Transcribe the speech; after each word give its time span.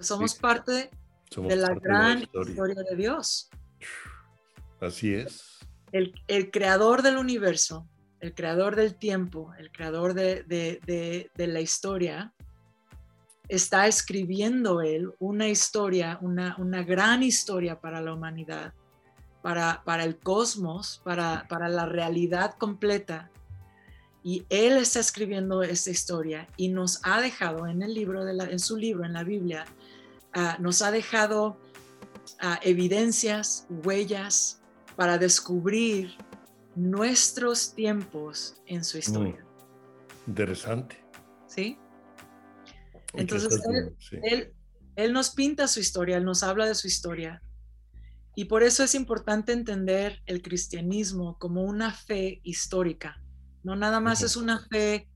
Somos 0.00 0.34
parte 0.34 0.90
de 1.36 1.56
la 1.56 1.74
gran 1.74 2.22
historia. 2.22 2.82
de 2.90 2.96
Dios. 2.96 3.50
Así 4.80 5.14
es. 5.14 5.58
El, 5.92 6.50
creador 6.50 7.02
del 7.02 7.18
universo, 7.18 7.86
el 8.20 8.34
creador 8.34 8.76
del 8.76 8.96
tiempo, 8.96 9.52
el 9.58 9.70
creador 9.70 10.14
de, 10.14 11.30
la 11.36 11.60
historia, 11.60 12.32
está 13.48 13.86
escribiendo 13.86 14.80
él 14.80 15.12
una 15.18 15.48
historia, 15.48 16.18
una, 16.22 16.56
una 16.58 16.82
gran 16.82 17.22
historia 17.22 17.80
para 17.80 18.00
la 18.00 18.14
humanidad, 18.14 18.72
para, 19.42 19.82
para 19.84 20.04
el 20.04 20.18
cosmos, 20.18 21.02
para, 21.04 21.46
para 21.48 21.68
la 21.68 21.86
realidad 21.86 22.54
completa 22.54 23.30
y 24.22 24.44
él 24.50 24.76
está 24.76 25.00
escribiendo 25.00 25.62
esta 25.62 25.90
historia 25.90 26.46
y 26.56 26.68
nos 26.68 27.00
ha 27.04 27.20
dejado 27.20 27.66
en 27.66 27.82
el 27.82 27.94
libro, 27.94 28.24
de 28.24 28.32
en 28.32 28.58
su 28.58 28.76
libro, 28.76 29.04
en 29.04 29.14
la 29.14 29.24
Biblia, 29.24 29.64
ah, 30.34 30.56
nos 30.60 30.82
ha 30.82 30.90
dejado 30.90 31.58
ah, 32.40 32.58
evidencias, 32.62 33.66
huellas 33.68 34.60
para 34.96 35.18
descubrir 35.18 36.16
nuestros 36.76 37.74
tiempos 37.74 38.56
en 38.66 38.84
su 38.84 38.98
historia. 38.98 39.44
interesante. 40.26 41.02
¿Sí? 41.46 41.78
Entonces, 43.14 43.60
él, 44.22 44.52
él 44.94 45.12
nos 45.12 45.30
pinta 45.30 45.66
su 45.66 45.80
historia, 45.80 46.16
él 46.16 46.24
nos 46.24 46.42
habla 46.42 46.66
de 46.66 46.74
su 46.74 46.86
historia. 46.86 47.42
Y 48.36 48.44
por 48.44 48.62
eso 48.62 48.84
es 48.84 48.94
importante 48.94 49.52
entender 49.52 50.22
el 50.26 50.40
cristianismo 50.40 51.36
como 51.38 51.64
una 51.64 51.92
fe 51.92 52.40
histórica 52.44 53.20
no 53.62 53.76
nada 53.76 54.00
más 54.00 54.22
es 54.22 54.36
una 54.36 54.58
fe 54.58 55.08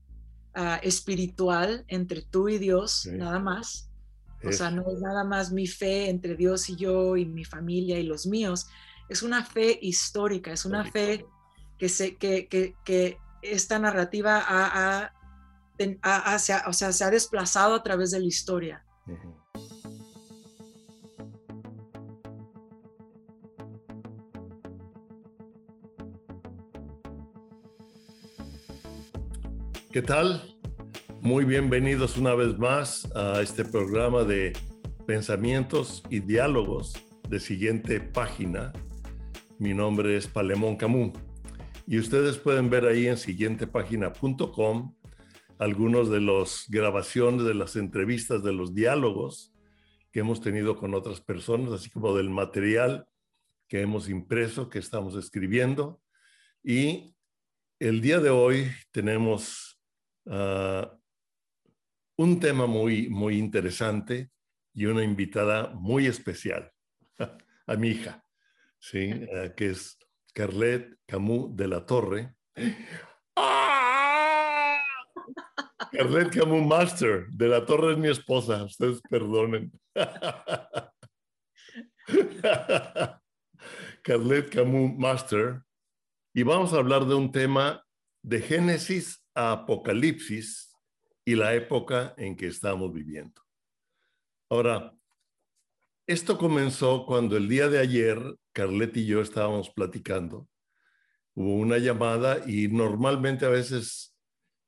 ah, 0.53 0.79
espiritual 0.83 1.83
entre 1.87 2.21
tú 2.21 2.49
y 2.49 2.57
Dios, 2.57 3.07
nada 3.11 3.39
más. 3.39 3.89
O 4.47 4.51
sea, 4.51 4.71
no 4.71 4.83
es 4.91 4.99
nada 5.01 5.23
más 5.23 5.51
mi 5.51 5.67
fe 5.67 6.09
entre 6.09 6.35
Dios 6.35 6.69
y 6.69 6.75
yo 6.75 7.17
y 7.17 7.25
mi 7.25 7.45
familia 7.45 7.99
y 7.99 8.03
los 8.03 8.25
míos. 8.25 8.67
Es 9.09 9.23
una 9.23 9.43
fe 9.43 9.77
histórica, 9.81 10.51
es 10.51 10.65
una 10.65 10.83
fe 10.85 11.25
que, 11.77 11.89
se, 11.89 12.15
que, 12.17 12.47
que, 12.47 13.17
esta 13.41 13.77
narrativa 13.77 14.43
ha, 14.47 15.13
o 16.67 16.73
sea, 16.73 16.91
se 16.91 17.03
ha 17.03 17.09
desplazado 17.11 17.75
a 17.75 17.83
través 17.83 18.11
de 18.11 18.19
la 18.19 18.25
historia. 18.25 18.83
¿Qué 29.91 30.01
tal? 30.01 30.54
Muy 31.25 31.43
bienvenidos 31.43 32.17
una 32.17 32.35
vez 32.35 32.55
más 32.59 33.11
a 33.15 33.41
este 33.41 33.65
programa 33.65 34.23
de 34.23 34.53
pensamientos 35.07 36.03
y 36.11 36.19
diálogos 36.19 36.93
de 37.27 37.39
siguiente 37.39 37.99
página. 37.99 38.71
Mi 39.57 39.73
nombre 39.73 40.17
es 40.17 40.27
Palemón 40.27 40.75
Camus 40.75 41.17
y 41.87 41.97
ustedes 41.97 42.37
pueden 42.37 42.69
ver 42.69 42.85
ahí 42.85 43.07
en 43.07 43.17
siguientepágina.com 43.17 44.95
algunos 45.57 46.11
de 46.11 46.21
las 46.21 46.67
grabaciones 46.69 47.43
de 47.43 47.55
las 47.55 47.75
entrevistas 47.75 48.43
de 48.43 48.53
los 48.53 48.75
diálogos 48.75 49.51
que 50.11 50.19
hemos 50.19 50.41
tenido 50.41 50.77
con 50.77 50.93
otras 50.93 51.21
personas, 51.21 51.71
así 51.71 51.89
como 51.89 52.15
del 52.15 52.29
material 52.29 53.07
que 53.67 53.81
hemos 53.81 54.09
impreso, 54.09 54.69
que 54.69 54.77
estamos 54.77 55.15
escribiendo. 55.15 55.99
Y 56.63 57.15
el 57.79 58.01
día 58.01 58.19
de 58.19 58.29
hoy 58.29 58.67
tenemos 58.91 59.75
Ah, 60.27 60.97
un 62.17 62.39
tema 62.39 62.65
muy, 62.65 63.09
muy 63.09 63.37
interesante 63.37 64.31
y 64.73 64.85
una 64.85 65.03
invitada 65.03 65.67
muy 65.69 66.07
especial, 66.07 66.71
a 67.67 67.75
mi 67.75 67.89
hija, 67.89 68.23
¿sí? 68.79 69.11
Ah, 69.33 69.49
que 69.55 69.71
es 69.71 69.97
Carlet 70.33 70.97
Camus 71.05 71.55
de 71.55 71.67
la 71.67 71.85
Torre. 71.85 72.33
¡Ah! 73.35 74.77
Carlet 75.91 76.33
Camus 76.33 76.65
Master 76.65 77.27
de 77.29 77.47
la 77.47 77.63
Torre 77.65 77.93
es 77.93 77.97
mi 77.97 78.09
esposa, 78.09 78.63
ustedes 78.63 79.01
perdonen. 79.09 79.71
Carlet 84.03 84.53
Camus 84.53 84.97
Master. 84.97 85.61
Y 86.33 86.43
vamos 86.43 86.73
a 86.73 86.77
hablar 86.77 87.05
de 87.05 87.15
un 87.15 87.31
tema 87.31 87.81
de 88.21 88.41
Génesis 88.41 89.25
Apocalipsis 89.33 90.64
y 91.25 91.35
la 91.35 91.53
época 91.55 92.13
en 92.17 92.35
que 92.35 92.47
estamos 92.47 92.93
viviendo. 92.93 93.41
Ahora, 94.49 94.93
esto 96.07 96.37
comenzó 96.37 97.05
cuando 97.05 97.35
el 97.35 97.49
día 97.49 97.67
de 97.67 97.79
ayer 97.79 98.21
Carlet 98.53 98.95
y 98.97 99.07
yo 99.07 99.21
estábamos 99.21 99.71
platicando. 99.71 100.47
Hubo 101.33 101.55
una 101.55 101.79
llamada 101.79 102.43
y 102.47 102.67
normalmente 102.67 103.45
a 103.45 103.49
veces 103.49 104.15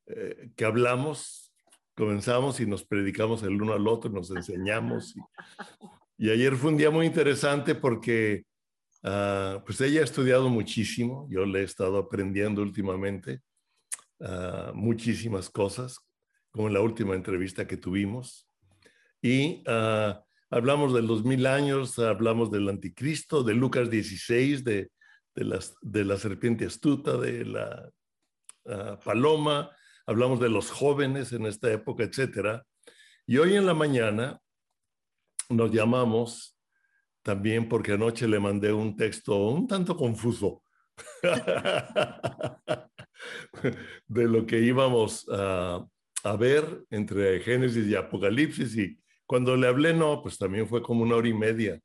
eh, 0.07 0.49
que 0.55 0.65
hablamos, 0.65 1.53
comenzamos 1.95 2.59
y 2.59 2.65
nos 2.65 2.83
predicamos 2.83 3.43
el 3.43 3.61
uno 3.61 3.73
al 3.73 3.87
otro, 3.87 4.11
nos 4.11 4.31
enseñamos. 4.31 5.15
Y, 6.17 6.31
ayer 6.31 6.55
fue 6.55 6.71
un 6.71 6.77
día 6.77 6.89
muy 6.89 7.05
interesante 7.05 7.75
porque 7.75 8.43
ah, 9.03 9.61
pues 9.63 9.79
ella 9.79 10.01
ha 10.01 10.03
estudiado 10.03 10.49
muchísimo, 10.49 11.27
yo 11.29 11.45
le 11.45 11.61
he 11.61 11.63
estado 11.63 11.97
aprendiendo 11.97 12.63
últimamente 12.63 13.41
Ah, 14.19 14.71
muchísimas 14.73 15.47
cosas, 15.49 15.99
como 16.57 16.67
en 16.69 16.73
la 16.73 16.81
última 16.81 17.13
entrevista 17.13 17.67
que 17.67 17.77
tuvimos. 17.77 18.49
Y 19.21 19.63
ah, 19.67 20.23
hablamos 20.49 20.91
de 20.91 21.03
los 21.03 21.23
mil 21.23 21.45
años, 21.45 21.99
hablamos 21.99 22.49
del 22.49 22.67
anticristo, 22.67 23.43
de 23.43 23.53
Lucas 23.53 23.91
16, 23.91 24.63
de, 24.63 24.89
de, 25.35 26.03
la 26.03 26.17
serpiente 26.17 26.65
astuta, 26.65 27.15
de 27.17 27.45
la 27.45 27.91
ah, 28.65 28.99
paloma, 29.05 29.69
hablamos 30.07 30.39
de 30.39 30.49
los 30.49 30.71
jóvenes 30.71 31.31
en 31.31 31.45
esta 31.45 31.71
época, 31.71 32.03
etc. 32.03 32.63
Y 33.27 33.37
hoy 33.37 33.55
en 33.55 33.67
la 33.67 33.75
mañana 33.75 34.41
nos 35.49 35.71
llamamos 35.71 36.57
también 37.21 37.69
porque 37.69 37.91
anoche 37.91 38.27
le 38.27 38.39
mandé 38.39 38.73
un 38.73 38.95
texto 38.95 39.35
un 39.49 39.67
tanto 39.67 39.95
confuso 39.95 40.63
de 44.07 44.27
lo 44.27 44.47
que 44.47 44.59
íbamos 44.59 45.27
a, 45.31 45.85
ver 46.35 46.85
entre 46.89 47.39
Génesis 47.41 47.87
y 47.87 47.95
Apocalipsis. 47.95 48.75
Y 48.75 48.99
cuando 49.25 49.55
le 49.55 49.67
hablé, 49.67 49.93
no, 49.93 50.21
pues 50.21 50.37
también 50.37 50.67
fue 50.67 50.81
como 50.81 51.03
una 51.03 51.15
hora 51.15 51.27
y 51.27 51.33
media 51.33 51.81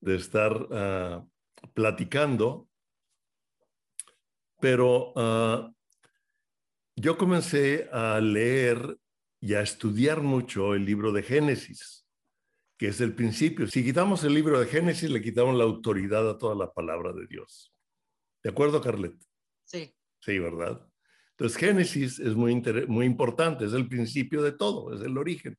de 0.00 0.16
estar 0.16 0.68
ah, 0.70 1.24
platicando. 1.72 2.68
Pero 4.60 5.12
ah, 5.16 5.70
yo 6.96 7.16
comencé 7.16 7.88
a 7.92 8.20
leer 8.20 8.98
y 9.40 9.54
a 9.54 9.62
estudiar 9.62 10.20
mucho 10.20 10.74
el 10.74 10.84
libro 10.84 11.12
de 11.12 11.22
Génesis, 11.22 12.06
que 12.76 12.88
es 12.88 13.00
el 13.00 13.14
principio. 13.14 13.66
Si 13.66 13.82
quitamos 13.82 14.22
el 14.24 14.34
libro 14.34 14.60
de 14.60 14.66
Génesis, 14.66 15.08
le 15.10 15.22
quitamos 15.22 15.56
la 15.56 15.64
autoridad 15.64 16.28
a 16.28 16.36
toda 16.36 16.54
la 16.54 16.72
palabra 16.72 17.12
de 17.12 17.26
Dios. 17.26 17.72
¿De 18.42 18.50
acuerdo, 18.50 18.80
Carlet? 18.80 19.16
Sí. 19.64 19.94
Sí, 20.20 20.38
¿verdad? 20.38 20.89
Entonces, 21.40 21.56
Génesis 21.56 22.18
es 22.18 22.34
muy, 22.34 22.62
muy 22.86 23.06
importante, 23.06 23.64
es 23.64 23.72
el 23.72 23.88
principio 23.88 24.42
de 24.42 24.52
todo, 24.52 24.92
es 24.92 25.00
el 25.00 25.16
origen. 25.16 25.56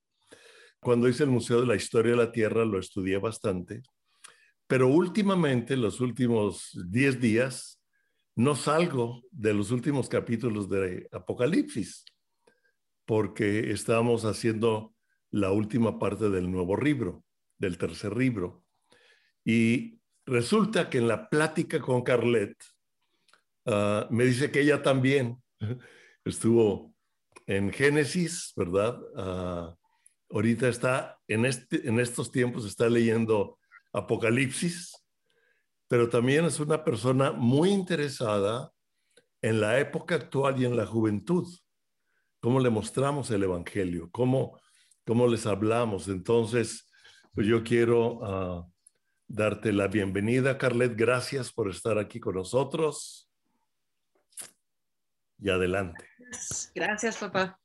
Cuando 0.80 1.10
hice 1.10 1.24
el 1.24 1.32
Museo 1.32 1.62
de 1.62 1.66
la 1.66 1.76
Historia 1.76 2.12
de 2.12 2.18
la 2.18 2.32
Tierra 2.32 2.64
lo 2.66 2.78
estudié 2.78 3.18
bastante, 3.18 3.82
pero 4.68 4.88
últimamente, 4.88 5.76
los 5.76 6.00
últimos 6.00 6.70
10 6.88 7.20
días, 7.20 7.82
no 8.36 8.56
salgo 8.56 9.24
de 9.32 9.56
los 9.56 9.72
últimos 9.72 10.08
capítulos 10.08 10.70
de 10.70 11.08
Apocalipsis, 11.12 12.06
porque 13.06 13.72
estamos 13.72 14.24
haciendo 14.24 14.94
la 15.32 15.52
última 15.52 15.98
parte 15.98 16.30
del 16.30 16.52
nuevo 16.52 16.78
libro, 16.78 17.24
del 17.58 17.80
tercer 17.80 18.16
libro. 18.16 18.64
Y 19.44 20.00
Resulta 20.26 20.90
que 20.90 21.00
en 21.00 21.08
la 21.08 21.30
plática 21.30 21.80
con 21.80 22.04
Carlet, 22.04 22.56
ah, 23.66 24.08
me 24.12 24.26
dice 24.26 24.52
que 24.52 24.62
ella 24.62 24.82
también 24.82 25.41
estuvo 26.26 26.94
en 27.48 27.72
Génesis, 27.72 28.54
¿verdad? 28.56 29.00
Ah, 29.16 29.76
ahorita 30.30 30.68
está, 30.68 31.20
en, 31.28 31.46
este, 31.46 31.88
en 31.88 32.00
estos 32.00 32.32
tiempos 32.32 32.66
está 32.66 32.90
leyendo 32.90 33.58
Apocalipsis, 33.94 34.96
pero 35.88 36.10
también 36.10 36.46
es 36.46 36.60
una 36.60 36.84
persona 36.84 37.32
muy 37.32 37.70
interesada 37.70 38.72
en 39.42 39.60
la 39.60 39.80
época 39.80 40.16
actual 40.16 40.62
y 40.62 40.66
en 40.66 40.78
la 40.78 40.86
juventud. 40.86 41.48
¿Cómo 42.40 42.60
le 42.60 42.70
mostramos 42.70 43.30
el 43.32 43.44
Evangelio? 43.44 44.10
¿Cómo, 44.12 44.60
cómo 45.06 45.28
les 45.28 45.46
hablamos? 45.46 46.08
Entonces, 46.08 46.90
pues 47.34 47.48
yo 47.48 47.64
quiero 47.64 48.20
ah, 48.24 48.68
darte 49.28 49.74
la 49.74 49.88
bienvenida, 49.88 50.58
Carlet. 50.58 50.96
Gracias 50.96 51.52
por 51.52 51.70
estar 51.70 51.98
aquí 51.98 52.20
con 52.20 52.36
nosotros. 52.36 53.31
Y 55.42 55.50
adelante. 55.50 56.08
Gracias, 56.76 57.18
papá. 57.18 57.60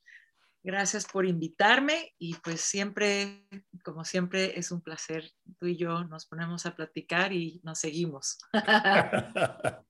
Gracias 0.65 1.07
por 1.07 1.27
invitarme 1.27 2.13
y 2.19 2.35
pues 2.35 2.61
siempre, 2.61 3.47
como 3.85 4.05
siempre, 4.05 4.59
es 4.59 4.73
un 4.73 4.81
placer. 4.81 5.31
Tú 5.61 5.67
y 5.67 5.77
yo 5.77 6.03
nos 6.05 6.27
ponemos 6.27 6.67
a 6.67 6.75
platicar 6.75 7.33
y 7.33 7.61
nos 7.63 7.79
seguimos. 7.79 8.39
a, 8.53 9.85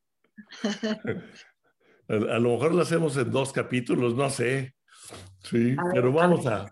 lo 2.09 2.51
mejor 2.51 2.75
lo 2.75 2.83
hacemos 2.83 3.17
en 3.17 3.31
dos 3.31 3.53
capítulos, 3.53 4.15
no 4.15 4.29
sé. 4.29 4.75
Sí, 5.45 5.77
pero 5.95 6.13
vamos 6.13 6.47
a, 6.47 6.71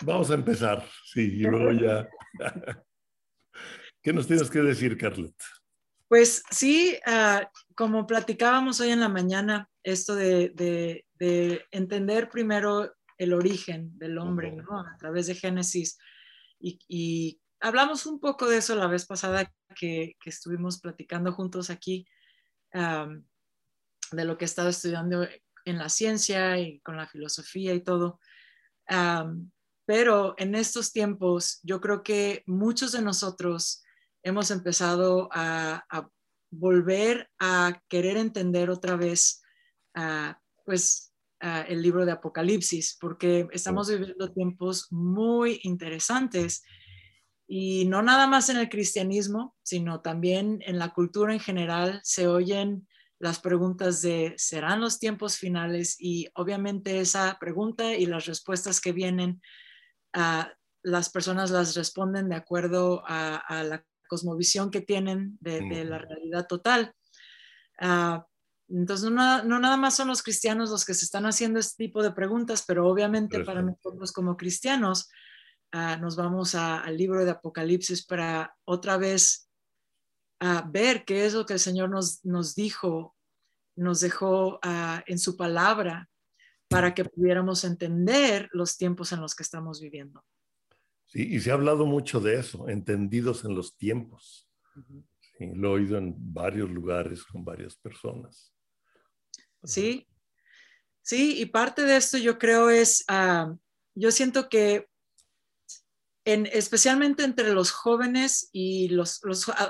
vamos 0.00 0.30
a 0.30 0.34
empezar. 0.34 0.84
Sí, 1.04 1.20
y 1.20 1.42
luego 1.42 1.70
ya. 1.72 2.08
¿Qué 4.02 4.12
nos 4.12 4.26
tienes 4.26 4.50
que 4.50 4.58
decir, 4.60 4.98
Carlet? 4.98 5.36
Pues 6.08 6.42
sí, 6.50 6.98
ah, 7.06 7.48
como 7.76 8.06
platicábamos 8.06 8.80
hoy 8.80 8.90
en 8.90 9.00
la 9.00 9.08
mañana, 9.08 9.68
esto 9.84 10.14
de, 10.14 11.06
entender 11.70 12.28
primero 12.28 12.92
el 13.16 13.32
origen 13.32 13.96
del 13.98 14.18
hombre, 14.18 14.52
¿no? 14.52 14.80
A 14.80 14.96
través 14.98 15.28
de 15.28 15.34
Génesis. 15.34 15.96
Y, 16.58 17.40
hablamos 17.60 18.04
un 18.04 18.20
poco 18.20 18.46
de 18.46 18.58
eso 18.58 18.74
la 18.74 18.88
vez 18.88 19.06
pasada 19.06 19.50
que, 19.74 20.16
estuvimos 20.24 20.80
platicando 20.80 21.32
juntos 21.32 21.70
aquí, 21.70 22.06
de 22.72 24.24
lo 24.24 24.36
que 24.36 24.44
he 24.44 24.46
estado 24.46 24.68
estudiando 24.68 25.26
en 25.64 25.78
la 25.78 25.88
ciencia 25.88 26.58
y 26.58 26.80
con 26.80 26.96
la 26.96 27.06
filosofía 27.06 27.72
y 27.74 27.82
todo. 27.82 28.18
pero 29.86 30.34
en 30.38 30.54
estos 30.54 30.92
tiempos, 30.92 31.60
yo 31.62 31.80
creo 31.80 32.02
que 32.02 32.42
muchos 32.46 32.92
de 32.92 33.02
nosotros 33.02 33.84
hemos 34.22 34.50
empezado 34.50 35.28
a, 35.32 35.84
volver 36.56 37.28
a 37.40 37.80
querer 37.88 38.16
entender 38.16 38.70
otra 38.70 38.94
vez, 38.94 39.42
pues, 40.64 41.12
el 41.40 41.82
libro 41.82 42.06
de 42.06 42.12
Apocalipsis, 42.12 42.96
porque 43.00 43.46
estamos 43.52 43.88
viviendo 43.88 44.32
tiempos 44.32 44.88
muy 44.90 45.60
interesantes 45.64 46.62
y 47.46 47.84
no 47.84 48.02
nada 48.02 48.26
más 48.26 48.48
en 48.48 48.56
el 48.56 48.68
cristianismo, 48.68 49.54
sino 49.62 50.00
también 50.00 50.60
en 50.64 50.78
la 50.78 50.94
cultura 50.94 51.32
en 51.32 51.40
general 51.40 52.00
se 52.02 52.26
oyen 52.26 52.88
las 53.18 53.40
preguntas 53.40 54.02
de 54.02 54.34
¿serán 54.36 54.80
los 54.80 54.98
tiempos 54.98 55.36
finales? 55.36 55.96
Y 55.98 56.28
obviamente 56.34 57.00
esa 57.00 57.36
pregunta 57.38 57.94
y 57.94 58.06
las 58.06 58.26
respuestas 58.26 58.80
que 58.80 58.92
vienen, 58.92 59.42
las 60.82 61.10
personas 61.10 61.50
las 61.50 61.74
responden 61.74 62.28
de 62.28 62.36
acuerdo 62.36 63.02
a, 63.06 63.62
la 63.64 63.84
cosmovisión 64.08 64.70
que 64.70 64.80
tienen 64.80 65.36
de, 65.40 65.84
la 65.84 65.98
realidad 65.98 66.46
total. 66.46 66.94
Ah, 67.78 68.26
entonces, 68.68 69.10
no, 69.10 69.42
nada 69.44 69.76
más 69.76 69.96
son 69.96 70.08
los 70.08 70.22
cristianos 70.22 70.70
los 70.70 70.84
que 70.84 70.94
se 70.94 71.04
están 71.04 71.26
haciendo 71.26 71.60
este 71.60 71.84
tipo 71.84 72.02
de 72.02 72.12
preguntas, 72.12 72.64
pero 72.66 72.88
obviamente 72.88 73.44
para 73.44 73.62
nosotros 73.62 74.12
como 74.12 74.36
cristianos 74.36 75.08
ah, 75.72 75.96
nos 75.96 76.16
vamos 76.16 76.54
al 76.54 76.96
libro 76.96 77.24
de 77.24 77.30
Apocalipsis 77.30 78.06
para 78.06 78.56
otra 78.64 78.96
vez 78.96 79.50
ah, 80.40 80.68
ver 80.70 81.04
qué 81.04 81.26
es 81.26 81.34
lo 81.34 81.44
que 81.46 81.54
el 81.54 81.60
Señor 81.60 81.90
nos, 81.90 82.24
nos 82.24 82.54
dijo, 82.54 83.14
nos 83.76 84.00
dejó 84.00 84.60
en 85.06 85.18
su 85.18 85.36
palabra 85.36 86.08
para 86.68 86.94
que 86.94 87.04
pudiéramos 87.04 87.64
entender 87.64 88.48
los 88.52 88.76
tiempos 88.76 89.12
en 89.12 89.20
los 89.20 89.34
que 89.34 89.42
estamos 89.42 89.80
viviendo 89.80 90.24
y 91.14 91.38
se 91.40 91.50
ha 91.50 91.54
hablado 91.54 91.86
mucho 91.86 92.20
de 92.20 92.40
eso, 92.40 92.68
entendidos 92.68 93.44
en 93.44 93.54
los 93.54 93.76
tiempos. 93.76 94.48
lo 95.38 95.68
he 95.68 95.80
oído 95.80 95.98
en 95.98 96.14
varios 96.16 96.70
lugares 96.70 97.24
con 97.24 97.44
varias 97.44 97.76
personas. 97.76 98.53
Sí, 99.64 100.06
sí, 101.02 101.40
y 101.40 101.46
parte 101.46 101.82
de 101.82 101.96
esto 101.96 102.18
yo 102.18 102.38
creo 102.38 102.70
es, 102.70 103.04
ah, 103.08 103.54
yo 103.94 104.10
siento 104.10 104.48
que 104.48 104.88
en, 106.26 106.46
especialmente 106.46 107.24
entre 107.24 107.52
los 107.52 107.70
jóvenes 107.70 108.48
y 108.52 108.88
los, 108.88 109.20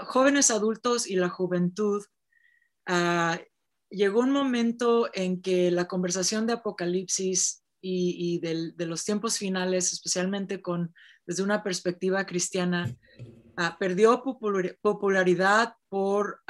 jóvenes 0.06 0.50
adultos 0.50 1.06
y 1.06 1.16
la 1.16 1.28
juventud, 1.28 2.04
ah, 2.86 3.40
llegó 3.88 4.20
un 4.20 4.30
momento 4.30 5.08
en 5.14 5.40
que 5.40 5.70
la 5.70 5.86
conversación 5.86 6.46
de 6.46 6.54
Apocalipsis 6.54 7.62
y, 7.80 8.40
de 8.40 8.86
los 8.86 9.04
tiempos 9.04 9.36
finales, 9.36 9.92
especialmente 9.92 10.62
con 10.62 10.94
desde 11.26 11.42
una 11.42 11.62
perspectiva 11.62 12.24
cristiana, 12.24 12.96
ah, 13.56 13.76
perdió 13.78 14.22
popularidad 14.80 15.74
por, 15.88 16.42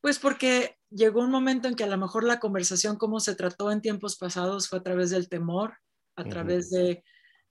pues 0.00 0.18
porque 0.18 0.79
llegó 0.90 1.20
un 1.20 1.30
momento 1.30 1.68
en 1.68 1.74
que 1.74 1.84
a 1.84 1.88
lo 1.88 1.96
mejor 1.96 2.24
la 2.24 2.40
conversación 2.40 2.96
como 2.96 3.20
se 3.20 3.34
trató 3.34 3.70
en 3.70 3.80
tiempos 3.80 4.16
pasados 4.16 4.68
fue 4.68 4.80
a 4.80 4.82
través 4.82 5.10
del 5.10 5.28
temor, 5.28 5.74
a 6.16 6.24
través 6.24 6.70
de, 6.70 7.04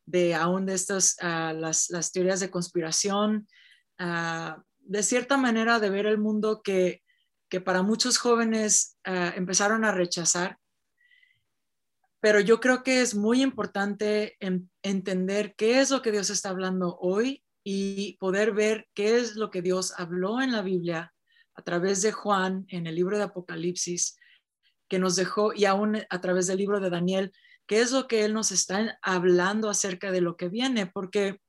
de 0.05 0.35
aún 0.35 0.65
de 0.65 0.73
estas, 0.73 1.15
ah, 1.21 1.53
las, 1.53 1.89
las, 1.89 2.11
teorías 2.11 2.39
de 2.39 2.51
conspiración, 2.51 3.47
de 4.79 5.03
cierta 5.03 5.37
manera 5.37 5.79
de 5.79 5.89
ver 5.89 6.05
el 6.05 6.17
mundo 6.17 6.61
que, 6.61 7.01
que 7.49 7.61
para 7.61 7.83
muchos 7.83 8.17
jóvenes 8.17 8.97
empezaron 9.03 9.83
a 9.83 9.91
rechazar. 9.91 10.57
Pero 12.21 12.39
yo 12.41 12.59
creo 12.59 12.83
que 12.83 13.01
es 13.01 13.15
muy 13.15 13.41
importante 13.41 14.37
entender 14.81 15.55
qué 15.55 15.79
es 15.79 15.89
lo 15.89 16.01
que 16.01 16.11
Dios 16.11 16.29
está 16.29 16.49
hablando 16.49 16.97
hoy 16.99 17.43
y 17.63 18.17
poder 18.17 18.53
ver 18.53 18.87
qué 18.93 19.17
es 19.17 19.35
lo 19.35 19.49
que 19.49 19.61
Dios 19.61 19.93
habló 19.97 20.41
en 20.41 20.51
la 20.51 20.61
Biblia 20.61 21.13
a 21.59 21.61
través 21.61 22.01
de 22.01 22.13
Juan 22.13 22.65
en 22.69 22.87
el 22.87 22.95
libro 22.95 23.17
de 23.17 23.23
Apocalipsis, 23.23 24.17
que 24.87 24.97
nos 24.97 25.17
dejó, 25.17 25.53
y 25.53 25.65
aún 25.65 25.97
a 26.09 26.21
través 26.21 26.47
del 26.47 26.57
libro 26.57 26.79
de 26.79 26.89
Daniel, 26.89 27.33
qué 27.67 27.81
es 27.81 27.91
lo 27.91 28.07
que 28.07 28.23
Él 28.23 28.33
nos 28.33 28.53
está 28.53 28.97
hablando 29.01 29.69
acerca 29.69 30.09
de 30.13 30.21
lo 30.21 30.37
que 30.37 30.47
viene, 30.47 30.87
porque, 30.87 31.41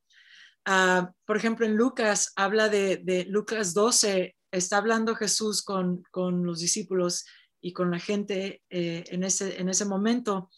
ah, 0.66 1.12
por 1.24 1.36
ejemplo, 1.36 1.64
en 1.64 1.76
Lucas 1.76 2.32
habla 2.34 2.68
de, 2.68 3.24
Lucas 3.28 3.72
12, 3.72 4.34
está 4.50 4.78
hablando 4.78 5.14
Jesús 5.14 5.62
con, 5.62 6.02
con 6.10 6.44
los 6.44 6.58
discípulos 6.58 7.24
y 7.60 7.72
con 7.72 7.92
la 7.92 8.00
gente 8.00 8.62
eh, 8.68 9.04
en, 9.06 9.22
ese, 9.22 9.60
en 9.60 9.68
ese 9.68 9.84
momento, 9.84 10.50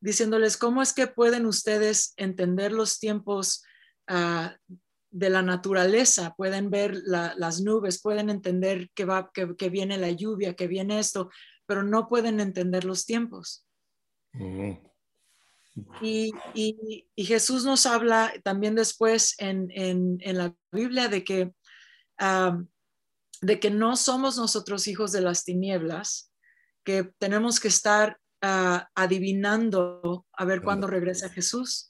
diciéndoles 0.00 0.56
cómo 0.56 0.82
es 0.82 0.92
que 0.92 1.06
pueden 1.06 1.46
ustedes 1.46 2.14
entender 2.16 2.72
los 2.72 2.98
tiempos 2.98 3.62
ah, 4.08 4.56
de 5.10 5.30
la 5.30 5.42
naturaleza, 5.42 6.34
pueden 6.36 6.70
ver 6.70 6.94
las 7.04 7.60
nubes, 7.60 8.00
pueden 8.00 8.30
entender 8.30 8.90
que, 8.94 9.04
va, 9.04 9.30
que, 9.32 9.68
viene 9.70 9.96
la 9.96 10.10
lluvia, 10.10 10.54
que 10.54 10.66
viene 10.66 10.98
esto, 10.98 11.30
pero 11.66 11.82
no 11.82 12.08
pueden 12.08 12.40
entender 12.40 12.84
los 12.84 13.06
tiempos. 13.06 13.66
y, 16.02 16.32
Jesús 17.16 17.64
nos 17.64 17.86
habla 17.86 18.32
también 18.42 18.74
después 18.74 19.34
en, 19.38 20.18
la 20.24 20.54
Biblia 20.72 21.08
de 21.08 21.24
que, 21.24 21.52
ah, 22.18 22.62
de 23.40 23.60
que 23.60 23.70
no 23.70 23.96
somos 23.96 24.36
nosotros 24.36 24.88
hijos 24.88 25.12
de 25.12 25.20
las 25.20 25.44
tinieblas, 25.44 26.32
que 26.84 27.04
tenemos 27.18 27.60
que 27.60 27.68
estar 27.68 28.18
ah, 28.42 28.88
adivinando 28.94 30.26
a 30.32 30.44
ver 30.44 30.62
cuándo 30.62 30.86
regresa 30.86 31.28
Jesús. 31.28 31.87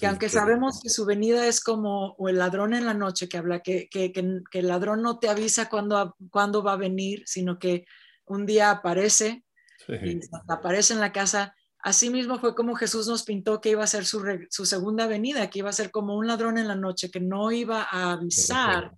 Que 0.00 0.06
aunque 0.06 0.28
sabemos 0.30 0.80
que 0.82 0.88
su 0.88 1.04
venida 1.04 1.46
es 1.46 1.60
como 1.60 2.14
o 2.18 2.28
el 2.28 2.38
ladrón 2.38 2.72
en 2.72 2.86
la 2.86 2.94
noche 2.94 3.28
que 3.28 3.36
habla, 3.36 3.60
que, 3.60 3.88
que, 3.90 4.12
que, 4.12 4.58
el 4.58 4.68
ladrón 4.68 5.02
no 5.02 5.18
te 5.18 5.28
avisa 5.28 5.68
cuándo, 5.68 6.16
cuándo 6.30 6.62
va 6.62 6.72
a 6.72 6.76
venir, 6.76 7.22
sino 7.26 7.58
que 7.58 7.84
un 8.24 8.46
día 8.46 8.70
aparece 8.70 9.44
y 9.88 10.20
aparece 10.48 10.94
en 10.94 11.00
la 11.00 11.12
casa. 11.12 11.54
Así 11.78 12.08
mismo 12.08 12.38
fue 12.38 12.54
como 12.54 12.76
Jesús 12.76 13.06
nos 13.08 13.24
pintó 13.24 13.60
que 13.60 13.70
iba 13.70 13.84
a 13.84 13.86
ser 13.86 14.06
su, 14.06 14.24
su, 14.48 14.64
segunda 14.64 15.06
venida, 15.06 15.50
que 15.50 15.58
iba 15.58 15.68
a 15.68 15.74
ser 15.74 15.90
como 15.90 16.16
un 16.16 16.26
ladrón 16.26 16.56
en 16.56 16.68
la 16.68 16.76
noche, 16.76 17.10
que 17.10 17.20
no 17.20 17.52
iba 17.52 17.82
a 17.82 18.12
avisar 18.12 18.92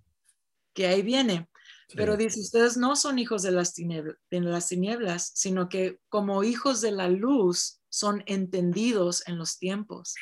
que 0.73 0.87
ahí 0.87 1.01
viene. 1.01 1.49
Pero 1.95 2.17
dice, 2.17 2.39
ustedes 2.39 2.75
no 2.77 2.95
son 2.95 3.17
hijos 3.17 3.43
de 3.43 3.51
las, 3.51 3.73
tinieblas, 3.73 5.31
sino 5.33 5.69
que 5.69 5.99
como 6.09 6.43
hijos 6.43 6.81
de 6.81 6.91
la 6.91 7.07
luz 7.07 7.79
son 7.89 8.23
entendidos 8.25 9.25
en 9.27 9.37
los 9.37 9.57
tiempos. 9.57 10.13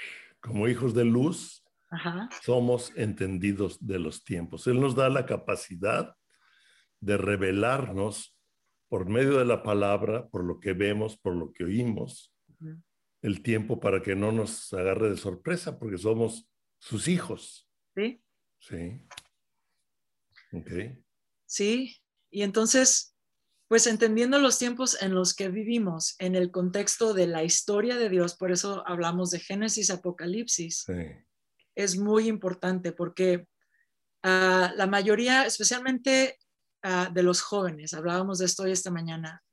Como 0.45 0.67
hijos 0.67 0.93
de 0.93 1.05
luz, 1.05 1.63
somos 2.43 2.93
entendidos 2.95 3.83
de 3.85 3.97
los 3.97 4.23
tiempos. 4.23 4.67
Él 4.67 4.79
nos 4.79 4.95
da 4.95 5.09
la 5.09 5.25
capacidad 5.25 6.15
de 6.99 7.17
revelarnos 7.17 8.37
por 8.87 9.09
medio 9.09 9.39
de 9.39 9.45
la 9.45 9.63
palabra, 9.63 10.27
por 10.29 10.43
lo 10.43 10.59
que 10.59 10.73
vemos, 10.73 11.17
por 11.17 11.35
lo 11.35 11.51
que 11.51 11.63
oímos, 11.63 12.31
el 13.23 13.41
tiempo 13.41 13.79
para 13.79 14.03
que 14.03 14.15
no 14.15 14.31
nos 14.31 14.71
agarre 14.73 15.09
de 15.09 15.17
sorpresa, 15.17 15.79
porque 15.79 15.97
somos 15.97 16.47
sus 16.77 17.07
hijos. 17.07 17.67
Sí. 17.95 18.21
Sí. 18.59 19.01
Ok. 20.51 20.71
¿sí? 21.47 21.97
Y 22.29 22.43
entonces, 22.43 23.14
pues 23.75 23.87
entendiendo 23.87 24.39
los 24.39 24.57
tiempos 24.57 24.97
en 25.01 25.13
los 25.13 25.33
que 25.33 25.49
vivimos, 25.49 26.15
en 26.19 26.35
el 26.35 26.49
contexto 26.49 27.13
de 27.13 27.27
la 27.27 27.43
historia 27.43 27.97
de 27.97 28.07
Dios, 28.07 28.37
por 28.37 28.53
eso 28.53 28.87
hablamos 28.87 29.31
de 29.31 29.41
Génesis, 29.41 29.89
Apocalipsis, 29.89 30.85
es 31.75 31.97
muy 31.97 32.29
importante 32.29 32.93
porque 32.93 33.49
ah, 34.23 34.71
la 34.77 34.87
mayoría, 34.87 35.45
especialmente 35.45 36.39
ah, 36.83 37.09
de 37.13 37.21
los 37.21 37.41
jóvenes, 37.41 37.93
hablábamos 37.93 38.39
de 38.39 38.45
esto 38.45 38.63
hoy 38.63 38.71
esta 38.71 38.91
mañana, 38.91 39.43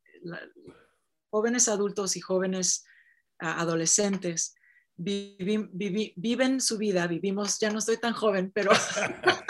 jóvenes 1.29 1.67
adultos 1.67 2.15
y 2.17 2.21
jóvenes 2.21 2.85
adolescentes, 3.41 4.55
viven 4.95 6.61
su 6.61 6.79
vida, 6.79 7.09
vivimos, 7.09 7.59
ya 7.59 7.73
no 7.73 7.81
estoy 7.81 7.97
tan 7.97 8.13
joven, 8.13 8.53
pero 8.55 8.71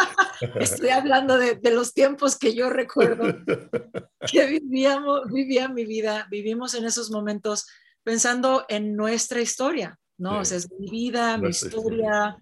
estoy 0.61 0.91
hablando 0.91 1.39
de, 1.39 1.59
los 1.71 1.95
tiempos 1.95 2.39
que 2.39 2.55
yo 2.55 2.71
recuerdo 2.71 3.25
que 4.33 4.47
vivíamos, 4.47 5.31
vivía 5.31 5.69
mi 5.69 5.85
vida, 5.85 6.27
vivimos 6.31 6.75
en 6.75 6.85
esos 6.85 7.11
momentos 7.11 7.67
pensando 8.03 8.65
en 8.69 8.97
nuestra 8.97 9.41
historia, 9.41 9.99
¿no? 10.19 10.41
O 10.41 10.45
sea, 10.45 10.59
es 10.59 10.71
mi 10.71 10.91
vida, 10.91 11.39
mi 11.39 11.51
historia, 11.51 12.37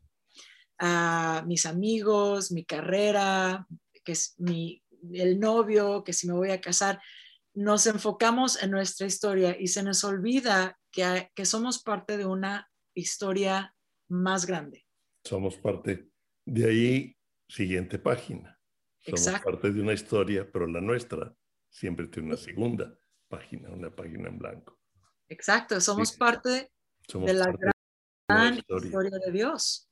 ah, 0.79 1.45
mis 1.47 1.67
amigos, 1.67 2.51
mi 2.53 2.65
carrera, 2.65 3.67
que 4.05 4.13
es 4.13 4.35
mi, 4.39 4.83
el 5.13 5.39
novio, 5.39 6.03
que 6.05 6.13
si 6.13 6.27
me 6.27 6.35
voy 6.35 6.51
a 6.51 6.61
casar. 6.61 7.01
Nos 7.55 7.87
enfocamos 7.87 8.63
en 8.63 8.71
nuestra 8.71 9.07
historia 9.07 9.57
y 9.59 9.69
se 9.69 9.83
nos 9.83 10.05
olvida 10.05 10.79
que, 10.91 11.31
que 11.35 11.45
somos 11.45 11.83
parte 11.83 12.17
de 12.17 12.27
una 12.27 12.71
historia 12.95 13.75
más 14.09 14.47
grande. 14.47 14.87
Somos 15.25 15.57
parte. 15.57 16.09
De 16.47 16.69
ahí, 16.69 17.17
siguiente 17.51 17.99
página. 17.99 18.59
Somos 18.99 19.41
parte 19.41 19.73
de 19.73 19.81
una 19.81 19.93
historia, 19.93 20.49
pero 20.51 20.67
la 20.67 20.81
nuestra 20.81 21.35
siempre 21.69 22.07
tiene 22.07 22.29
una 22.29 22.37
segunda 22.37 22.95
página, 23.29 23.71
una 23.71 23.91
página 23.91 24.29
en 24.29 24.39
blanco. 24.39 24.79
Exacto, 25.29 25.81
somos 25.81 26.13
parte 26.13 26.71
de 27.13 27.33
la 27.33 27.53
gran 28.29 28.59
historia. 28.59 29.11
de 29.25 29.33
Dios. 29.33 29.89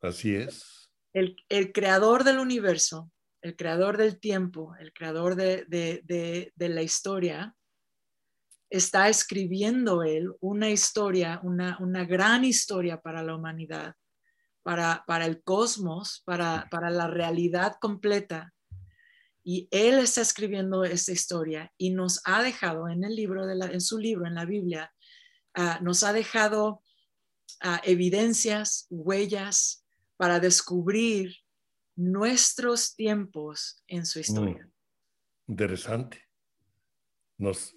Así 0.00 0.34
es. 0.34 0.90
El, 1.12 1.72
creador 1.72 2.24
del 2.24 2.38
universo, 2.38 3.10
el 3.40 3.56
creador 3.56 3.96
del 3.96 4.18
tiempo, 4.20 4.74
el 4.78 4.92
creador 4.92 5.34
de, 5.34 5.64
de 5.68 6.68
la 6.68 6.82
historia, 6.82 7.56
está 8.70 9.08
escribiendo 9.08 10.02
él 10.02 10.32
una 10.40 10.70
historia, 10.70 11.40
una, 11.42 12.04
gran 12.04 12.44
historia 12.44 13.00
para 13.00 13.22
la 13.22 13.36
humanidad, 13.36 13.94
para, 14.66 15.04
para 15.06 15.26
el 15.26 15.44
cosmos, 15.44 16.24
para, 16.24 16.66
para, 16.72 16.90
la 16.90 17.06
realidad 17.06 17.76
completa. 17.80 18.52
Y 19.44 19.68
él 19.70 20.00
está 20.00 20.22
escribiendo 20.22 20.82
esta 20.82 21.12
historia 21.12 21.72
y 21.78 21.90
nos 21.90 22.20
ha 22.24 22.42
dejado 22.42 22.88
en 22.88 23.04
el 23.04 23.14
libro, 23.14 23.46
de 23.46 23.54
la, 23.54 23.66
en 23.66 23.80
su 23.80 23.96
libro, 23.96 24.26
en 24.26 24.34
la 24.34 24.44
Biblia, 24.44 24.92
ah, 25.54 25.78
nos 25.82 26.02
ha 26.02 26.12
dejado 26.12 26.82
ah, 27.60 27.80
evidencias, 27.84 28.88
huellas 28.90 29.86
para 30.16 30.40
descubrir 30.40 31.36
nuestros 31.94 32.96
tiempos 32.96 33.84
en 33.86 34.04
su 34.04 34.18
historia. 34.18 34.66
Mm, 34.66 35.50
interesante. 35.52 36.24
Nos, 37.38 37.72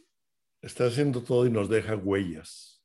está 0.63 0.87
haciendo 0.87 1.21
todo 1.23 1.45
y 1.45 1.51
nos 1.51 1.69
deja 1.69 1.95
huellas. 1.95 2.83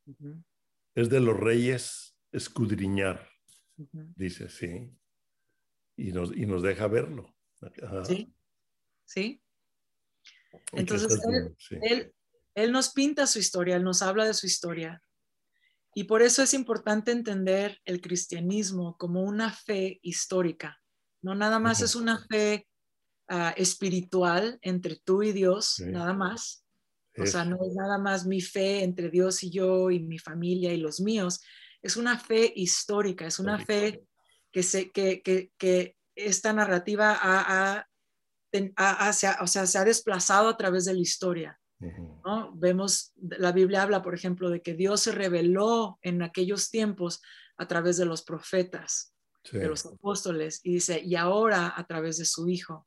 Es 0.95 1.09
de 1.09 1.21
los 1.21 1.41
reyes 1.41 2.19
escudriñar, 2.33 3.34
dice, 4.17 4.49
sí. 4.49 4.91
Y 5.97 6.13
nos, 6.13 6.37
y 6.37 6.47
nos 6.47 6.63
deja 6.63 6.89
verlo. 6.89 7.35
Sí, 8.07 8.35
sí. 9.05 9.41
Entonces, 10.73 11.21
él, 11.83 12.13
él, 12.55 12.73
nos 12.73 12.93
pinta 12.93 13.27
su 13.27 13.39
historia, 13.39 13.77
él 13.77 13.85
nos 13.85 14.03
habla 14.03 14.27
de 14.27 14.35
su 14.35 14.47
historia. 14.47 15.03
Y 15.95 16.05
por 16.05 16.23
eso 16.23 16.43
es 16.43 16.55
importante 16.55 17.13
entender 17.13 17.81
el 17.85 18.01
cristianismo 18.01 18.97
como 18.99 19.23
una 19.23 19.53
fe 19.53 20.01
histórica. 20.03 20.81
No 21.23 21.35
nada 21.35 21.59
más 21.59 21.81
es 21.81 21.95
una 21.95 22.27
fe 22.27 22.67
ah, 23.29 23.55
espiritual 23.57 24.59
entre 24.61 24.97
tú 24.97 25.23
y 25.23 25.33
Dios, 25.33 25.81
nada 25.81 26.13
más, 26.13 26.65
o 27.17 27.27
sea, 27.27 27.45
no 27.45 27.57
es 27.65 27.75
nada 27.75 27.99
más 27.99 28.27
mi 28.27 28.41
fe 28.41 28.83
entre 28.83 29.09
Dios 29.09 29.43
y 29.45 29.51
yo 29.51 29.91
y 29.91 30.01
mi 30.01 30.19
familia 30.19 30.73
y 30.73 30.79
los 30.79 31.01
míos. 31.01 31.41
Es 31.85 31.99
una 31.99 32.19
fe 32.19 32.51
histórica, 32.57 33.27
es 33.27 33.39
una 33.39 33.59
fe 33.59 34.07
que, 34.51 34.63
se, 34.63 34.91
que, 34.91 35.21
que, 35.21 35.53
que 35.59 35.99
esta 36.15 36.55
narrativa 36.55 37.13
ha, 37.13 37.87
ha, 38.77 39.13
se 39.13 39.27
ha, 39.27 39.39
o 39.43 39.47
sea, 39.47 39.67
se 39.67 39.77
ha 39.77 39.85
desplazado 39.85 40.49
a 40.49 40.57
través 40.57 40.87
de 40.87 40.95
la 40.95 41.01
historia. 41.01 41.61
¿no? 42.25 42.55
Vemos, 42.55 43.13
la 43.17 43.53
Biblia 43.53 43.83
habla, 43.83 44.01
por 44.01 44.15
ejemplo, 44.15 44.49
de 44.49 44.63
que 44.63 44.73
Dios 44.73 45.03
se 45.03 45.13
reveló 45.13 45.99
en 46.01 46.23
aquellos 46.23 46.71
tiempos 46.71 47.21
a 47.59 47.69
través 47.69 47.99
de 47.99 48.07
los 48.07 48.23
profetas, 48.23 49.13
de 49.53 49.69
los 49.69 49.85
apóstoles, 49.85 50.61
y 50.63 50.73
dice, 50.73 51.03
y 51.05 51.17
ahora 51.17 51.75
a 51.77 51.87
través 51.87 52.17
de 52.17 52.25
su 52.25 52.49
Hijo. 52.49 52.87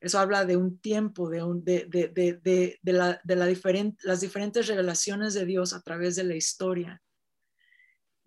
Eso 0.00 0.18
habla 0.18 0.44
de 0.44 0.58
un 0.58 0.78
tiempo, 0.78 1.30
de, 1.30 1.42
un, 1.42 1.64
de, 1.64 1.86
de, 1.88 2.08
de, 2.08 2.78
de 2.82 2.92
la, 2.92 3.20
la 3.24 3.90
las 4.02 4.20
diferentes 4.20 4.66
revelaciones 4.66 5.32
de 5.32 5.46
Dios 5.46 5.72
a 5.72 5.80
través 5.80 6.14
de 6.14 6.24
la 6.24 6.36
historia. 6.36 7.00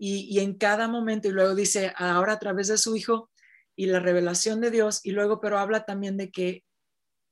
Y, 0.04 0.36
y, 0.36 0.40
en 0.40 0.56
cada 0.56 0.88
momento, 0.88 1.28
y 1.28 1.32
luego 1.32 1.54
dice, 1.54 1.94
ahora 1.96 2.34
a 2.34 2.40
través 2.40 2.70
de 2.70 2.80
su 2.80 2.96
Hijo 2.96 3.30
y 3.76 3.86
la 3.86 4.00
revelación 4.00 4.60
de 4.60 4.72
Dios, 4.72 5.02
y 5.04 5.12
luego, 5.12 5.40
pero 5.40 5.60
habla 5.60 5.86
también 5.86 6.18
de 6.18 6.32
que 6.32 6.64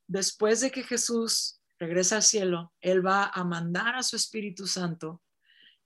después 0.07 0.61
de 0.61 0.69
que 0.69 0.83
Jesús 0.83 1.61
regresa 1.79 2.17
al 2.17 2.23
cielo, 2.23 2.73
Él 2.81 3.03
va 3.03 3.25
a 3.25 3.43
mandar 3.43 3.95
a 3.95 4.03
su 4.03 4.15
Espíritu 4.15 4.67
Santo, 4.67 5.21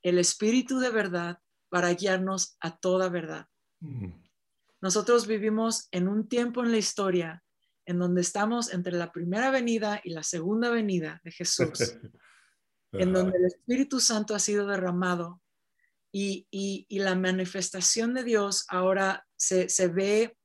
el 0.02 0.18
Espíritu 0.18 0.80
de 0.80 0.90
verdad, 0.90 1.38
para 1.70 1.94
guiarnos 1.94 2.58
a 2.60 2.76
toda 2.76 3.10
verdad. 3.10 3.48
Nosotros 4.82 5.28
vivimos 5.28 5.88
en 5.92 6.08
un 6.08 6.28
tiempo 6.28 6.64
en 6.64 6.72
la 6.72 6.78
historia 6.78 7.44
en 7.86 8.00
donde 8.00 8.22
estamos 8.22 8.74
entre 8.74 8.94
la 8.94 9.12
primera 9.12 9.52
venida 9.52 10.02
y 10.04 10.12
la 10.12 10.24
segunda 10.24 10.70
venida 10.70 11.22
de 11.24 11.32
Jesús, 11.32 11.80
en 12.92 13.14
donde 13.14 13.38
el 13.38 13.46
Espíritu 13.46 14.00
Santo 14.00 14.36
ha 14.36 14.40
sido 14.40 14.68
derramado 14.68 15.43
y, 16.14 17.00
la 17.00 17.16
manifestación 17.16 18.14
de 18.14 18.24
Dios 18.24 18.66
ahora 18.70 19.26
se, 19.36 19.68
ve 19.88 20.38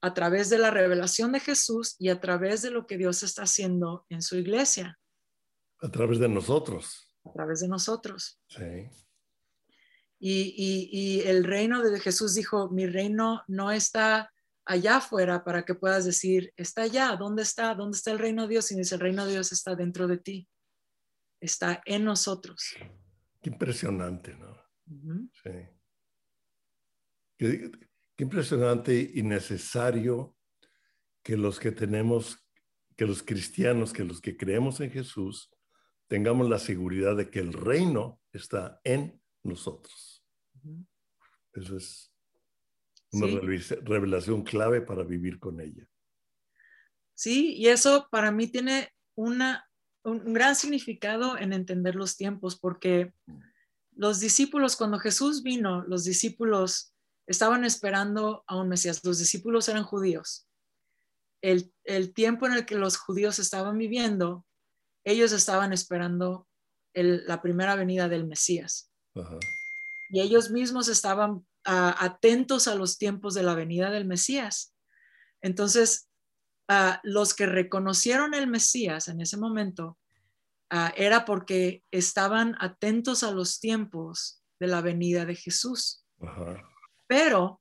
a 0.00 0.14
través 0.14 0.48
de 0.50 0.58
la 0.58 0.70
revelación 0.70 1.32
de 1.32 1.40
Jesús 1.40 1.96
y 1.98 2.10
a 2.10 2.20
través 2.20 2.62
de 2.62 2.70
lo 2.70 2.86
que 2.86 2.96
Dios 2.96 3.22
está 3.22 3.42
haciendo 3.42 4.06
en 4.08 4.22
su 4.22 4.36
iglesia. 4.36 4.98
A 5.80 5.90
través 5.90 6.20
de 6.20 6.28
nosotros. 6.28 7.12
A 7.24 7.32
través 7.32 7.60
de 7.60 7.68
nosotros. 7.68 8.40
Sí. 8.48 8.88
Y, 10.18 10.88
y, 10.92 11.20
el 11.22 11.44
reino 11.44 11.82
de 11.82 12.00
Jesús 12.00 12.34
dijo, 12.34 12.70
mi 12.70 12.86
reino 12.86 13.42
no 13.48 13.72
está 13.72 14.32
allá 14.64 14.98
afuera 14.98 15.44
para 15.44 15.64
que 15.64 15.74
puedas 15.74 16.04
decir, 16.04 16.52
está 16.56 16.82
allá, 16.82 17.14
¿dónde 17.16 17.42
está? 17.42 17.74
¿Dónde 17.74 17.96
está 17.96 18.12
el 18.12 18.18
reino 18.18 18.42
de 18.42 18.48
Dios? 18.48 18.70
Y 18.70 18.76
dice, 18.76 18.94
el 18.94 19.00
reino 19.00 19.26
de 19.26 19.32
Dios 19.32 19.52
está 19.52 19.74
dentro 19.74 20.06
de 20.06 20.18
ti, 20.18 20.48
está 21.40 21.82
en 21.84 22.04
nosotros. 22.04 22.76
Qué 23.42 23.50
impresionante, 23.50 24.34
¿no? 24.34 24.65
Sí. 24.86 25.50
Qué, 27.36 27.70
impresionante 28.18 29.12
y 29.14 29.22
necesario 29.22 30.36
que 31.22 31.36
los 31.36 31.58
que 31.58 31.72
tenemos, 31.72 32.38
que 32.96 33.06
los 33.06 33.22
cristianos, 33.22 33.92
que 33.92 34.04
los 34.04 34.20
que 34.20 34.36
creemos 34.36 34.80
en 34.80 34.90
Jesús, 34.90 35.50
tengamos 36.06 36.48
la 36.48 36.58
seguridad 36.58 37.16
de 37.16 37.30
que 37.30 37.40
el 37.40 37.52
reino 37.52 38.20
está 38.32 38.80
en 38.84 39.20
nosotros. 39.42 40.24
Eso 41.52 41.76
es 41.76 42.12
una 43.12 43.40
revelación 43.82 44.42
clave 44.42 44.80
para 44.80 45.02
vivir 45.02 45.38
con 45.38 45.60
ella. 45.60 45.86
Sí, 47.14 47.54
y 47.54 47.68
eso 47.68 48.08
para 48.10 48.30
mí 48.30 48.46
tiene 48.46 48.92
una, 49.14 49.68
un 50.04 50.32
gran 50.32 50.54
significado 50.54 51.38
en 51.38 51.52
entender 51.52 51.94
los 51.94 52.16
tiempos, 52.16 52.56
porque 52.56 53.14
los 53.96 54.20
discípulos, 54.20 54.76
cuando 54.76 54.98
Jesús 54.98 55.42
vino, 55.42 55.82
los 55.86 56.04
discípulos 56.04 56.94
estaban 57.26 57.64
esperando 57.64 58.44
a 58.46 58.56
un 58.56 58.68
Mesías. 58.68 59.02
Los 59.04 59.18
discípulos 59.18 59.68
eran 59.68 59.84
judíos. 59.84 60.46
El, 61.42 61.72
el 61.84 62.12
tiempo 62.14 62.46
en 62.46 62.52
el 62.52 62.66
que 62.66 62.76
los 62.76 62.96
judíos 62.96 63.38
estaban 63.38 63.78
viviendo, 63.78 64.46
ellos 65.04 65.32
estaban 65.32 65.72
esperando 65.72 66.46
la 66.94 67.42
primera 67.42 67.74
venida 67.74 68.08
del 68.08 68.26
Mesías. 68.26 68.90
Y 70.10 70.20
ellos 70.20 70.50
mismos 70.50 70.88
estaban 70.88 71.46
atentos 71.64 72.68
a 72.68 72.74
los 72.74 72.96
tiempos 72.96 73.34
de 73.34 73.42
la 73.42 73.54
venida 73.54 73.90
del 73.90 74.04
Mesías. 74.04 74.74
Entonces, 75.42 76.08
los 77.02 77.34
que 77.34 77.46
reconocieron 77.46 78.34
el 78.34 78.46
Mesías 78.46 79.08
en 79.08 79.20
ese 79.20 79.36
momento 79.36 79.98
era 80.70 81.24
porque 81.24 81.84
estaban 81.90 82.56
atentos 82.60 83.22
a 83.22 83.30
los 83.30 83.60
tiempos 83.60 84.42
de 84.58 84.66
la 84.66 84.80
venida 84.80 85.24
de 85.24 85.34
Jesús. 85.34 86.04
Pero, 87.06 87.60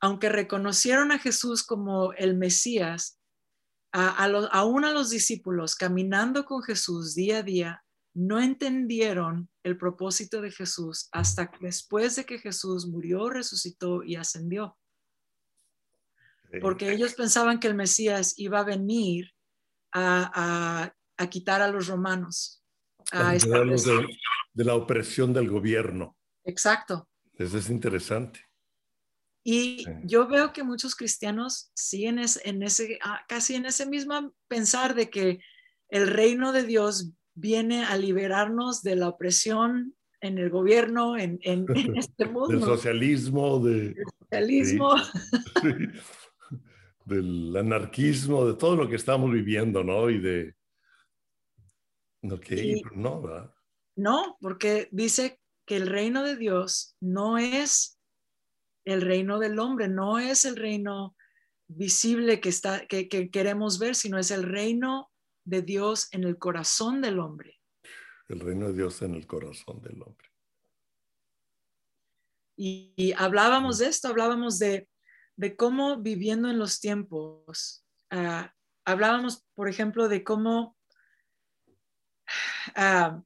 aunque 0.00 0.28
reconocieron 0.28 1.12
a 1.12 1.18
Jesús 1.18 1.62
como 1.62 2.12
el 2.14 2.36
Mesías, 2.36 3.18
aún 3.92 4.84
a 4.84 4.92
los 4.92 5.10
discípulos 5.10 5.76
caminando 5.76 6.44
con 6.44 6.62
Jesús 6.62 7.14
día 7.14 7.38
a 7.38 7.42
día, 7.42 7.84
no 8.14 8.40
entendieron 8.40 9.48
el 9.62 9.78
propósito 9.78 10.42
de 10.42 10.50
Jesús 10.50 11.08
hasta 11.12 11.50
después 11.60 12.16
de 12.16 12.24
que 12.24 12.38
Jesús 12.38 12.86
murió, 12.86 13.30
resucitó 13.30 14.02
y 14.02 14.16
ascendió. 14.16 14.76
Porque 16.60 16.92
ellos 16.92 17.14
pensaban 17.14 17.58
que 17.58 17.68
el 17.68 17.74
Mesías 17.74 18.34
iba 18.36 18.60
a 18.60 18.64
venir 18.64 19.30
a, 19.92 20.92
quitar 21.28 21.62
a 21.62 21.68
los 21.68 21.86
romanos, 21.86 22.62
a 23.10 23.34
establecer. 23.34 24.06
De, 24.54 24.64
la 24.64 24.74
opresión 24.74 25.32
del 25.32 25.48
gobierno. 25.48 26.16
Exacto. 26.44 27.08
Eso 27.38 27.58
es 27.58 27.70
interesante. 27.70 28.40
Y 29.44 29.84
yo 30.04 30.28
veo 30.28 30.52
que 30.52 30.62
muchos 30.62 30.94
cristianos 30.94 31.72
siguen 31.74 32.20
en 32.44 32.62
ese, 32.62 32.98
ah, 33.02 33.24
casi 33.26 33.54
en 33.54 33.66
ese 33.66 33.86
mismo 33.86 34.34
pensar 34.46 34.94
de 34.94 35.10
que 35.10 35.40
el 35.88 36.06
reino 36.06 36.52
de 36.52 36.62
Dios 36.64 37.12
viene 37.34 37.84
a 37.84 37.96
liberarnos 37.96 38.82
de 38.82 38.96
la 38.96 39.08
opresión 39.08 39.94
en 40.20 40.38
el 40.38 40.50
gobierno, 40.50 41.16
en, 41.16 41.38
en, 41.42 41.66
este 41.96 42.26
mundo. 42.26 42.48
Del 42.48 42.62
socialismo, 42.62 43.58
de, 43.58 43.94
socialismo. 44.20 44.94
del 47.04 47.56
anarquismo, 47.56 48.46
de 48.46 48.54
todo 48.54 48.76
lo 48.76 48.88
que 48.88 48.96
estamos 48.96 49.30
viviendo, 49.30 49.82
¿no? 49.82 50.08
Y 50.08 50.18
de... 50.18 50.54
no, 52.22 53.22
¿verdad? 53.22 53.54
No, 53.96 54.38
porque 54.40 54.88
dice 54.90 55.40
que 55.66 55.76
el 55.76 55.86
reino 55.86 56.22
de 56.22 56.36
Dios 56.36 56.96
no 57.00 57.38
es 57.38 57.98
el 58.84 59.02
reino 59.02 59.38
del 59.38 59.58
hombre, 59.58 59.88
no 59.88 60.18
es 60.18 60.44
el 60.44 60.56
reino 60.56 61.14
visible 61.68 62.40
que, 62.40 62.48
está, 62.48 62.86
que, 62.86 63.08
que 63.08 63.30
queremos 63.30 63.78
ver, 63.78 63.94
sino 63.94 64.18
es 64.18 64.30
el 64.30 64.44
reino 64.44 65.10
de 65.44 65.62
Dios 65.62 66.08
en 66.12 66.24
el 66.24 66.38
corazón 66.38 67.00
del 67.00 67.18
hombre. 67.18 67.60
El 68.28 68.40
reino 68.40 68.68
de 68.68 68.74
Dios 68.74 69.02
en 69.02 69.14
el 69.14 69.26
corazón 69.26 69.82
del 69.82 70.02
hombre. 70.02 70.32
Y, 72.56 73.12
hablábamos 73.16 73.78
de 73.78 73.86
esto, 73.88 74.08
hablábamos 74.08 74.58
de, 74.58 74.88
cómo 75.56 76.00
viviendo 76.00 76.48
en 76.48 76.58
los 76.58 76.80
tiempos, 76.80 77.84
ah, 78.10 78.52
hablábamos, 78.84 79.44
por 79.54 79.68
ejemplo, 79.68 80.08
de 80.08 80.22
cómo 80.22 80.76
ah, 82.74 83.22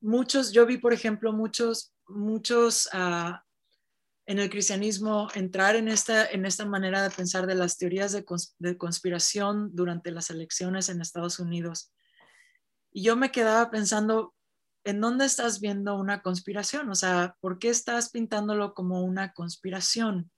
muchos, 0.00 0.52
yo 0.52 0.66
vi, 0.66 0.78
por 0.78 0.92
ejemplo, 0.92 1.32
muchos, 1.32 1.92
muchos 2.08 2.88
uh, 2.92 3.34
en 4.26 4.38
el 4.40 4.50
cristianismo 4.50 5.28
entrar 5.34 5.76
en 5.76 5.88
esta, 5.88 6.26
en 6.26 6.46
esta 6.46 6.66
manera 6.66 7.02
de 7.02 7.10
pensar 7.10 7.46
de 7.46 7.54
las 7.54 7.78
teorías 7.78 8.12
de, 8.12 8.76
conspiración 8.76 9.70
durante 9.74 10.10
las 10.10 10.30
elecciones 10.30 10.88
en 10.88 11.00
Estados 11.00 11.38
Unidos. 11.38 11.92
Y 12.92 13.04
yo 13.04 13.16
me 13.16 13.30
quedaba 13.30 13.70
pensando, 13.70 14.34
¿en 14.84 15.00
dónde 15.00 15.26
estás 15.26 15.60
viendo 15.60 15.96
una 15.96 16.22
conspiración? 16.22 16.90
O 16.90 16.94
sea, 16.96 17.36
¿por 17.40 17.58
qué 17.60 17.68
estás 17.68 18.10
pintándolo 18.10 18.74
como 18.74 19.02
una 19.04 19.32
conspiración? 19.32 20.30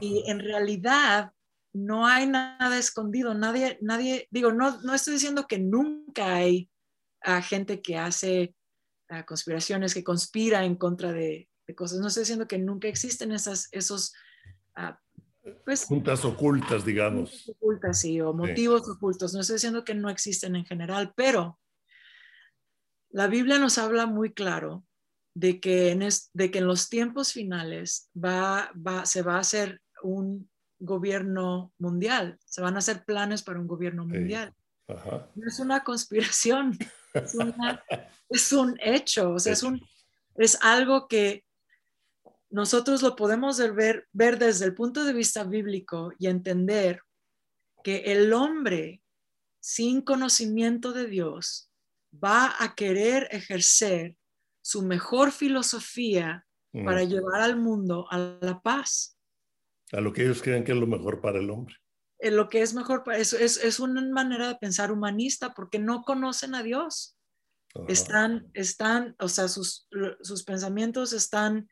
Y 0.00 0.24
en 0.30 0.40
realidad 0.40 1.32
no 1.72 2.06
hay 2.06 2.26
nada 2.26 2.78
escondido, 2.78 3.34
nadie, 3.34 3.78
nadie, 3.80 4.28
digo, 4.30 4.52
no, 4.52 4.80
no 4.82 4.94
estoy 4.94 5.14
diciendo 5.14 5.46
que 5.48 5.58
nunca 5.58 6.34
hay 6.34 6.70
gente 7.42 7.80
que 7.80 7.96
hace 7.96 8.54
conspiraciones, 9.26 9.94
que 9.94 10.04
conspira 10.04 10.64
en 10.64 10.76
contra 10.76 11.12
de, 11.12 11.48
cosas. 11.76 12.00
No 12.00 12.08
estoy 12.08 12.22
diciendo 12.22 12.46
que 12.46 12.58
nunca 12.58 12.88
existen 12.88 13.32
esas, 13.32 13.68
esos... 13.72 14.12
Uh, 14.76 14.92
pues, 15.64 15.86
juntas 15.86 16.24
ocultas, 16.24 16.84
digamos. 16.84 17.48
Ocultas, 17.48 17.98
sí, 18.00 18.20
o 18.20 18.34
motivos 18.34 18.86
ocultos. 18.88 19.32
No 19.32 19.40
estoy 19.40 19.54
diciendo 19.56 19.82
que 19.82 19.94
no 19.94 20.10
existen 20.10 20.54
en 20.54 20.66
general, 20.66 21.14
pero 21.16 21.58
la 23.10 23.26
Biblia 23.26 23.58
nos 23.58 23.78
habla 23.78 24.06
muy 24.06 24.34
claro 24.34 24.84
de 25.34 25.60
que 25.60 25.90
en, 25.90 26.06
de 26.34 26.50
que 26.50 26.58
en 26.58 26.66
los 26.66 26.90
tiempos 26.90 27.32
finales 27.32 28.10
va, 28.14 28.70
va, 28.74 29.06
se 29.06 29.22
va 29.22 29.36
a 29.36 29.40
hacer 29.40 29.80
un 30.02 30.50
gobierno 30.84 31.72
mundial, 31.78 32.38
se 32.44 32.60
van 32.60 32.74
a 32.76 32.78
hacer 32.78 33.04
planes 33.04 33.42
para 33.42 33.60
un 33.60 33.66
gobierno 33.66 34.04
mundial. 34.04 34.54
No 34.88 35.46
es 35.46 35.58
una 35.58 35.84
conspiración, 35.84 36.76
es, 37.14 37.36
es, 38.28 38.52
un 38.52 38.76
hecho, 38.82 39.32
o 39.32 39.38
sea, 39.38 39.52
es, 39.52 39.62
un, 39.62 39.80
es 40.36 40.58
algo 40.60 41.08
que 41.08 41.44
nosotros 42.50 43.00
lo 43.02 43.16
podemos 43.16 43.58
ver, 43.74 44.06
ver 44.12 44.38
desde 44.38 44.66
el 44.66 44.74
punto 44.74 45.04
de 45.04 45.14
vista 45.14 45.44
bíblico 45.44 46.12
y 46.18 46.26
entender 46.26 47.00
que 47.82 48.12
el 48.12 48.32
hombre 48.32 49.02
sin 49.60 50.02
conocimiento 50.02 50.92
de 50.92 51.06
Dios 51.06 51.70
va 52.12 52.54
a 52.58 52.74
querer 52.74 53.28
ejercer 53.30 54.16
su 54.60 54.82
mejor 54.82 55.32
filosofía 55.32 56.46
mm. 56.72 56.84
para 56.84 57.04
llevar 57.04 57.40
al 57.40 57.56
mundo 57.56 58.06
a 58.10 58.18
la 58.18 58.60
paz. 58.60 59.16
A 59.92 60.00
lo 60.00 60.12
que 60.12 60.22
ellos 60.22 60.42
creen 60.42 60.64
que 60.64 60.72
es 60.72 60.78
lo 60.78 60.86
mejor 60.86 61.20
para 61.20 61.38
el 61.38 61.50
hombre. 61.50 61.76
En 62.18 62.36
lo 62.36 62.48
que 62.48 62.62
es 62.62 62.74
mejor 62.74 63.02
para 63.04 63.18
eso 63.18 63.36
es, 63.36 63.62
es, 63.62 63.80
una 63.80 64.00
manera 64.08 64.48
de 64.48 64.54
pensar 64.56 64.92
humanista 64.92 65.54
porque 65.54 65.78
no 65.78 66.02
conocen 66.02 66.54
a 66.54 66.62
Dios. 66.62 67.16
Están, 67.88 68.50
están, 68.52 69.16
o 69.18 69.28
sea, 69.28 69.48
sus, 69.48 69.88
sus 70.20 70.44
pensamientos 70.44 71.14
están 71.14 71.68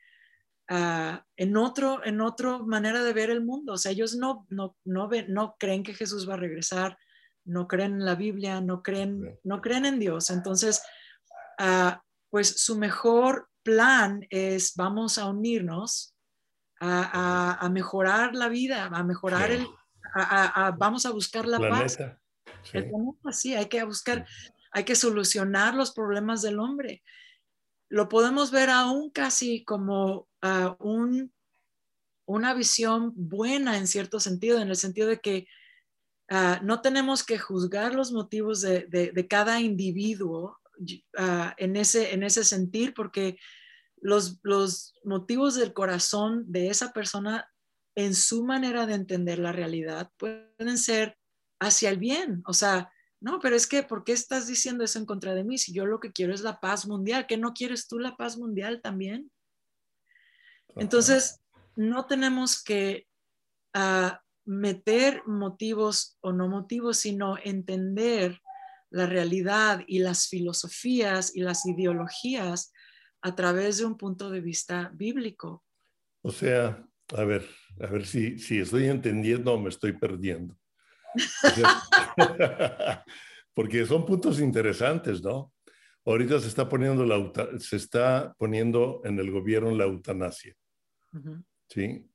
Ah, 0.73 1.27
en 1.37 1.57
otro, 1.57 2.01
en 2.05 2.21
otra 2.21 2.59
manera 2.59 3.03
de 3.03 3.13
ver 3.13 3.29
el 3.29 3.45
mundo. 3.45 3.73
O 3.73 3.77
sea, 3.77 3.91
ellos 3.91 4.15
no, 4.15 4.47
no, 4.51 4.77
no, 4.85 5.09
ven, 5.09 5.35
no 5.35 5.57
creen 5.59 5.83
que 5.83 5.95
Jesús 5.95 6.29
va 6.29 6.35
a 6.35 6.37
regresar, 6.37 6.97
no 7.45 7.67
creen 7.67 7.95
en 7.95 8.05
la 8.05 8.15
Biblia, 8.15 8.61
no 8.61 8.81
creen, 8.81 9.37
no 9.43 9.61
creen 9.61 9.85
en 9.85 9.99
Dios. 9.99 10.31
Entonces, 10.31 10.81
ah, 11.59 12.01
pues 12.31 12.63
su 12.63 12.79
mejor 12.79 13.49
plan 13.65 14.25
es 14.31 14.75
vamos 14.77 15.19
a 15.19 15.27
unirnos, 15.27 16.15
a, 16.81 17.69
mejorar 17.71 18.35
la 18.35 18.49
vida, 18.49 18.87
a 18.87 19.05
mejorar 19.05 19.51
el, 19.51 19.67
vamos 20.79 21.07
a 21.07 21.11
buscar 21.11 21.47
la 21.47 21.59
paz. 21.59 21.99
Sí. 23.33 23.55
hay 23.55 23.67
que 23.67 23.85
buscar, 23.85 24.27
hay 24.73 24.85
que 24.85 24.97
solucionar 24.97 25.75
los 25.75 25.93
problemas 25.93 26.43
del 26.43 26.59
hombre 26.59 27.03
lo 27.91 28.09
podemos 28.09 28.51
ver 28.51 28.71
aún 28.71 29.11
casi 29.11 29.65
como 29.65 30.29
ah, 30.41 30.77
un, 30.79 31.33
una 32.25 32.55
visión 32.55 33.13
buena 33.17 33.77
en 33.77 33.87
cierto 33.87 34.21
sentido, 34.21 34.61
en 34.61 34.69
el 34.69 34.77
sentido 34.77 35.09
de 35.09 35.21
que 35.21 35.49
ah, 36.31 36.61
no 36.63 36.81
tenemos 36.81 37.25
que 37.25 37.39
juzgar 37.39 37.95
los 37.95 38.13
motivos 38.13 38.61
de, 38.61 39.27
cada 39.29 39.61
individuo 39.61 40.61
ah, 41.19 41.53
en, 41.59 41.77
ese, 41.77 42.15
en 42.15 42.23
ese 42.23 42.45
sentir, 42.45 42.95
porque 42.95 43.39
los, 44.01 44.39
los 44.43 44.95
motivos 45.05 45.55
del 45.55 45.73
corazón 45.73 46.45
de 46.51 46.69
esa 46.69 46.93
persona 46.93 47.49
en 47.95 48.15
su 48.15 48.45
manera 48.45 48.87
de 48.87 48.95
entender 48.95 49.39
la 49.39 49.53
realidad 49.53 50.11
pueden 50.17 50.79
ser 50.79 51.19
hacia 51.61 51.91
el 51.91 51.99
bien, 51.99 52.43
o 52.47 52.55
sea, 52.55 52.91
no, 53.21 53.39
pero 53.39 53.55
es 53.55 53.67
que, 53.67 53.83
¿por 53.83 54.03
qué 54.03 54.13
estás 54.13 54.47
diciendo 54.47 54.83
eso 54.83 54.99
en 54.99 55.05
contra 55.05 55.35
de 55.35 55.45
mí? 55.45 55.59
Si 55.59 55.75
yo 55.75 55.85
lo 55.85 56.01
que 56.01 56.11
quiero 56.11 56.33
es 56.33 56.41
la 56.41 56.59
paz 56.59 56.87
mundial, 56.87 57.27
¿qué 57.27 57.37
no 57.37 57.53
quieres 57.53 57.87
tú 57.87 57.99
la 57.99 58.17
paz 58.17 58.39
mundial 58.39 58.81
también? 58.83 59.31
Entonces, 60.77 61.41
no 61.77 62.07
tenemos 62.07 62.63
que 62.63 63.07
ah, 63.75 64.23
meter 64.47 65.23
motivos 65.27 66.17
o 66.21 66.33
no 66.33 66.49
motivos, 66.49 66.97
sino 66.97 67.37
entender 67.45 68.41
la 68.89 69.05
realidad 69.05 69.85
y 69.87 69.99
las 69.99 70.29
filosofías 70.29 71.37
y 71.37 71.41
las 71.41 71.67
ideologías 71.67 72.73
a 73.23 73.35
través 73.35 73.79
de 73.79 73.85
un 73.85 73.97
punto 73.97 74.31
de 74.31 74.41
vista 74.41 74.91
bíblico. 74.95 75.65
O 76.23 76.31
sea, 76.31 76.87
a 77.17 77.25
ver, 77.25 77.47
a 77.81 77.87
ver 77.87 78.07
si, 78.07 78.39
si 78.39 78.59
estoy 78.59 78.87
entendiendo 78.87 79.53
o 79.53 79.59
me 79.59 79.69
estoy 79.69 79.93
perdiendo. 79.93 80.57
Porque 83.55 83.85
son 83.85 84.07
puntos 84.07 84.41
interesantes, 84.41 85.23
¿no? 85.23 85.53
Ahorita 86.05 86.41
se 86.41 86.49
está 86.49 86.69
poniendo, 86.69 87.05
la, 87.05 87.33
se 87.59 87.77
está 87.77 88.35
poniendo 88.39 89.03
en 89.05 89.19
el 89.19 89.31
gobierno 89.31 89.71
la 89.73 89.85
eutanasia, 89.85 90.57
¿sí? 91.69 92.07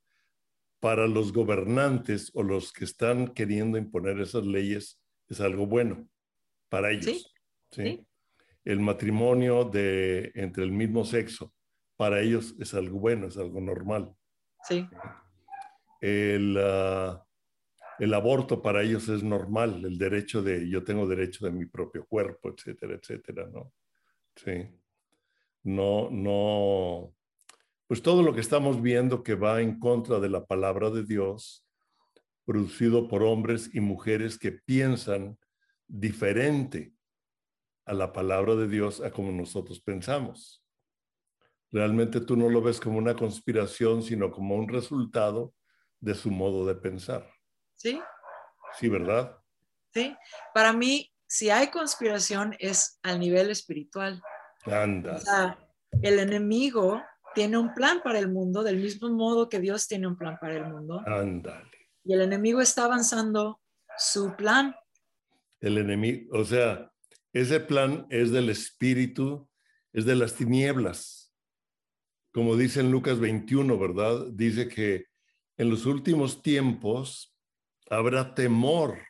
Para 0.80 1.06
los 1.06 1.32
gobernantes 1.32 2.30
o 2.34 2.42
los 2.42 2.72
que 2.72 2.84
están 2.84 3.28
queriendo 3.28 3.78
imponer 3.78 4.20
esas 4.20 4.44
leyes 4.44 5.00
es 5.28 5.40
algo 5.40 5.66
bueno 5.66 6.08
para 6.68 6.90
ellos, 6.90 7.32
¿sí? 7.70 8.04
El 8.66 8.80
matrimonio 8.80 9.64
de, 9.64 10.32
entre 10.34 10.64
el 10.64 10.72
mismo 10.72 11.04
sexo, 11.04 11.54
para 11.96 12.20
ellos 12.20 12.54
es 12.58 12.74
algo 12.74 12.98
bueno, 12.98 13.28
es 13.28 13.38
algo 13.38 13.60
normal. 13.60 14.12
Sí. 14.64 14.86
El, 16.00 16.58
uh, 16.58 17.18
el 17.98 18.12
aborto 18.12 18.60
para 18.60 18.82
ellos 18.82 19.08
es 19.08 19.22
normal, 19.22 19.84
el 19.84 19.96
derecho 19.96 20.42
de, 20.42 20.68
yo 20.68 20.84
tengo 20.84 21.06
derecho 21.06 21.46
de 21.46 21.52
mi 21.52 21.66
propio 21.66 22.04
cuerpo, 22.06 22.50
etcétera, 22.50 22.96
etcétera, 22.96 23.48
¿no? 23.50 23.72
Sí. 24.34 24.68
No, 25.62 26.10
no, 26.10 27.14
pues 27.86 28.02
todo 28.02 28.24
lo 28.24 28.34
que 28.34 28.40
estamos 28.40 28.82
viendo 28.82 29.22
que 29.22 29.36
va 29.36 29.60
en 29.60 29.78
contra 29.78 30.18
de 30.18 30.28
la 30.28 30.44
palabra 30.44 30.90
de 30.90 31.04
Dios, 31.04 31.64
producido 32.44 33.06
por 33.06 33.22
hombres 33.22 33.72
y 33.74 33.80
mujeres 33.80 34.38
que 34.38 34.50
piensan 34.50 35.38
diferente 35.86 36.95
a 37.86 37.94
la 37.94 38.12
palabra 38.12 38.56
de 38.56 38.68
Dios 38.68 39.00
a 39.00 39.10
como 39.10 39.32
nosotros 39.32 39.80
pensamos. 39.80 40.62
Realmente 41.72 42.20
tú 42.20 42.36
no 42.36 42.48
lo 42.48 42.60
ves 42.60 42.80
como 42.80 42.98
una 42.98 43.14
conspiración, 43.14 44.02
sino 44.02 44.30
como 44.30 44.56
un 44.56 44.68
resultado 44.68 45.54
de 46.00 46.14
su 46.14 46.30
modo 46.30 46.66
de 46.66 46.74
pensar. 46.74 47.30
¿sí? 47.76 48.00
Sí, 48.78 48.88
¿verdad? 48.88 49.36
Sí, 49.92 50.14
para 50.52 50.72
mí, 50.72 51.10
si 51.26 51.50
hay 51.50 51.68
conspiración 51.68 52.54
es 52.58 52.98
al 53.02 53.20
nivel 53.20 53.50
espiritual. 53.50 54.22
Anda. 54.64 55.16
O 55.16 55.18
sea, 55.18 55.58
el 56.02 56.18
enemigo 56.18 57.02
tiene 57.34 57.56
un 57.58 57.72
plan 57.74 58.00
para 58.02 58.18
el 58.18 58.28
mundo 58.28 58.62
del 58.62 58.78
mismo 58.78 59.08
modo 59.10 59.48
que 59.48 59.60
Dios 59.60 59.86
tiene 59.86 60.06
un 60.06 60.16
plan 60.16 60.38
para 60.40 60.56
el 60.56 60.66
mundo. 60.66 61.02
Ándale. 61.06 61.70
Y 62.04 62.12
el 62.12 62.22
enemigo 62.22 62.60
está 62.60 62.84
avanzando 62.84 63.60
su 63.96 64.34
plan. 64.36 64.74
El 65.60 65.78
enemigo, 65.78 66.38
o 66.38 66.44
sea, 66.44 66.90
ese 67.40 67.60
plan 67.60 68.06
es 68.08 68.30
del 68.30 68.48
espíritu, 68.48 69.46
es 69.92 70.06
de 70.06 70.16
las 70.16 70.36
tinieblas. 70.36 71.34
Como 72.32 72.56
dice 72.56 72.80
en 72.80 72.90
Lucas 72.90 73.20
21, 73.20 73.78
¿verdad? 73.78 74.28
Dice 74.32 74.68
que 74.68 75.04
en 75.58 75.68
los 75.68 75.84
últimos 75.84 76.40
tiempos 76.40 77.36
habrá 77.90 78.34
temor 78.34 79.02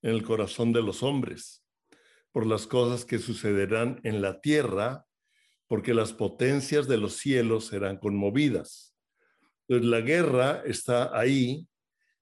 en 0.00 0.12
el 0.12 0.22
corazón 0.22 0.72
de 0.72 0.82
los 0.82 1.02
hombres 1.02 1.62
por 2.32 2.46
las 2.46 2.66
cosas 2.66 3.04
que 3.04 3.18
sucederán 3.18 4.00
en 4.04 4.22
la 4.22 4.40
tierra, 4.40 5.04
porque 5.66 5.92
las 5.92 6.14
potencias 6.14 6.88
de 6.88 6.96
los 6.96 7.16
cielos 7.18 7.66
serán 7.66 7.98
conmovidas. 7.98 8.96
Entonces 9.68 9.86
la 9.86 10.00
guerra 10.00 10.62
está 10.64 11.14
ahí, 11.14 11.68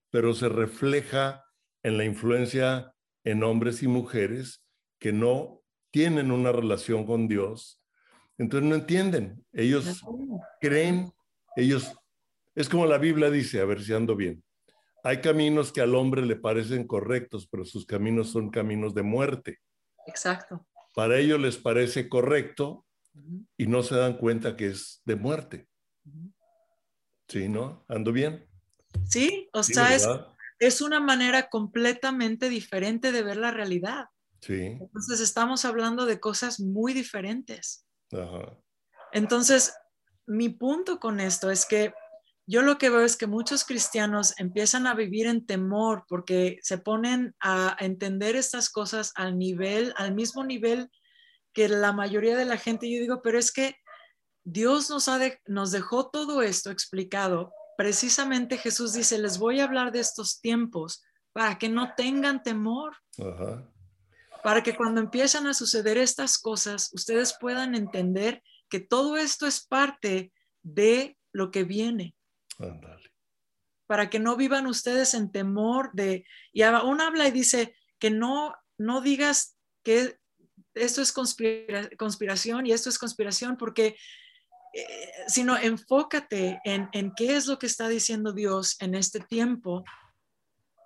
pero 0.09 0.33
se 0.33 0.49
refleja 0.49 1.45
en 1.81 1.97
la 1.97 2.03
influencia 2.03 2.93
en 3.23 3.41
hombres 3.43 3.83
y 3.83 3.87
mujeres 3.87 4.65
que 4.99 5.13
no 5.13 5.61
tienen 5.91 6.31
una 6.31 6.51
relación 6.51 7.05
con 7.05 7.27
Dios. 7.27 7.81
Entonces 8.37 8.69
no 8.69 8.75
entienden. 8.75 9.45
Ellos 9.51 10.03
creen, 10.61 11.11
ellos, 11.55 11.93
es 12.55 12.69
como 12.69 12.85
la 12.85 12.97
Biblia 12.97 13.29
dice, 13.29 13.59
a 13.59 13.65
ver 13.65 13.81
si 13.83 13.93
ando 13.93 14.15
bien. 14.15 14.43
Hay 15.03 15.21
caminos 15.21 15.71
que 15.71 15.81
al 15.81 15.95
hombre 15.95 16.25
le 16.25 16.35
parecen 16.35 16.85
correctos, 16.85 17.47
pero 17.49 17.65
sus 17.65 17.85
caminos 17.85 18.31
son 18.31 18.49
caminos 18.49 18.93
de 18.93 19.03
muerte. 19.03 19.59
Exacto. 20.05 20.65
Para 20.93 21.17
ellos 21.17 21.39
les 21.39 21.57
parece 21.57 22.09
correcto 22.09 22.85
y 23.57 23.67
no 23.67 23.83
se 23.83 23.95
dan 23.95 24.17
cuenta 24.17 24.55
que 24.55 24.67
es 24.67 25.01
de 25.05 25.15
muerte. 25.15 25.67
Sí, 27.27 27.47
¿no? 27.47 27.85
¿Ando 27.87 28.11
bien? 28.11 28.47
Sí, 29.05 29.49
o 29.53 29.63
sea, 29.63 29.95
es, 29.95 30.07
es 30.59 30.81
una 30.81 30.99
manera 30.99 31.49
completamente 31.49 32.49
diferente 32.49 33.11
de 33.11 33.23
ver 33.23 33.37
la 33.37 33.51
realidad. 33.51 34.05
Sí. 34.41 34.77
Entonces 34.79 35.19
estamos 35.19 35.65
hablando 35.65 36.05
de 36.05 36.19
cosas 36.19 36.59
muy 36.59 36.93
diferentes. 36.93 37.85
Ajá. 38.11 38.57
Entonces, 39.11 39.73
mi 40.25 40.49
punto 40.49 40.99
con 40.99 41.19
esto 41.19 41.49
es 41.49 41.65
que 41.65 41.93
yo 42.45 42.63
lo 42.63 42.79
que 42.79 42.89
veo 42.89 43.01
es 43.01 43.15
que 43.15 43.27
muchos 43.27 43.63
cristianos 43.63 44.33
empiezan 44.39 44.87
a 44.87 44.95
vivir 44.95 45.27
en 45.27 45.45
temor 45.45 46.05
porque 46.07 46.57
se 46.63 46.79
ponen 46.79 47.35
a 47.39 47.77
entender 47.79 48.35
estas 48.35 48.71
cosas 48.71 49.11
al 49.15 49.37
nivel, 49.37 49.93
al 49.97 50.15
mismo 50.15 50.43
nivel 50.43 50.89
que 51.53 51.69
la 51.69 51.93
mayoría 51.93 52.35
de 52.35 52.45
la 52.45 52.57
gente. 52.57 52.91
Yo 52.91 52.99
digo, 52.99 53.21
pero 53.21 53.37
es 53.37 53.51
que 53.51 53.75
Dios 54.43 54.89
nos, 54.89 55.07
ha 55.09 55.19
nos 55.45 55.71
dejó 55.71 56.09
todo 56.09 56.41
esto 56.41 56.71
explicado. 56.71 57.53
Precisamente 57.77 58.57
Jesús 58.57 58.93
dice, 58.93 59.19
les 59.19 59.37
voy 59.37 59.59
a 59.59 59.65
hablar 59.65 59.91
de 59.91 59.99
estos 59.99 60.41
tiempos 60.41 61.03
para 61.33 61.59
que 61.59 61.69
no 61.69 61.93
tengan 61.95 62.41
temor. 62.41 62.95
Ajá. 63.19 63.68
Para 64.43 64.63
que 64.63 64.75
cuando 64.75 65.01
empiezan 65.01 65.47
a 65.47 65.53
suceder 65.53 65.97
estas 65.97 66.37
cosas, 66.37 66.89
ustedes 66.93 67.35
puedan 67.39 67.75
entender 67.75 68.41
que 68.69 68.79
todo 68.79 69.17
esto 69.17 69.47
es 69.47 69.65
parte 69.65 70.31
de 70.63 71.17
lo 71.33 71.51
que 71.51 71.63
viene. 71.63 72.15
Para 73.87 74.09
que 74.09 74.19
no 74.19 74.35
vivan 74.35 74.67
ustedes 74.67 75.13
en 75.13 75.31
temor 75.31 75.91
de, 75.93 76.25
y 76.53 76.61
aún 76.61 77.01
habla 77.01 77.27
y 77.27 77.31
dice 77.31 77.75
que 77.99 78.11
no, 78.11 78.55
no 78.77 79.01
digas 79.01 79.57
que 79.83 80.17
esto 80.75 81.01
es 81.01 81.13
conspira- 81.13 81.89
conspiración 81.97 82.65
y 82.65 82.71
esto 82.71 82.89
es 82.89 82.99
conspiración, 82.99 83.57
porque, 83.57 83.97
eh, 84.73 85.11
sino 85.27 85.57
enfócate 85.57 86.61
en, 86.63 86.87
en 86.93 87.13
qué 87.15 87.35
es 87.35 87.47
lo 87.47 87.57
que 87.57 87.65
está 87.65 87.89
diciendo 87.89 88.31
Dios 88.31 88.77
en 88.79 88.95
este 88.95 89.19
tiempo, 89.19 89.83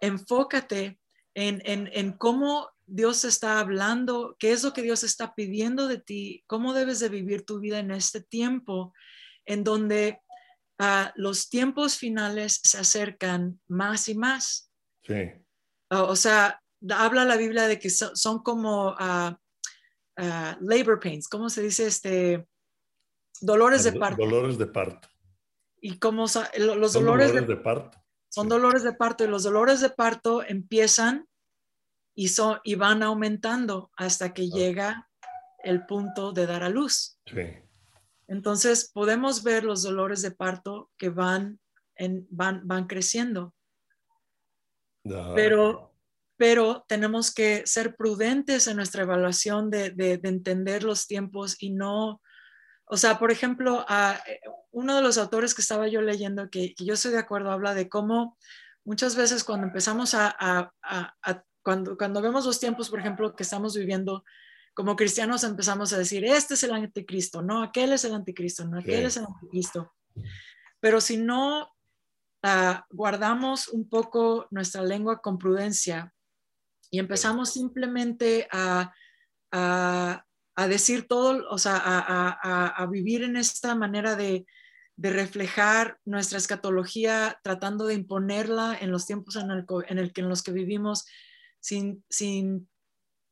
enfócate 0.02 1.00
en, 1.36 1.62
en, 1.66 1.90
en 1.94 2.14
cómo 2.14 2.70
Dios 2.86 3.24
está 3.26 3.60
hablando, 3.60 4.36
qué 4.40 4.52
es 4.52 4.64
lo 4.64 4.74
que 4.74 4.82
Dios 4.82 5.04
está 5.04 5.34
pidiendo 5.36 5.88
de 5.88 5.98
ti, 6.00 6.44
cómo 6.48 6.74
debes 6.74 7.00
de 7.00 7.10
vivir 7.10 7.46
tu 7.46 7.60
vida 7.60 7.80
en 7.80 7.92
este 7.92 8.22
tiempo, 8.22 8.94
en 9.46 9.64
donde 9.64 10.20
ah, 10.80 11.12
los 11.16 11.50
tiempos 11.50 11.98
finales 11.98 12.60
se 12.64 12.78
acercan 12.78 13.60
más 13.68 14.10
y 14.10 14.16
más. 14.16 14.72
Sí. 15.04 15.32
Ah, 15.90 16.04
o 16.04 16.16
sea, 16.16 16.62
habla 16.90 17.26
la 17.26 17.38
Biblia 17.38 17.68
de 17.68 17.80
que 17.80 17.90
so- 17.90 18.16
son, 18.16 18.44
como 18.44 18.96
ah, 19.00 19.38
labor 20.16 21.00
pains, 21.00 21.28
¿cómo 21.28 21.50
se 21.50 21.62
dice? 21.64 21.88
Este, 21.88 22.46
dolores 23.42 23.84
de 23.84 23.94
parto. 23.94 24.22
Dolores 24.24 24.58
de 24.58 24.68
parto. 24.68 25.08
Y 25.82 25.98
como 26.00 26.24
los 26.24 26.32
Son 26.34 27.04
dolores, 27.06 27.28
dolores 27.30 27.34
de, 27.34 27.42
de 27.56 27.58
parto. 27.62 27.98
son 28.30 28.46
sí. 28.46 28.50
dolores 28.50 28.84
de 28.84 28.94
parto 28.94 29.24
y 29.24 29.28
los 29.28 29.44
dolores 29.44 29.82
de 29.82 29.90
parto 29.90 30.44
empiezan 30.44 31.28
y, 32.16 32.28
son, 32.30 32.60
y 32.64 32.76
van 32.76 33.04
aumentando 33.04 33.92
hasta 33.98 34.34
que 34.34 34.50
llega 34.50 35.10
el 35.64 35.86
punto 35.86 36.32
de 36.34 36.46
dar 36.46 36.64
a 36.64 36.70
luz. 36.70 37.18
Sí. 37.26 37.42
Entonces 38.28 38.90
podemos 38.94 39.44
ver 39.44 39.64
los 39.64 39.84
dolores 39.84 40.22
de 40.22 40.32
parto 40.32 40.92
que 40.98 41.10
van, 41.10 41.60
en, 41.96 42.26
van, 42.30 42.68
van 42.68 42.88
creciendo. 42.88 43.54
Ajá. 45.06 45.34
pero, 45.36 45.94
pero 46.38 46.86
tenemos 46.88 47.34
que 47.34 47.64
ser 47.68 47.96
prudentes 47.98 48.68
en 48.68 48.78
nuestra 48.78 49.04
evaluación 49.04 49.70
de, 49.70 49.90
de- 49.92 50.18
de 50.18 50.30
entender 50.30 50.84
los 50.84 51.08
tiempos 51.08 51.56
y 51.62 51.72
no, 51.72 52.22
o 52.86 52.96
sea, 52.98 53.20
por 53.20 53.30
ejemplo, 53.32 53.84
a, 53.90 54.18
eh, 54.28 54.40
uno 54.72 54.96
de 54.96 55.02
los 55.02 55.18
autores 55.18 55.54
que 55.54 55.62
estaba 55.62 55.88
yo 55.90 56.02
leyendo, 56.02 56.50
que, 56.50 56.74
que 56.74 56.86
yo 56.86 56.94
estoy 56.94 57.12
de 57.12 57.18
acuerdo, 57.20 57.52
habla 57.52 57.74
de 57.74 57.90
cómo 57.90 58.38
muchas 58.86 59.16
veces 59.18 59.44
cuando 59.44 59.68
empezamos 59.68 60.14
a- 60.14 60.34
a- 60.40 60.72
a- 60.82 61.44
cuando, 61.64 61.98
cuando 61.98 62.22
vemos 62.22 62.46
los 62.46 62.60
tiempos, 62.60 62.90
por 62.90 63.00
ejemplo, 63.00 63.36
que 63.36 63.44
estamos 63.44 63.76
viviendo, 63.76 64.24
como 64.74 64.96
cristianos 64.96 65.44
empezamos 65.44 65.94
a 65.94 65.98
decir, 65.98 66.26
este 66.26 66.56
es 66.56 66.64
el 66.64 66.74
anticristo, 66.74 67.42
no, 67.42 67.64
aquel 67.64 67.94
es 67.94 68.04
el 68.06 68.14
anticristo, 68.14 68.66
no, 68.66 68.80
aquel 68.80 69.00
Sí. 69.02 69.06
es 69.06 69.18
el 69.18 69.26
anticristo. 69.26 69.94
Pero 70.80 71.00
si 71.02 71.18
no 71.18 71.70
ah, 72.44 72.86
guardamos 72.90 73.70
un 73.70 73.88
poco 73.88 74.48
nuestra 74.52 74.82
lengua 74.84 75.22
con 75.22 75.38
prudencia 75.38 76.14
y 76.92 77.00
empezamos 77.00 77.52
simplemente 77.54 78.48
a, 78.52 78.92
a- 79.52 80.26
a 80.56 80.68
decir 80.68 81.08
todo, 81.08 81.48
o 81.50 81.58
sea, 81.58 81.78
a, 81.84 82.78
a- 82.78 82.86
vivir 82.88 83.24
en 83.24 83.38
esta 83.38 83.74
manera 83.74 84.16
de, 84.16 84.46
de 84.98 85.10
reflejar 85.10 85.98
nuestra 86.06 86.38
escatología, 86.38 87.40
tratando 87.44 87.88
de 87.88 87.96
imponerla 87.96 88.78
en 88.80 88.92
los 88.92 89.08
tiempos 89.08 89.36
en, 89.38 89.50
el, 89.50 89.66
en, 89.88 89.98
el 89.98 90.12
en 90.16 90.30
los 90.30 90.44
que 90.44 90.52
vivimos, 90.52 91.06
sin, 91.64 92.04
sin, 92.10 92.70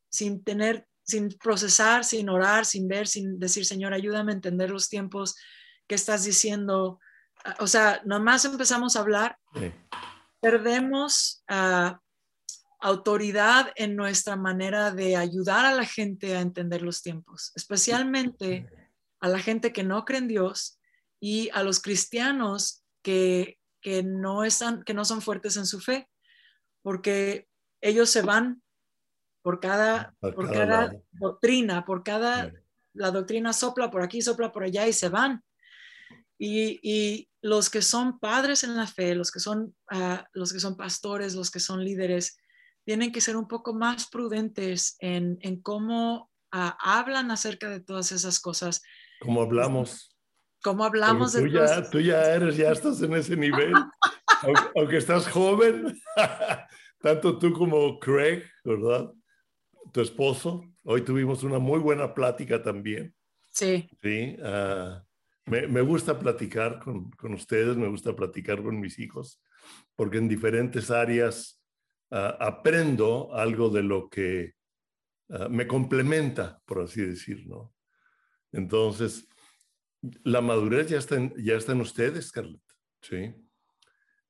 sin 0.09 0.41
tener, 0.43 0.87
sin 1.03 1.29
procesar, 1.37 2.05
sin 2.05 2.29
orar, 2.29 2.65
sin 2.65 2.87
ver, 2.87 3.07
sin 3.07 3.39
decir, 3.39 3.65
Señor, 3.65 3.93
ayúdame 3.93 4.31
a 4.31 4.35
entender 4.35 4.71
los 4.71 4.87
tiempos 4.87 5.35
que 5.85 5.95
estás 5.95 6.23
diciendo. 6.23 6.99
Ah, 7.43 7.57
O 7.59 7.67
sea, 7.67 8.01
nomás 8.05 8.45
empezamos 8.45 8.95
a 8.95 9.01
hablar 9.01 9.37
Sí. 9.53 9.69
perdemos 10.39 11.43
ah, 11.49 11.99
autoridad 12.79 13.73
en 13.75 13.95
nuestra 13.97 14.37
manera 14.37 14.91
de 14.91 15.17
ayudar 15.17 15.65
a 15.65 15.73
la 15.75 15.85
gente 15.85 16.37
a 16.37 16.41
entender 16.41 16.81
los 16.81 17.01
tiempos, 17.01 17.51
especialmente 17.55 18.69
a 19.19 19.27
la 19.27 19.39
gente 19.39 19.73
que 19.73 19.83
no 19.83 20.05
cree 20.05 20.19
en 20.19 20.27
Dios 20.29 20.79
y 21.19 21.49
a 21.49 21.63
los 21.63 21.79
cristianos 21.81 22.83
que, 23.03 23.59
que, 23.81 24.03
no, 24.03 24.45
están, 24.45 24.83
que 24.83 24.93
no 24.93 25.03
son 25.03 25.21
fuertes 25.21 25.57
en 25.57 25.65
su 25.67 25.79
fe, 25.81 26.07
porque 26.81 27.47
ellos 27.81 28.09
se 28.09 28.21
van 28.21 28.61
por 29.43 29.59
cada, 29.59 30.13
Por 30.19 30.35
por 30.35 30.51
cada 30.51 30.65
cada 30.89 31.01
doctrina, 31.11 31.83
por 31.85 32.03
cada, 32.03 32.45
Sí. 32.49 32.57
la 32.93 33.11
doctrina 33.11 33.53
sopla 33.53 33.89
por 33.89 34.01
aquí, 34.03 34.21
sopla 34.21 34.51
por 34.51 34.63
allá 34.63 34.87
y 34.87 34.93
se 34.93 35.09
van. 35.09 35.43
Y, 36.37 36.79
y 36.83 37.29
los 37.41 37.69
que 37.69 37.81
son 37.81 38.19
padres 38.19 38.63
en 38.63 38.75
la 38.75 38.87
fe, 38.87 39.15
los 39.15 39.31
que 39.31 39.39
son, 39.39 39.75
ah, 39.89 40.25
los 40.33 40.51
que 40.53 40.59
son 40.59 40.75
pastores, 40.75 41.35
los 41.35 41.49
que 41.51 41.59
son 41.59 41.83
líderes, 41.83 42.37
tienen 42.83 43.11
que 43.11 43.21
ser 43.21 43.35
un 43.37 43.47
poco 43.47 43.73
más 43.73 44.09
prudentes 44.09 44.95
en, 44.99 45.37
en 45.41 45.61
cómo 45.61 46.31
ah, 46.51 46.77
hablan 46.79 47.29
acerca 47.31 47.69
de 47.69 47.79
todas 47.79 48.11
esas 48.11 48.39
cosas, 48.39 48.81
Como 49.19 49.41
hablamos. 49.41 50.15
cómo 50.63 50.83
hablamos 50.83 51.33
Porque 51.33 51.45
de 51.45 51.51
tú, 51.51 51.57
todas 51.57 51.83
ya, 51.83 51.89
tú 51.91 51.99
ya 51.99 52.33
eres, 52.33 52.57
ya 52.57 52.71
estás 52.71 53.01
en 53.01 53.13
ese 53.13 53.35
nivel. 53.37 53.73
aunque, 54.43 54.61
aunque 54.75 54.97
estás 54.97 55.27
joven, 55.27 55.99
tanto 57.01 57.37
tú 57.37 57.53
como 57.53 57.99
Craig, 57.99 58.43
¿verdad? 58.63 59.11
Tu 59.91 60.01
esposo. 60.01 60.63
Hoy 60.83 61.01
tuvimos 61.01 61.43
una 61.43 61.59
muy 61.59 61.79
buena 61.79 62.13
plática 62.13 62.61
también. 62.61 63.13
Sí, 63.49 63.89
Sí, 64.01 64.37
ah, 64.43 65.03
me, 65.45 65.67
me 65.67 65.81
gusta 65.81 66.17
platicar 66.17 66.79
con, 66.79 67.11
con 67.11 67.33
ustedes, 67.33 67.75
me 67.75 67.89
gusta 67.89 68.15
platicar 68.15 68.63
con 68.63 68.79
mis 68.79 68.97
hijos, 68.99 69.41
porque 69.95 70.17
en 70.17 70.29
diferentes 70.29 70.89
áreas 70.89 71.61
ah, 72.11 72.37
aprendo 72.39 73.33
algo 73.33 73.69
de 73.69 73.83
lo 73.83 74.09
que 74.09 74.53
ah, 75.29 75.47
me 75.49 75.67
complementa, 75.67 76.61
por 76.65 76.79
así 76.81 77.01
decir, 77.01 77.45
¿no? 77.47 77.73
Entonces, 78.53 79.27
la 80.23 80.41
madurez 80.41 80.87
ya 80.89 80.97
está 80.97 81.15
en, 81.15 81.33
ya 81.37 81.55
está 81.55 81.73
en 81.73 81.81
ustedes, 81.81 82.27
Scarlett, 82.27 82.61
¿sí? 83.01 83.33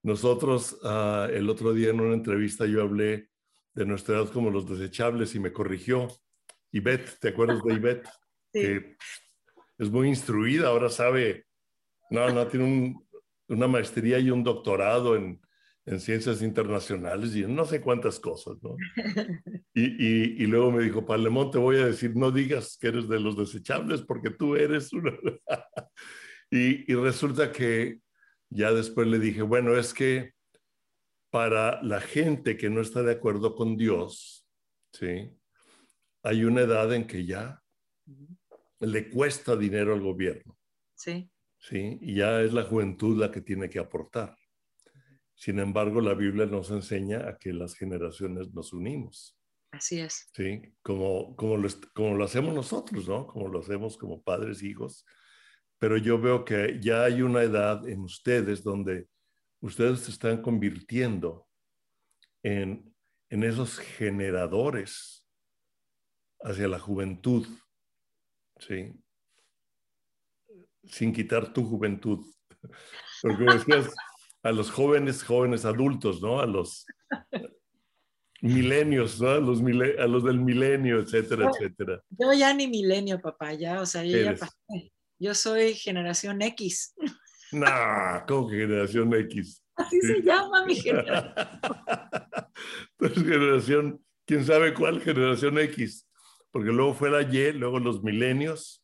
Nosotros, 0.04 0.80
ah, 0.84 1.28
el 1.32 1.50
otro 1.50 1.74
día 1.74 1.90
en 1.90 2.00
una 2.00 2.14
entrevista 2.14 2.66
yo 2.66 2.82
hablé 2.82 3.30
de 3.74 3.86
nuestra 3.86 4.18
edad 4.18 4.30
como 4.30 4.50
los 4.50 4.68
desechables 4.68 5.36
y 5.36 5.40
me 5.40 5.54
corrigió 5.54 6.08
Ivette, 6.72 7.20
¿te 7.20 7.30
acuerdas 7.30 7.64
de 7.64 7.74
Ivette? 7.74 8.08
Sí. 8.54 8.60
Que 8.60 8.98
es 9.78 9.90
muy 9.90 10.10
instruida, 10.10 10.68
ahora 10.68 10.90
sabe, 10.90 11.46
no, 12.10 12.30
no, 12.32 12.46
tiene 12.48 12.98
una 13.48 13.66
maestría 13.66 14.20
y 14.20 14.30
un 14.30 14.44
doctorado 14.44 15.16
en, 15.16 15.40
en, 15.86 16.02
ciencias 16.02 16.42
internacionales 16.42 17.34
y 17.34 17.44
no 17.44 17.64
sé 17.64 17.80
cuántas 17.80 18.20
cosas, 18.20 18.58
¿no? 18.62 18.76
Y, 19.74 19.84
y, 19.84 20.44
y 20.44 20.48
luego 20.48 20.70
me 20.70 20.84
dijo, 20.84 21.06
Palemón, 21.06 21.50
te 21.50 21.60
voy 21.60 21.78
a 21.78 21.86
decir, 21.86 22.14
no 22.14 22.30
digas 22.30 22.78
que 22.78 22.90
eres 22.90 23.08
de 23.08 23.22
los 23.22 23.38
desechables 23.38 24.02
porque 24.02 24.32
tú 24.32 24.58
eres 24.58 24.92
uno. 24.92 25.14
y, 26.52 26.92
y 26.92 26.96
resulta 26.96 27.54
que 27.54 28.02
ya 28.52 28.72
después 28.74 29.08
le 29.08 29.18
dije, 29.18 29.42
bueno, 29.42 29.78
es 29.78 29.94
que 29.94 30.34
para 31.32 31.82
la 31.82 32.02
gente 32.02 32.58
que 32.58 32.70
no 32.70 32.82
está 32.82 33.02
de 33.02 33.14
acuerdo 33.14 33.56
con 33.56 33.78
Dios, 33.78 34.46
¿sí? 34.92 35.32
Hay 36.24 36.44
una 36.44 36.62
edad 36.62 36.94
en 36.94 37.08
que 37.08 37.26
ya 37.26 37.64
le 38.80 39.10
cuesta 39.10 39.56
dinero 39.56 39.94
al 39.94 40.02
gobierno. 40.02 40.58
Sí. 40.94 41.32
Sí, 41.58 41.98
y 42.02 42.16
ya 42.16 42.42
es 42.42 42.54
la 42.54 42.64
juventud 42.64 43.18
la 43.18 43.32
que 43.32 43.42
tiene 43.42 43.70
que 43.70 43.80
aportar. 43.80 44.36
Sin 45.34 45.60
embargo, 45.60 46.02
la 46.02 46.14
Biblia 46.14 46.46
nos 46.46 46.70
enseña 46.72 47.28
a 47.30 47.38
que 47.38 47.54
las 47.54 47.76
generaciones 47.76 48.54
nos 48.54 48.74
unimos. 48.74 49.38
Así 49.72 50.00
es. 50.00 50.28
Sí, 50.36 50.62
como, 50.82 51.36
como, 51.36 51.56
lo, 51.56 51.70
como 51.94 52.16
lo 52.16 52.26
hacemos 52.26 52.54
nosotros, 52.54 53.08
¿no? 53.08 53.28
Como 53.28 53.48
lo 53.48 53.60
hacemos 53.60 53.98
como 53.98 54.22
padres, 54.22 54.62
hijos. 54.62 55.06
Pero 55.82 55.98
yo 55.98 56.22
veo 56.22 56.46
que 56.46 56.80
ya 56.80 57.06
hay 57.06 57.24
una 57.24 57.42
edad 57.42 57.88
en 57.90 58.02
ustedes 58.02 58.64
donde 58.64 59.08
ustedes 59.62 60.02
se 60.02 60.12
están 60.12 60.40
convirtiendo 60.40 61.48
en, 62.44 62.94
en 63.32 63.44
esos 63.44 63.80
generadores 63.80 65.28
hacia 66.42 66.68
la 66.68 66.78
juventud, 66.78 67.48
¿sí? 68.60 68.94
Sin 70.84 71.12
quitar 71.12 71.52
tu 71.52 71.66
juventud. 71.66 72.28
Porque 73.24 73.46
decías, 73.46 73.92
a 74.44 74.52
los 74.52 74.70
jóvenes, 74.70 75.24
jóvenes 75.24 75.66
adultos, 75.66 76.22
¿no? 76.22 76.40
A 76.40 76.46
los 76.46 76.86
milenios, 78.40 79.20
¿no? 79.20 79.30
A 79.30 79.40
los, 79.40 79.60
a 79.62 80.08
los 80.08 80.24
del 80.24 80.40
milenio, 80.42 81.00
etcétera, 81.00 81.50
etcétera. 81.50 82.04
Yo 82.12 82.34
ya 82.34 82.54
ni 82.54 82.68
milenio, 82.68 83.20
papá, 83.20 83.56
ya, 83.56 83.82
o 83.82 83.86
sea, 83.88 84.06
yo 84.06 84.20
ya 84.20 84.36
pasé. 84.36 84.92
Yo 85.22 85.36
soy 85.36 85.76
generación 85.76 86.42
X. 86.42 86.96
No, 87.54 87.68
¿cómo 88.30 88.50
que 88.50 88.60
generación 88.60 89.14
X? 89.14 89.62
Así 89.76 90.00
sí. 90.00 90.08
se 90.08 90.22
llama 90.22 90.66
mi 90.66 90.74
generación. 90.74 91.34
Entonces, 92.98 93.24
generación, 93.26 94.06
quién 94.26 94.46
sabe 94.46 94.74
cuál 94.74 95.02
generación 95.02 95.60
X, 95.60 96.08
porque 96.52 96.70
luego 96.72 96.94
fue 96.94 97.10
la 97.10 97.24
Y, 97.24 97.52
luego 97.52 97.78
los 97.80 98.04
milenios, 98.04 98.82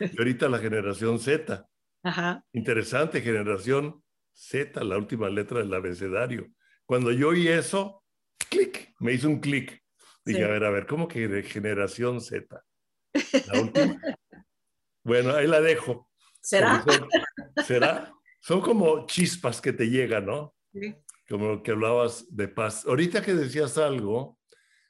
y 0.00 0.18
ahorita 0.18 0.50
la 0.50 0.58
generación 0.58 1.18
Z. 1.18 1.66
Ajá. 2.02 2.44
Interesante, 2.52 3.22
generación 3.22 4.04
Z, 4.34 4.84
la 4.84 4.98
última 4.98 5.30
letra 5.30 5.60
del 5.60 5.72
abecedario. 5.72 6.46
Cuando 6.84 7.12
yo 7.12 7.28
oí 7.30 7.48
eso, 7.48 8.04
clic, 8.50 8.92
me 8.98 9.14
hizo 9.14 9.28
un 9.28 9.40
clic. 9.40 9.82
Dije, 10.26 10.40
Sí. 10.40 10.44
a 10.44 10.48
ver, 10.48 10.64
a 10.64 10.70
ver, 10.70 10.86
¿cómo 10.86 11.08
que 11.08 11.42
generación 11.42 12.20
Z? 12.20 12.62
La 13.46 13.60
última. 13.62 13.98
Bueno, 15.10 15.34
ahí 15.34 15.48
la 15.48 15.60
dejo. 15.60 16.08
¿Será? 16.40 16.84
Son- 16.86 17.08
¿Será? 17.66 18.14
Son 18.40 18.60
como 18.60 19.06
chispas 19.06 19.60
que 19.60 19.72
te 19.72 19.90
llegan, 19.90 20.26
¿no? 20.26 20.54
Sí. 20.72 20.94
Como 21.28 21.48
lo 21.48 21.62
que 21.64 21.72
hablabas 21.72 22.24
de 22.30 22.46
paz. 22.46 22.86
Ahorita 22.86 23.20
que 23.20 23.34
decías 23.34 23.76
algo, 23.76 24.38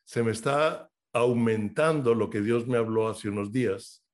se 0.05 0.23
me 0.23 0.33
está 0.33 0.91
aumentando 1.15 2.15
lo 2.15 2.29
que 2.29 2.43
Dios 2.43 2.67
me 2.67 2.77
habló 2.77 3.09
hace 3.09 3.31
unos 3.31 3.51
días, 3.51 4.05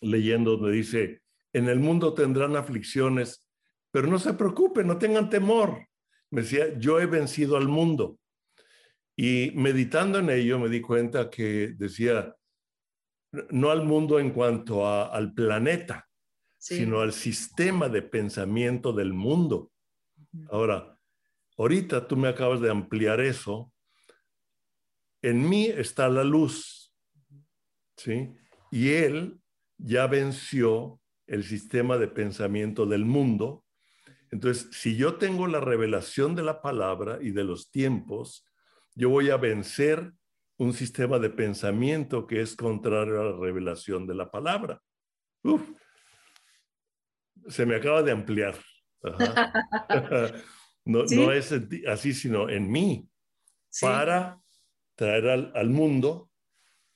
leyendo 0.00 0.56
donde 0.56 0.76
dice, 0.76 1.22
en 1.52 1.68
el 1.68 1.80
mundo 1.80 2.14
tendrán 2.14 2.54
aflicciones, 2.54 3.48
pero 3.90 4.06
no 4.06 4.20
se 4.20 4.34
preocupen, 4.34 4.86
no 4.86 4.98
tengan 4.98 5.28
temor. 5.28 5.88
Me 6.30 6.42
decía, 6.42 6.78
yo 6.78 7.00
he 7.00 7.06
vencido 7.06 7.56
al 7.56 7.66
mundo. 7.66 8.20
Y 9.16 9.50
meditando 9.56 10.20
en 10.20 10.30
ello 10.30 10.60
me 10.60 10.68
di 10.68 10.80
cuenta 10.80 11.28
que 11.28 11.74
decía, 11.76 12.36
no 13.50 13.70
al 13.70 13.84
mundo 13.84 14.18
en 14.18 14.30
cuanto 14.30 14.86
a- 14.86 15.06
al 15.06 15.32
planeta, 15.32 16.08
Sí. 16.58 16.76
sino 16.76 17.00
al 17.00 17.12
sistema 17.12 17.88
de 17.88 18.02
pensamiento 18.02 18.92
del 18.92 19.12
mundo. 19.12 19.70
Ahora, 20.50 20.96
ahorita 21.58 22.06
tú 22.06 22.16
me 22.16 22.28
acabas 22.28 22.60
de 22.60 22.70
ampliar 22.70 23.20
eso. 23.20 23.72
En 25.22 25.48
mí 25.48 25.66
está 25.66 26.08
la 26.08 26.24
luz, 26.24 26.94
¿sí? 27.96 28.34
Y 28.70 28.90
él 28.90 29.40
ya 29.78 30.06
venció 30.06 31.00
el 31.26 31.44
sistema 31.44 31.98
de 31.98 32.08
pensamiento 32.08 32.86
del 32.86 33.04
mundo. 33.04 33.64
Entonces, 34.30 34.68
si 34.72 34.96
yo 34.96 35.16
tengo 35.16 35.46
la 35.46 35.60
revelación 35.60 36.34
de 36.34 36.42
la 36.42 36.62
palabra 36.62 37.18
y 37.20 37.30
de 37.30 37.44
los 37.44 37.70
tiempos, 37.70 38.44
yo 38.94 39.08
voy 39.10 39.30
a 39.30 39.36
vencer 39.36 40.12
un 40.62 40.72
sistema 40.72 41.18
de 41.18 41.28
pensamiento 41.30 42.26
que 42.26 42.40
es 42.40 42.54
contrario 42.54 43.20
a 43.20 43.24
la 43.24 43.36
revelación 43.36 44.06
de 44.06 44.14
la 44.14 44.30
palabra. 44.30 44.80
Uf, 45.42 45.62
se 47.48 47.66
me 47.66 47.74
acaba 47.76 48.02
de 48.02 48.12
ampliar. 48.12 48.54
No, 50.84 51.06
Sí. 51.06 51.14
no 51.14 51.30
es 51.30 51.54
así, 51.86 52.12
sino 52.12 52.48
en 52.48 52.68
mí, 52.68 53.08
Sí. 53.70 53.86
para 53.86 54.40
traer 54.96 55.28
al, 55.28 55.52
al 55.54 55.70
mundo 55.70 56.28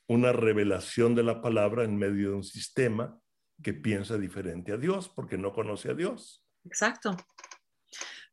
una 0.09 0.33
revelación 0.33 1.15
de 1.15 1.23
la 1.23 1.41
palabra 1.41 1.85
en 1.85 1.97
medio 1.97 2.31
de 2.31 2.35
un 2.37 2.43
sistema 2.43 3.17
que 3.63 3.75
piensa 3.75 4.19
diferente 4.19 4.73
a 4.73 4.77
Dios, 4.77 5.09
porque 5.09 5.39
no 5.39 5.53
conoce 5.53 5.91
a 5.93 5.95
Dios. 5.95 6.45
Exacto. 6.65 7.17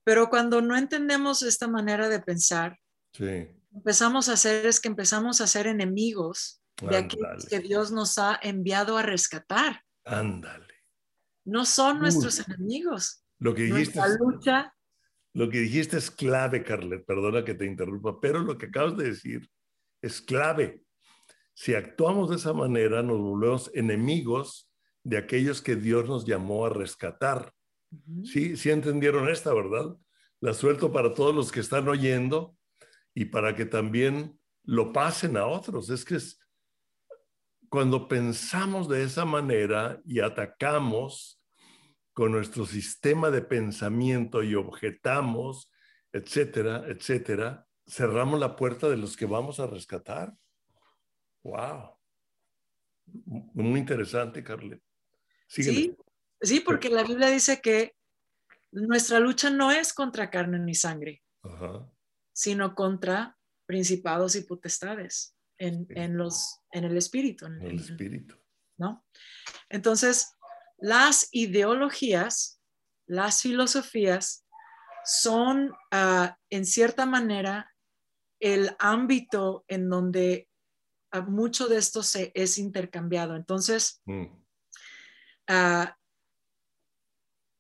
Pero 0.04 0.28
cuando 0.28 0.60
no 0.60 0.76
entendemos 0.76 1.44
esta 1.44 1.68
manera 1.68 2.10
de 2.10 2.20
pensar, 2.20 2.80
Sí, 3.14 3.48
empezamos 3.74 4.30
a 4.30 4.34
hacer 4.34 4.66
es 4.66 4.80
que 4.80 4.88
empezamos 4.88 5.42
a 5.42 5.48
ser 5.48 5.68
enemigos 5.68 6.62
de 6.82 6.98
aquellos 6.98 7.46
que 7.46 7.60
Dios 7.60 7.92
nos 7.92 8.18
ha 8.18 8.40
enviado 8.42 8.98
a 8.98 9.04
rescatar. 9.04 9.82
ándale. 10.06 10.74
No 11.46 11.66
son 11.66 11.98
Uy. 11.98 12.04
nuestros 12.04 12.40
enemigos. 12.48 13.26
Lo 13.40 13.54
que 13.54 13.64
dijiste 13.64 14.00
Nuestra 14.00 14.14
es, 14.14 14.20
lucha, 14.20 14.74
lo 15.34 15.50
que 15.50 15.60
dijiste 15.60 15.98
es 15.98 16.12
clave, 16.12 16.64
Carlet, 16.64 17.06
perdona 17.06 17.44
que 17.44 17.56
te 17.56 17.66
interrumpa, 17.66 18.20
pero 18.22 18.40
lo 18.40 18.58
que 18.58 18.68
acabas 18.68 18.96
de 18.96 19.06
decir 19.06 19.50
es 20.02 20.22
clave. 20.22 20.82
Si 21.54 21.76
actuamos 21.76 22.30
de 22.30 22.38
esa 22.38 22.54
manera, 22.54 23.04
nos 23.04 23.20
volvemos 23.20 23.72
enemigos 23.74 24.72
de 25.04 25.18
aquellos 25.18 25.62
que 25.62 25.76
Dios 25.76 26.08
nos 26.08 26.26
llamó 26.26 26.66
a 26.66 26.70
rescatar. 26.70 27.52
Ujú. 27.92 28.26
Sí, 28.26 28.56
sí 28.56 28.70
entendieron 28.70 29.28
esta, 29.28 29.54
¿verdad? 29.54 29.96
La 30.40 30.54
suelto 30.54 30.92
para 30.92 31.14
todos 31.14 31.36
los 31.36 31.52
que 31.52 31.60
están 31.60 31.88
oyendo 31.88 32.56
y 33.14 33.26
para 33.26 33.56
que 33.56 33.66
también 33.66 34.40
lo 34.64 34.92
pasen 34.92 35.38
a 35.38 35.46
otros. 35.46 35.90
Es 35.90 36.06
que 36.06 36.16
es, 36.16 36.40
cuando 37.70 38.08
pensamos 38.08 38.88
de 38.88 39.04
esa 39.04 39.26
manera 39.26 40.02
y 40.06 40.20
atacamos 40.20 41.42
con 42.14 42.32
nuestro 42.32 42.66
sistema 42.66 43.32
de 43.32 43.42
pensamiento 43.42 44.44
y 44.44 44.56
objetamos, 44.56 45.72
etcétera, 46.12 46.86
etcétera, 46.88 47.68
cerramos 47.88 48.40
la 48.40 48.56
puerta 48.56 48.88
de 48.90 48.98
los 48.98 49.18
que 49.18 49.26
vamos 49.26 49.60
a 49.60 49.68
rescatar. 49.68 50.34
Wow. 51.44 51.98
Muy 53.26 53.80
interesante, 53.80 54.44
Carlet. 54.44 54.82
Síguele. 55.48 55.76
Sí, 55.76 55.98
sí, 56.42 56.60
porque 56.60 56.90
la 56.90 57.04
Biblia 57.04 57.30
dice 57.30 57.60
que 57.62 57.96
nuestra 58.72 59.20
lucha 59.20 59.50
no 59.50 59.72
es 59.72 59.94
contra 59.94 60.30
carne 60.30 60.60
ni 60.60 60.74
sangre, 60.74 61.22
Ajá. 61.42 61.93
Sino 62.34 62.76
contra 62.76 63.38
principados 63.66 64.36
y 64.36 64.42
potestades 64.42 65.36
en, 65.58 65.88
en 65.92 66.18
los, 66.18 66.60
en 66.72 66.84
el 66.84 66.98
espíritu. 66.98 67.46
en- 67.46 67.62
El 67.62 67.80
espíritu. 67.80 68.36
¿no? 68.78 69.06
Entonces, 69.70 70.34
las 70.80 71.30
ideologías, 71.32 72.60
las 73.08 73.42
filosofías 73.42 74.46
son, 75.06 75.72
ah, 75.92 76.38
en 76.50 76.66
cierta 76.66 77.06
manera, 77.06 77.72
el 78.40 78.76
ámbito 78.80 79.64
en 79.68 79.90
donde 79.90 80.50
ah, 81.12 81.22
mucho 81.22 81.68
de 81.68 81.78
esto 81.78 82.02
se 82.04 82.32
es 82.36 82.58
intercambiado. 82.58 83.36
Entonces, 83.36 84.02
Mm. 84.06 84.26
ah, 85.48 85.96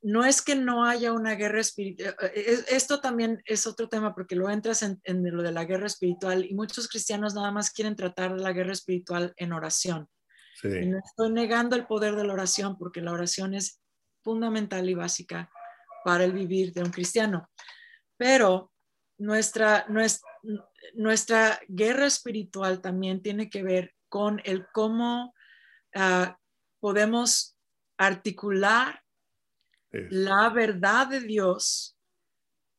no 0.03 0.25
es 0.25 0.41
que 0.41 0.55
no 0.55 0.85
haya 0.85 1.13
una 1.13 1.35
guerra 1.35 1.61
espiritual. 1.61 2.15
Esto 2.35 2.99
también 2.99 3.41
es 3.45 3.65
otro 3.65 3.87
tema 3.87 4.13
porque 4.13 4.35
lo 4.35 4.49
entras 4.49 4.83
en, 4.83 4.99
en, 5.05 5.23
lo 5.35 5.41
de 5.41 5.53
la 5.53 5.63
guerra 5.63 5.87
espiritual 5.87 6.45
y 6.45 6.53
muchos 6.53 6.89
cristianos 6.89 7.33
nada 7.33 7.51
más 7.51 7.71
quieren 7.71 7.95
tratar 7.95 8.31
la 8.31 8.51
guerra 8.51 8.73
espiritual 8.73 9.33
en 9.37 9.53
oración. 9.53 10.09
Sí. 10.61 10.67
Y 10.67 10.87
no 10.87 10.99
estoy 10.99 11.31
negando 11.31 11.77
el 11.77 11.87
poder 11.87 12.15
de 12.15 12.25
la 12.25 12.33
oración 12.33 12.77
porque 12.77 13.01
la 13.01 13.13
oración 13.13 13.53
es 13.53 13.81
fundamental 14.23 14.89
y 14.89 14.93
básica 14.93 15.49
para 16.03 16.25
el 16.25 16.33
vivir 16.33 16.73
de 16.73 16.83
un 16.83 16.91
cristiano. 16.91 17.49
Pero 18.17 18.73
nuestra, 19.17 19.85
nuestra, 19.87 20.29
nuestra 20.95 21.59
guerra 21.69 22.07
espiritual 22.07 22.81
también 22.81 23.21
tiene 23.21 23.49
que 23.49 23.63
ver 23.63 23.93
con 24.09 24.41
el 24.43 24.67
cómo 24.73 25.33
uh, 25.95 26.33
podemos 26.81 27.57
articular 27.97 29.02
Es- 29.93 30.11
la 30.11 30.49
verdad 30.49 31.07
de 31.07 31.21
Dios, 31.21 31.97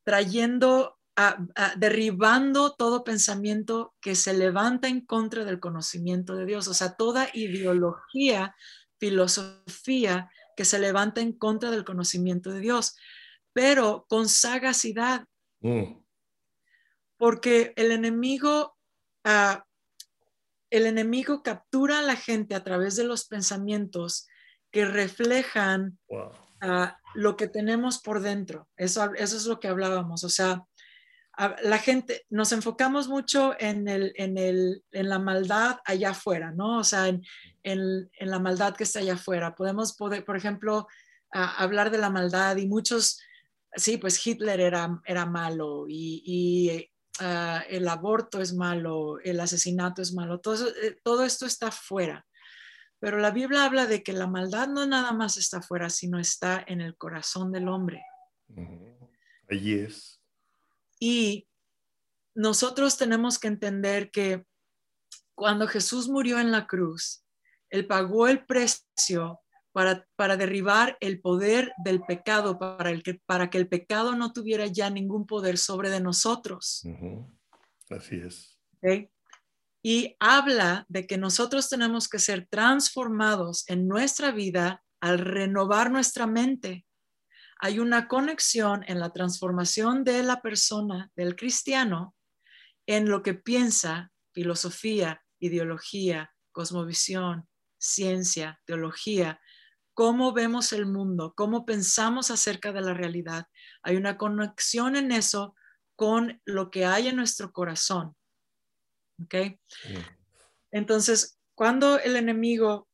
trayendo, 0.03 0.99
a- 1.15 1.37
a- 1.55 1.75
derribando 1.77 2.75
todo 2.75 3.03
pensamiento 3.03 3.95
que 4.01 4.15
se 4.15 4.33
levanta 4.33 4.87
en 4.89 5.01
contra 5.05 5.45
del 5.45 5.59
conocimiento 5.59 6.35
de 6.35 6.45
Dios, 6.45 6.67
o 6.67 6.73
sea, 6.73 6.95
toda 6.95 7.29
ideología, 7.33 8.53
filosofía 8.99 10.29
que 10.57 10.65
se 10.65 10.77
levanta 10.77 11.21
en 11.21 11.33
contra 11.33 11.71
del 11.71 11.85
conocimiento 11.85 12.51
de 12.51 12.59
Dios, 12.59 12.95
pero 13.53 14.05
con 14.09 14.27
sagacidad, 14.29 15.25
Mm, 15.61 16.03
porque 17.17 17.73
el 17.77 17.91
enemigo, 17.91 18.75
ah, 19.23 19.65
el 20.69 20.85
enemigo 20.85 21.41
captura 21.43 21.99
a 21.99 22.03
la 22.03 22.15
gente 22.15 22.55
a 22.55 22.63
través 22.63 22.95
de 22.97 23.05
los 23.05 23.25
pensamientos 23.25 24.27
que 24.71 24.85
reflejan 24.85 25.97
wow. 26.09 26.31
A 26.61 26.97
lo 27.13 27.35
que 27.37 27.47
tenemos 27.47 27.99
por 27.99 28.21
dentro. 28.21 28.67
Eso, 28.77 29.13
eso 29.15 29.37
es 29.37 29.45
lo 29.45 29.59
que 29.59 29.67
hablábamos. 29.67 30.23
O 30.23 30.29
sea, 30.29 30.65
la 31.63 31.79
gente, 31.79 32.25
nos 32.29 32.51
enfocamos 32.51 33.07
mucho 33.07 33.55
en, 33.59 33.87
el, 33.87 34.13
en, 34.15 34.37
el, 34.37 34.83
en 34.91 35.09
la 35.09 35.19
maldad 35.19 35.77
allá 35.85 36.11
afuera, 36.11 36.51
¿no? 36.51 36.79
O 36.79 36.83
sea, 36.83 37.07
en, 37.07 37.23
en, 37.63 38.09
la 38.19 38.39
maldad 38.39 38.75
que 38.75 38.85
está 38.85 38.99
allá 38.99 39.15
afuera. 39.15 39.55
Podemos, 39.55 39.95
poder, 39.95 40.23
por 40.23 40.37
ejemplo, 40.37 40.87
hablar 41.31 41.91
de 41.91 41.97
la 41.97 42.09
maldad 42.09 42.55
y 42.55 42.67
muchos, 42.67 43.19
sí, 43.75 43.97
pues 43.97 44.25
Hitler 44.25 44.61
era, 44.61 45.01
era 45.05 45.25
malo 45.25 45.85
y, 45.89 46.89
ah, 47.19 47.63
el 47.69 47.87
aborto 47.87 48.39
es 48.39 48.53
malo, 48.53 49.19
el 49.19 49.39
asesinato 49.39 50.01
es 50.01 50.13
malo, 50.13 50.39
todo, 50.39 50.69
eh, 50.69 50.97
todo 51.03 51.25
esto 51.25 51.45
está 51.45 51.67
afuera. 51.67 52.25
Pero 52.99 53.19
la 53.19 53.31
Biblia 53.31 53.65
habla 53.65 53.85
de 53.85 54.03
que 54.03 54.13
la 54.13 54.27
maldad 54.27 54.67
no 54.67 54.85
nada 54.85 55.11
más 55.11 55.37
está 55.37 55.57
afuera, 55.57 55.89
sino 55.89 56.19
está 56.19 56.63
en 56.65 56.81
el 56.81 56.95
corazón 56.97 57.51
del 57.51 57.67
hombre. 57.67 58.01
Allí 59.49 59.73
es. 59.73 60.21
Y 60.99 61.47
nosotros 62.33 62.97
tenemos 62.97 63.37
que 63.37 63.47
entender 63.47 64.11
que 64.11 64.45
cuando 65.35 65.67
Jesús 65.67 66.07
murió 66.07 66.39
en 66.39 66.51
la 66.51 66.65
cruz, 66.65 67.23
Él 67.69 67.85
pagó 67.85 68.27
el 68.27 68.45
precio 68.45 69.41
para, 69.71 70.07
para 70.15 70.37
derribar 70.37 70.97
el 71.01 71.19
poder 71.19 71.73
del 71.83 72.01
pecado, 72.01 72.57
para, 72.57 72.91
el 72.91 73.03
que, 73.03 73.15
para 73.25 73.49
que 73.49 73.57
el 73.57 73.67
pecado 73.67 74.15
no 74.15 74.31
tuviera 74.31 74.67
ya 74.67 74.89
ningún 74.89 75.25
poder 75.25 75.57
sobre 75.57 75.89
de 75.89 75.99
nosotros. 75.99 76.83
Así 77.89 78.15
es. 78.15 78.57
¿ok? 78.81 79.09
Y 79.87 80.15
habla 80.19 80.87
de 80.89 81.05
que 81.05 81.19
nosotros 81.19 81.69
tenemos 81.69 82.09
que 82.09 82.17
ser 82.17 82.47
transformados 82.49 83.69
en 83.69 83.87
nuestra 83.87 84.31
vida 84.31 84.83
al 84.99 85.19
renovar 85.19 85.91
nuestra 85.91 86.25
mente. 86.25 86.87
Hay 87.59 87.77
una 87.77 88.07
conexión 88.07 88.83
en 88.87 88.99
la 88.99 89.13
transformación 89.13 90.03
de 90.03 90.23
la 90.23 90.41
persona, 90.41 91.11
del 91.15 91.35
cristiano, 91.35 92.15
en 92.87 93.09
lo 93.09 93.21
que 93.21 93.35
piensa, 93.35 94.11
filosofía, 94.33 95.23
ideología, 95.37 96.33
cosmovisión, 96.51 97.47
ciencia, 97.77 98.59
teología, 98.65 99.39
cómo 99.93 100.33
vemos 100.33 100.73
el 100.73 100.87
mundo, 100.87 101.35
cómo 101.37 101.63
pensamos 101.63 102.31
acerca 102.31 102.73
de 102.73 102.81
la 102.81 102.95
realidad. 102.95 103.45
Hay 103.83 103.97
una 103.97 104.17
conexión 104.17 104.95
en 104.95 105.11
eso 105.11 105.53
con 105.95 106.41
lo 106.43 106.71
que 106.71 106.87
hay 106.87 107.09
en 107.09 107.17
nuestro 107.17 107.51
corazón. 107.51 108.15
¿Ok? 109.23 109.35
Entonces, 110.71 111.39
cuando 111.55 111.99
el 111.99 112.15
enemigo 112.15 112.87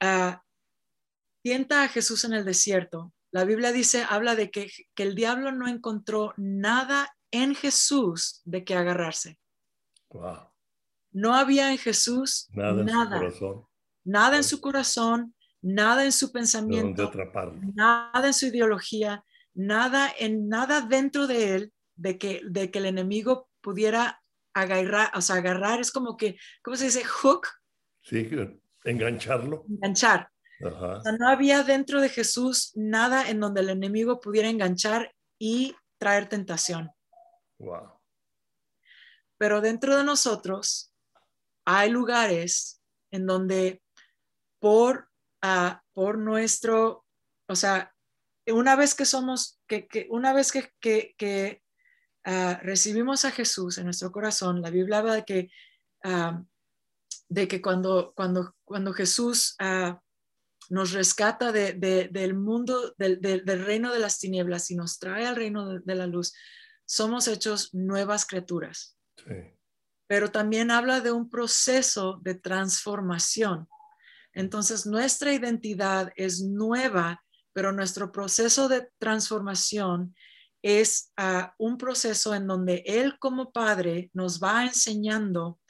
ah, 0.00 0.42
tienta 1.42 1.82
a 1.82 1.88
Jesús 1.88 2.24
en 2.24 2.34
el 2.34 2.44
desierto, 2.44 3.12
la 3.32 3.44
Biblia 3.44 3.72
dice, 3.72 4.04
habla 4.08 4.34
de 4.34 4.50
que, 4.50 4.70
que 4.94 5.02
el 5.02 5.14
diablo 5.14 5.52
no 5.52 5.68
encontró 5.68 6.34
nada 6.36 7.16
en 7.30 7.54
Jesús 7.54 8.42
de 8.44 8.64
que 8.64 8.74
agarrarse. 8.74 9.38
Wow. 10.10 10.50
No 11.12 11.34
había 11.34 11.70
en 11.70 11.78
Jesús 11.78 12.48
Nada 12.50 12.82
en 12.82 12.88
su 12.88 13.08
corazón. 13.08 13.66
nada 14.04 14.36
en 14.36 14.44
su 14.44 14.60
corazón, 14.60 15.34
nada 15.62 16.04
en 16.04 16.12
su 16.12 16.32
pensamiento, 16.32 17.10
nada 17.74 18.26
en 18.26 18.34
su 18.34 18.46
ideología, 18.46 19.24
nada 19.54 20.12
en 20.18 20.48
nada 20.48 20.82
dentro 20.82 21.26
de 21.26 21.54
él 21.54 21.72
de 21.96 22.18
que, 22.18 22.42
de 22.44 22.70
que 22.70 22.78
el 22.78 22.86
enemigo 22.86 23.48
pudiera 23.60 24.22
agarrar, 24.60 25.10
o 25.14 25.20
sea, 25.20 25.36
agarrar 25.36 25.80
es 25.80 25.92
como 25.92 26.16
que, 26.16 26.38
¿cómo 26.62 26.76
se 26.76 26.86
dice? 26.86 27.04
Hook, 27.04 27.46
Sí, 28.02 28.30
engancharlo. 28.84 29.64
enganchar. 29.68 30.30
Ajá. 30.64 30.98
O 30.98 31.02
sea, 31.02 31.12
no 31.12 31.28
había 31.28 31.62
dentro 31.62 32.00
de 32.00 32.08
Jesús 32.08 32.72
nada 32.74 33.28
en 33.28 33.40
donde 33.40 33.60
el 33.60 33.68
enemigo 33.68 34.20
pudiera 34.20 34.48
enganchar 34.48 35.14
y 35.38 35.74
traer 35.98 36.28
tentación. 36.28 36.90
Wow. 37.58 38.00
Pero 39.38 39.60
dentro 39.60 39.96
de 39.96 40.04
nosotros 40.04 40.92
hay 41.66 41.90
lugares 41.90 42.80
en 43.10 43.26
donde 43.26 43.82
por, 44.60 45.10
ah, 45.42 45.82
por 45.92 46.16
nuestro, 46.16 47.04
o 47.48 47.56
sea, 47.56 47.92
una 48.46 48.76
vez 48.76 48.94
que 48.94 49.04
somos, 49.04 49.60
que, 49.66 49.86
que 49.86 50.06
una 50.10 50.32
vez 50.32 50.52
que, 50.52 50.72
que, 50.80 51.14
que, 51.18 51.62
ah, 52.26 52.60
recibimos 52.62 53.24
a 53.24 53.30
Jesús 53.30 53.78
en 53.78 53.84
nuestro 53.84 54.12
corazón, 54.12 54.60
la 54.60 54.68
Biblia 54.70 54.98
habla 54.98 55.14
de 55.14 55.24
que, 55.24 55.50
ah, 56.04 56.42
de 57.28 57.48
que 57.48 57.62
cuando, 57.62 58.12
cuando, 58.14 58.54
cuando 58.64 58.92
Jesús 58.92 59.54
ah, 59.58 60.00
nos 60.68 60.92
rescata 60.92 61.52
de, 61.52 61.72
de- 61.74 62.08
del 62.08 62.34
mundo, 62.34 62.94
del, 62.98 63.20
del- 63.20 63.44
del 63.44 63.64
reino 63.64 63.92
de 63.92 64.00
las 64.00 64.18
tinieblas 64.18 64.70
y 64.70 64.76
nos 64.76 64.98
trae 64.98 65.24
al 65.26 65.36
reino 65.36 65.68
de, 65.68 65.80
de 65.84 65.94
la 65.94 66.06
luz, 66.06 66.34
somos 66.84 67.28
hechos 67.28 67.72
nuevas 67.74 68.26
criaturas. 68.26 68.96
Sí. 69.16 69.32
Pero 70.08 70.30
también 70.30 70.70
habla 70.70 71.00
de 71.00 71.10
un 71.10 71.30
proceso 71.30 72.20
de 72.22 72.34
transformación. 72.36 73.68
Entonces, 74.32 74.86
nuestra 74.86 75.32
identidad 75.32 76.12
es 76.14 76.42
nueva, 76.42 77.24
pero 77.52 77.72
nuestro 77.72 78.12
proceso 78.12 78.68
de 78.68 78.88
transformación 78.98 80.14
es 80.66 81.12
un 81.58 81.78
proceso 81.78 82.34
en 82.34 82.48
donde 82.48 82.82
Él 82.86 83.20
como 83.20 83.52
Padre 83.52 84.10
nos 84.14 84.42
va 84.42 84.64
enseñando 84.64 85.60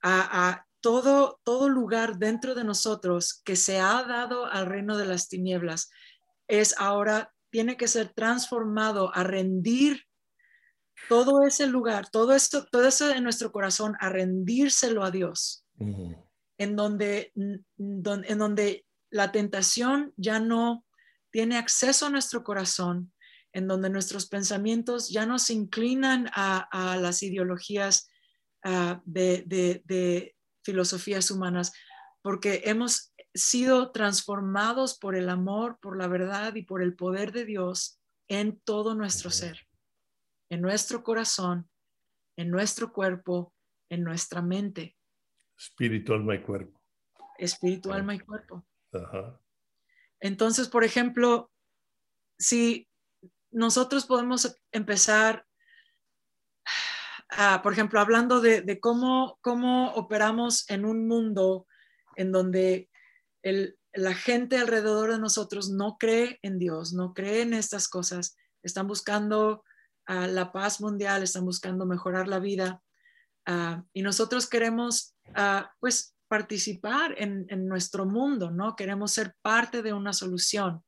a, 0.00 0.48
a 0.48 0.66
todo, 0.80 1.38
todo 1.44 1.68
lugar 1.68 2.16
dentro 2.16 2.54
de 2.54 2.64
nosotros 2.64 3.42
que 3.44 3.56
se 3.56 3.78
ha 3.78 4.02
dado 4.04 4.46
al 4.46 4.64
reino 4.64 4.96
de 4.96 5.04
las 5.04 5.28
tinieblas, 5.28 5.90
es 6.46 6.74
ahora, 6.78 7.30
tiene 7.50 7.76
que 7.76 7.88
ser 7.88 8.08
transformado 8.14 9.14
a 9.14 9.22
rendir 9.22 10.04
todo 11.10 11.42
ese 11.42 11.66
lugar, 11.66 12.08
todo 12.08 12.34
esto, 12.34 12.64
todo 12.72 12.88
eso 12.88 13.10
en 13.10 13.24
nuestro 13.24 13.52
corazón, 13.52 13.96
a 14.00 14.08
rendírselo 14.08 15.04
a 15.04 15.10
Dios, 15.10 15.66
en 15.78 16.74
donde, 16.74 17.32
en 17.34 18.38
donde 18.38 18.86
la 19.10 19.30
tentación 19.30 20.14
ya 20.16 20.40
no 20.40 20.86
tiene 21.30 21.58
acceso 21.58 22.06
a 22.06 22.10
nuestro 22.10 22.42
corazón, 22.42 23.12
en 23.58 23.68
donde 23.68 23.90
nuestros 23.90 24.26
pensamientos 24.28 25.10
ya 25.10 25.26
no 25.26 25.38
se 25.38 25.52
inclinan 25.52 26.28
a, 26.34 26.58
a 26.92 26.96
las 26.96 27.22
ideologías 27.22 28.08
ah, 28.64 29.00
de, 29.04 29.44
de- 29.46 29.82
de 29.84 30.34
filosofías 30.64 31.30
humanas, 31.30 31.72
porque 32.22 32.62
hemos 32.64 33.12
sido 33.34 33.92
transformados 33.92 34.98
por 34.98 35.14
el 35.16 35.28
amor, 35.28 35.78
por 35.80 35.96
la 35.96 36.08
verdad 36.08 36.54
y 36.54 36.62
por 36.62 36.82
el 36.82 36.94
poder 36.96 37.32
de 37.32 37.44
Dios 37.44 38.00
en 38.28 38.60
todo 38.60 38.94
nuestro 38.94 39.30
ser, 39.30 39.66
en 40.50 40.60
nuestro 40.60 41.02
corazón, 41.02 41.68
en 42.36 42.50
nuestro 42.50 42.92
cuerpo, 42.92 43.54
en 43.90 44.04
nuestra 44.04 44.42
mente, 44.42 44.96
Espíritu, 45.58 46.12
alma 46.14 46.34
y 46.36 46.42
cuerpo. 46.42 46.80
espíritu, 47.38 47.92
alma 47.92 48.14
y 48.14 48.20
cuerpo. 48.20 48.64
Ajá. 48.92 49.40
Entonces, 50.20 50.68
por 50.68 50.84
ejemplo, 50.84 51.50
si 52.38 52.88
nosotros 53.50 54.06
podemos 54.06 54.56
empezar, 54.72 55.46
por 57.62 57.72
ejemplo, 57.72 58.00
hablando 58.00 58.40
de, 58.40 58.62
de 58.62 58.80
cómo, 58.80 59.38
cómo 59.42 59.92
operamos 59.94 60.68
en 60.70 60.84
un 60.84 61.06
mundo 61.06 61.66
en 62.16 62.32
donde 62.32 62.90
el, 63.42 63.78
la 63.92 64.14
gente 64.14 64.58
alrededor 64.58 65.12
de 65.12 65.18
nosotros 65.18 65.70
no 65.70 65.96
cree 65.98 66.38
en 66.42 66.58
Dios, 66.58 66.92
no 66.92 67.14
cree 67.14 67.42
en 67.42 67.54
estas 67.54 67.88
cosas, 67.88 68.36
están 68.62 68.86
buscando 68.86 69.64
ah, 70.06 70.26
la 70.26 70.52
paz 70.52 70.80
mundial, 70.80 71.22
están 71.22 71.44
buscando 71.44 71.86
mejorar 71.86 72.28
la 72.28 72.38
vida 72.38 72.82
ah, 73.46 73.84
y 73.92 74.02
nosotros 74.02 74.48
queremos 74.48 75.16
ah, 75.34 75.72
pues 75.80 76.14
participar 76.28 77.14
en, 77.16 77.46
nuestro 77.66 78.04
mundo, 78.04 78.50
¿no? 78.50 78.76
Queremos 78.76 79.12
ser 79.12 79.34
parte 79.40 79.82
de 79.82 79.94
una 79.94 80.12
solución. 80.12 80.84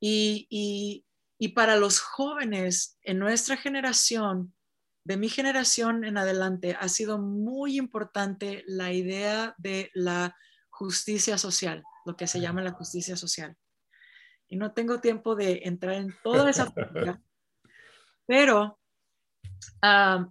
y 0.00 1.04
para 1.48 1.76
los 1.76 2.00
jóvenes 2.00 2.98
en 3.02 3.18
nuestra 3.18 3.56
generación, 3.56 4.54
de 5.04 5.16
mi 5.16 5.28
generación 5.28 6.04
en 6.04 6.16
adelante, 6.16 6.76
ha 6.78 6.88
sido 6.88 7.18
muy 7.18 7.76
importante 7.76 8.62
la 8.66 8.92
idea 8.92 9.54
de 9.58 9.90
la 9.94 10.36
justicia 10.70 11.38
social, 11.38 11.82
lo 12.04 12.16
que 12.16 12.26
se 12.26 12.40
llama 12.40 12.62
la 12.62 12.72
justicia 12.72 13.16
social. 13.16 13.56
Y 14.48 14.56
no 14.56 14.72
tengo 14.72 15.00
tiempo 15.00 15.34
de 15.34 15.62
entrar 15.64 15.94
en 15.94 16.14
toda 16.22 16.48
esa 16.48 16.72
pero, 18.26 18.78
ah, 19.82 20.28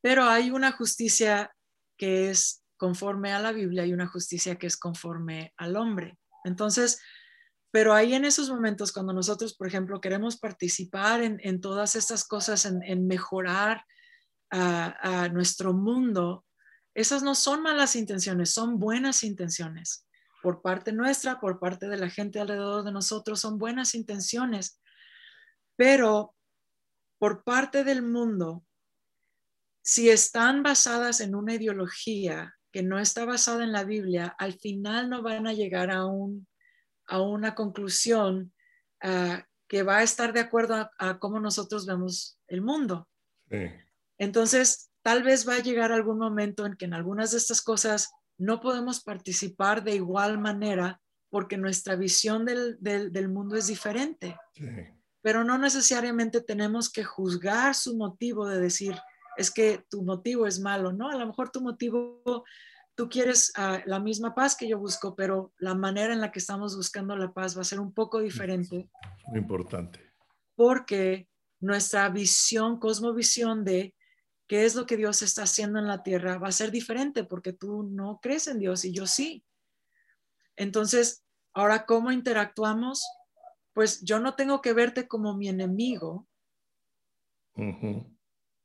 pero 0.00 0.24
hay 0.24 0.50
una 0.50 0.72
justicia 0.72 1.54
que 1.96 2.30
es 2.30 2.64
conforme 2.76 3.32
a 3.32 3.40
la 3.40 3.52
Biblia 3.52 3.86
y 3.86 3.92
una 3.92 4.06
justicia 4.06 4.56
que 4.56 4.66
es 4.66 4.76
conforme 4.76 5.54
al 5.56 5.76
hombre. 5.76 6.18
Entonces, 6.44 7.00
pero 7.70 7.92
ahí 7.92 8.14
en 8.14 8.24
esos 8.24 8.48
momentos, 8.48 8.92
cuando 8.92 9.12
nosotros, 9.12 9.54
por 9.54 9.66
ejemplo, 9.66 10.00
queremos 10.00 10.38
participar 10.38 11.22
en, 11.22 11.60
todas 11.60 11.96
estas 11.96 12.26
cosas, 12.26 12.64
en, 12.64 13.06
mejorar 13.06 13.84
a, 14.50 15.28
nuestro 15.32 15.72
mundo, 15.72 16.44
esas 16.94 17.22
no 17.22 17.34
son 17.34 17.62
malas 17.62 17.96
intenciones, 17.96 18.50
son 18.50 18.78
buenas 18.78 19.22
intenciones. 19.22 20.06
Por 20.42 20.62
parte 20.62 20.92
nuestra, 20.92 21.40
por 21.40 21.58
parte 21.58 21.88
de 21.88 21.98
la 21.98 22.08
gente 22.08 22.40
alrededor 22.40 22.84
de 22.84 22.92
nosotros, 22.92 23.40
son 23.40 23.58
buenas 23.58 23.94
intenciones. 23.94 24.80
Pero 25.76 26.34
por 27.18 27.44
parte 27.44 27.84
del 27.84 28.02
mundo, 28.02 28.64
si 29.82 30.08
están 30.08 30.62
basadas 30.62 31.20
en 31.20 31.34
una 31.34 31.54
ideología 31.54 32.54
que 32.72 32.82
no 32.82 32.98
está 32.98 33.24
basada 33.24 33.64
en 33.64 33.72
la 33.72 33.84
Biblia, 33.84 34.34
al 34.38 34.54
final 34.54 35.10
no 35.10 35.22
van 35.22 35.46
a 35.46 35.52
llegar 35.52 35.90
a, 35.90 36.06
un, 36.06 36.46
a 37.06 37.20
una 37.20 37.54
conclusión 37.54 38.52
ah, 39.02 39.44
que 39.68 39.82
va 39.82 39.98
a 39.98 40.02
estar 40.02 40.32
de 40.32 40.40
acuerdo 40.40 40.90
a, 40.98 41.18
cómo 41.18 41.40
nosotros 41.40 41.86
vemos 41.86 42.38
el 42.48 42.62
mundo. 42.62 43.08
Entonces, 44.18 44.90
tal 45.02 45.22
vez 45.22 45.48
va 45.48 45.54
a 45.54 45.62
llegar 45.62 45.92
algún 45.92 46.18
momento 46.18 46.66
en 46.66 46.76
que 46.76 46.84
en 46.84 46.94
algunas 46.94 47.32
de 47.32 47.38
estas 47.38 47.62
cosas 47.62 48.10
no 48.38 48.60
podemos 48.60 49.02
participar 49.02 49.82
de 49.82 49.94
igual 49.94 50.38
manera 50.38 51.00
porque 51.30 51.56
nuestra 51.56 51.96
visión 51.96 52.44
del, 52.44 53.28
mundo 53.28 53.56
es 53.56 53.66
diferente. 53.66 54.36
Pero 55.20 55.44
no 55.44 55.58
necesariamente 55.58 56.40
tenemos 56.40 56.90
que 56.90 57.04
juzgar 57.04 57.74
su 57.74 57.96
motivo 57.96 58.48
de 58.48 58.60
decir, 58.60 58.96
es 59.36 59.50
que 59.50 59.84
tu 59.90 60.02
motivo 60.02 60.46
es 60.46 60.60
malo, 60.60 60.92
¿no? 60.92 61.10
A 61.10 61.16
lo 61.16 61.26
mejor 61.26 61.50
tu 61.50 61.60
motivo, 61.60 62.44
tú 62.96 63.08
quieres 63.08 63.52
ah, 63.56 63.82
la 63.84 64.00
misma 64.00 64.34
paz 64.34 64.56
que 64.56 64.66
yo 64.66 64.78
busco, 64.78 65.14
pero 65.14 65.52
la 65.58 65.74
manera 65.74 66.12
en 66.12 66.20
la 66.20 66.32
que 66.32 66.38
estamos 66.40 66.74
buscando 66.74 67.14
la 67.14 67.32
paz 67.32 67.56
va 67.56 67.60
a 67.60 67.64
ser 67.64 67.78
un 67.78 67.92
poco 67.92 68.20
diferente. 68.20 68.88
Muy 69.26 69.38
importante. 69.38 70.00
Porque 70.56 71.28
nuestra 71.60 72.08
visión, 72.08 72.80
cosmovisión 72.80 73.64
de 73.64 73.94
qué 74.48 74.64
es 74.64 74.74
lo 74.74 74.86
que 74.86 74.96
Dios 74.96 75.22
está 75.22 75.42
haciendo 75.42 75.78
en 75.78 75.86
la 75.86 76.02
tierra 76.02 76.38
va 76.38 76.48
a 76.48 76.52
ser 76.52 76.70
diferente 76.70 77.24
porque 77.24 77.52
tú 77.52 77.82
no 77.82 78.18
crees 78.20 78.48
en 78.48 78.58
Dios 78.58 78.84
y 78.84 78.92
yo 78.92 79.06
sí. 79.06 79.44
Entonces, 80.56 81.22
ahora, 81.52 81.84
¿cómo 81.84 82.10
interactuamos? 82.12 83.06
Pues 83.74 84.02
yo 84.02 84.20
no 84.20 84.34
tengo 84.36 84.62
que 84.62 84.72
verte 84.72 85.06
como 85.06 85.36
mi 85.36 85.48
enemigo. 85.48 86.26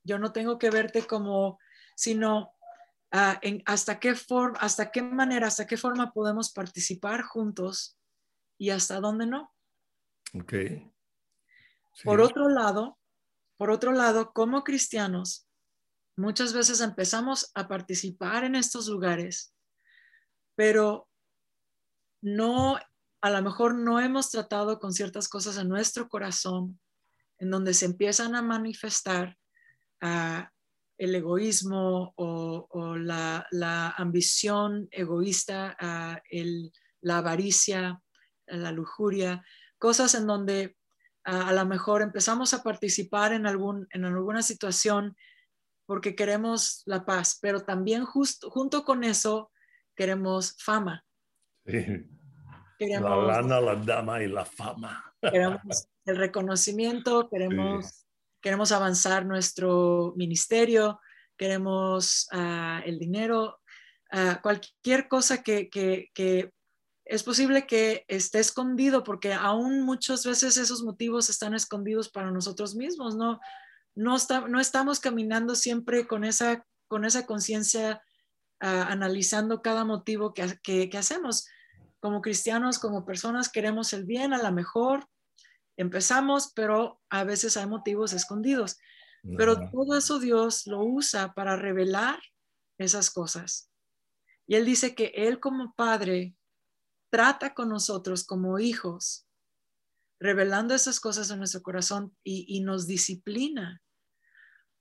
Yo 0.03 0.19
no 0.19 0.31
tengo 0.31 0.57
que 0.57 0.69
verte 0.69 1.05
como, 1.05 1.59
sino 1.95 2.53
ah, 3.11 3.39
en, 3.41 3.63
hasta 3.65 3.99
qué 3.99 4.15
forma, 4.15 4.59
hasta 4.59 4.91
qué 4.91 5.01
manera, 5.01 5.47
hasta 5.47 5.67
qué 5.67 5.77
forma 5.77 6.13
podemos 6.13 6.51
participar 6.51 7.23
juntos 7.23 7.97
y 8.57 8.69
hasta 8.69 8.99
dónde 8.99 9.27
no. 9.27 9.53
Ok. 10.33 10.53
Por 12.03 12.21
otro 12.21 12.47
lado, 12.47 12.97
por 13.57 13.69
otro 13.69 13.91
lado, 13.91 14.31
como 14.33 14.63
cristianos, 14.63 15.47
Muchas 16.17 16.53
veces 16.53 16.81
empezamos 16.81 17.51
a 17.55 17.67
participar 17.67 18.43
en 18.43 18.55
estos 18.55 18.87
lugares, 18.87 19.55
pero 20.55 21.09
no, 22.21 22.77
a 23.21 23.29
lo 23.31 23.41
mejor 23.41 23.75
no 23.75 23.99
hemos 23.99 24.29
tratado 24.29 24.79
con 24.79 24.93
ciertas 24.93 25.29
cosas 25.29 25.57
en 25.57 25.69
nuestro 25.69 26.09
corazón, 26.09 26.79
en 27.39 27.49
donde 27.49 27.73
se 27.73 27.85
empiezan 27.85 28.35
a 28.35 28.41
manifestar 28.41 29.37
ah, 30.01 30.51
el 31.01 31.15
egoísmo 31.15 32.13
o, 32.15 32.95
la, 32.95 33.95
ambición 33.97 34.87
egoísta, 34.91 35.75
la 37.01 37.17
avaricia, 37.17 37.99
la 38.45 38.71
lujuria, 38.71 39.43
cosas 39.79 40.13
en 40.13 40.27
donde 40.27 40.77
a 41.23 41.51
lo 41.53 41.65
mejor 41.65 42.03
empezamos 42.03 42.53
a 42.53 42.61
participar 42.61 43.33
en, 43.33 43.47
algún, 43.47 43.87
en 43.89 44.05
alguna 44.05 44.43
situación 44.43 45.17
porque 45.87 46.15
queremos 46.15 46.83
la 46.85 47.03
paz, 47.03 47.39
pero 47.41 47.61
también 47.61 48.05
justo, 48.05 48.51
junto 48.51 48.85
con 48.85 49.03
eso 49.03 49.51
queremos 49.95 50.55
fama. 50.59 51.03
Queremos, 51.65 53.01
la 53.01 53.41
lana, 53.41 53.59
la 53.59 53.75
dama 53.75 54.21
y 54.21 54.27
la 54.27 54.45
fama. 54.45 55.15
Queremos 55.19 55.87
el 56.05 56.17
reconocimiento, 56.17 57.27
queremos, 57.27 58.05
queremos 58.41 58.71
avanzar 58.71 59.25
nuestro 59.25 60.13
ministerio, 60.15 60.99
queremos 61.37 62.27
ah, 62.31 62.81
el 62.85 62.99
dinero, 62.99 63.59
ah, 64.11 64.39
cualquier 64.41 65.07
cosa 65.07 65.43
que, 65.43 65.69
que, 65.69 66.09
que 66.13 66.51
es 67.05 67.23
posible 67.23 67.65
que 67.67 68.05
esté 68.07 68.39
escondido 68.39 69.03
porque 69.03 69.33
aún 69.33 69.81
muchas 69.81 70.25
veces 70.25 70.57
esos 70.57 70.83
motivos 70.83 71.29
están 71.29 71.53
escondidos 71.53 72.09
para 72.09 72.31
nosotros 72.31 72.75
mismos, 72.75 73.15
¿no? 73.15 73.39
no, 73.95 74.17
no 74.47 74.59
estamos 74.59 74.99
caminando 74.99 75.55
siempre 75.55 76.07
con 76.07 76.23
esa 76.23 76.65
con 76.91 77.05
esa 77.05 77.25
conciencia 77.25 78.03
ah, 78.59 78.87
analizando 78.89 79.61
cada 79.61 79.85
motivo 79.85 80.33
que, 80.33 80.59
que, 80.61 80.97
hacemos. 80.97 81.47
Como 82.01 82.21
cristianos, 82.21 82.79
como 82.79 83.05
personas, 83.05 83.47
queremos 83.47 83.93
el 83.93 84.03
bien, 84.03 84.33
a 84.33 84.43
lo 84.43 84.51
mejor 84.51 85.07
empezamos, 85.77 86.51
pero 86.53 87.01
a 87.09 87.23
veces 87.23 87.57
hay 87.57 87.67
motivos 87.67 88.13
escondidos. 88.13 88.77
Pero 89.37 89.69
todo 89.69 89.95
eso 89.95 90.19
Dios 90.19 90.65
lo 90.65 90.83
usa 90.83 91.33
para 91.33 91.55
revelar 91.55 92.19
esas 92.79 93.11
cosas. 93.11 93.69
Y 94.47 94.55
Él 94.55 94.65
dice 94.65 94.95
que 94.95 95.11
Él 95.15 95.39
como 95.39 95.75
Padre 95.75 96.35
trata 97.11 97.53
con 97.53 97.69
nosotros 97.69 98.23
como 98.23 98.57
hijos 98.57 99.27
revelando 100.21 100.75
esas 100.75 100.99
cosas 100.99 101.31
en 101.31 101.39
nuestro 101.39 101.63
corazón 101.63 102.15
y, 102.23 102.61
nos 102.61 102.85
disciplina 102.85 103.81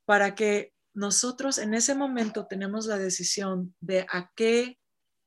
para 0.04 0.34
que 0.34 0.74
nosotros 0.92 1.56
en 1.56 1.72
ese 1.72 1.94
momento 1.94 2.46
tenemos 2.46 2.86
la 2.86 2.98
decisión 2.98 3.74
de 3.80 4.06
a 4.10 4.30
qué 4.36 4.78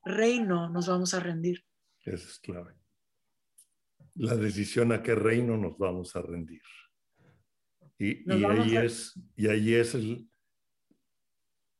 reino 0.04 0.68
nos 0.70 0.86
vamos 0.86 1.14
a 1.14 1.20
rendir. 1.20 1.64
Eso 2.04 2.28
es 2.28 2.38
clave. 2.38 2.74
La 4.16 4.36
decisión 4.36 4.92
a 4.92 5.02
qué 5.02 5.14
reino 5.14 5.56
nos 5.56 5.76
vamos 5.76 6.14
a 6.16 6.22
rendir. 6.22 6.62
Y, 7.98 8.28
ahí, 8.44 8.76
es, 8.76 9.18
y 9.36 9.48
ahí 9.48 9.74
es 9.74 9.94
el, 9.94 10.28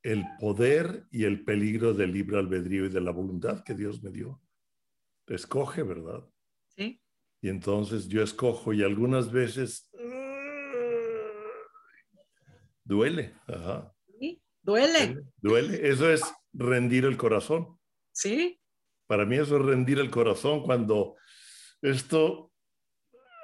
el 0.02 0.24
poder 0.38 1.06
y 1.10 1.24
el 1.24 1.44
peligro 1.44 1.92
del 1.94 2.12
libre 2.12 2.38
albedrío 2.38 2.86
y 2.86 2.88
de 2.88 3.00
la 3.00 3.10
voluntad 3.10 3.64
que 3.64 3.74
Dios 3.74 4.02
me 4.02 4.10
dio. 4.10 4.40
Escoge, 5.26 5.82
¿verdad? 5.82 6.24
Sí. 6.76 7.00
Y 7.40 7.48
entonces 7.48 8.08
yo 8.08 8.22
escojo 8.22 8.72
y 8.72 8.82
algunas 8.82 9.32
veces 9.32 9.90
duele. 12.84 13.34
Sí, 14.18 14.42
duele. 14.62 15.24
duele. 15.38 15.88
Eso 15.88 16.10
es 16.10 16.22
rendir 16.52 17.04
el 17.04 17.16
corazón. 17.16 17.78
Sí. 18.12 18.60
Para 19.06 19.24
mí 19.24 19.36
eso 19.36 19.56
es 19.56 19.62
rendir 19.62 19.98
el 19.98 20.10
corazón 20.10 20.62
cuando 20.62 21.16
esto, 21.84 22.52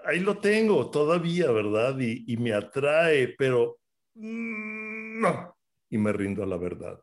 ahí 0.04 0.20
lo 0.20 0.38
tengo 0.38 0.90
todavía, 0.90 1.50
¿verdad? 1.50 1.98
Y, 2.00 2.36
me 2.36 2.52
atrae, 2.52 3.34
pero 3.38 3.80
no. 4.14 5.56
Y 5.88 5.98
me 5.98 6.12
rindo 6.12 6.42
a 6.42 6.46
la 6.46 6.56
verdad. 6.56 7.00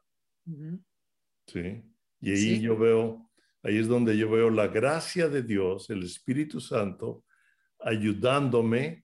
Sí. 1.48 1.84
Y 2.20 2.32
ahí 2.32 2.62
yo 2.62 2.78
veo 2.78 3.28
Ahí 3.68 3.80
es 3.80 3.88
donde 3.90 4.18
yo 4.18 4.30
veo 4.30 4.50
la 4.50 4.68
gracia 4.68 5.28
de 5.28 5.44
Dios, 5.44 5.90
el 5.90 6.04
Espíritu 6.04 6.62
Santo, 6.62 7.26
ayudándome 7.80 9.04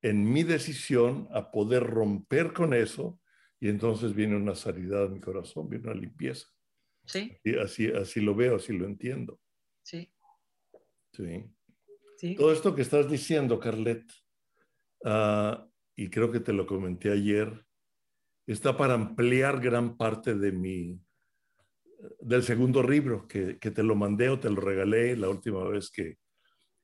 en 0.00 0.32
mi 0.32 0.44
decisión 0.44 1.28
a 1.32 1.50
poder 1.50 1.82
romper 1.82 2.52
con 2.52 2.72
eso 2.72 3.18
y 3.58 3.68
entonces 3.68 4.14
viene 4.14 4.36
una 4.36 4.54
sanidad 4.54 5.06
en 5.06 5.14
mi 5.14 5.20
corazón, 5.20 5.68
viene 5.68 5.90
una 5.90 6.00
limpieza. 6.00 6.46
Sí. 7.04 7.36
Y 7.42 7.58
así, 7.58 7.88
así 7.88 8.20
lo 8.20 8.36
veo, 8.36 8.54
así 8.54 8.72
lo 8.72 8.86
entiendo. 8.86 9.40
Sí. 9.82 10.08
Sí. 11.12 11.44
Todo 12.36 12.52
esto 12.52 12.74
que 12.74 12.82
estás 12.82 13.10
diciendo, 13.10 13.58
Carlet, 13.58 14.04
ah, 15.04 15.66
y 15.94 16.08
creo 16.08 16.30
que 16.30 16.40
te 16.40 16.52
lo 16.52 16.66
comenté 16.66 17.10
ayer, 17.10 17.64
está 18.46 18.76
para 18.76 18.94
ampliar 18.94 19.60
gran 19.60 19.96
parte 19.96 20.34
de 20.34 20.52
mi, 20.52 21.00
del 22.20 22.42
segundo 22.42 22.82
libro, 22.82 23.26
que, 23.26 23.58
que 23.58 23.70
te 23.70 23.82
lo 23.82 23.94
mandé 23.94 24.28
o 24.28 24.38
te 24.38 24.50
lo 24.50 24.60
regalé 24.60 25.16
la 25.16 25.28
última 25.28 25.64
vez 25.64 25.90
que, 25.90 26.18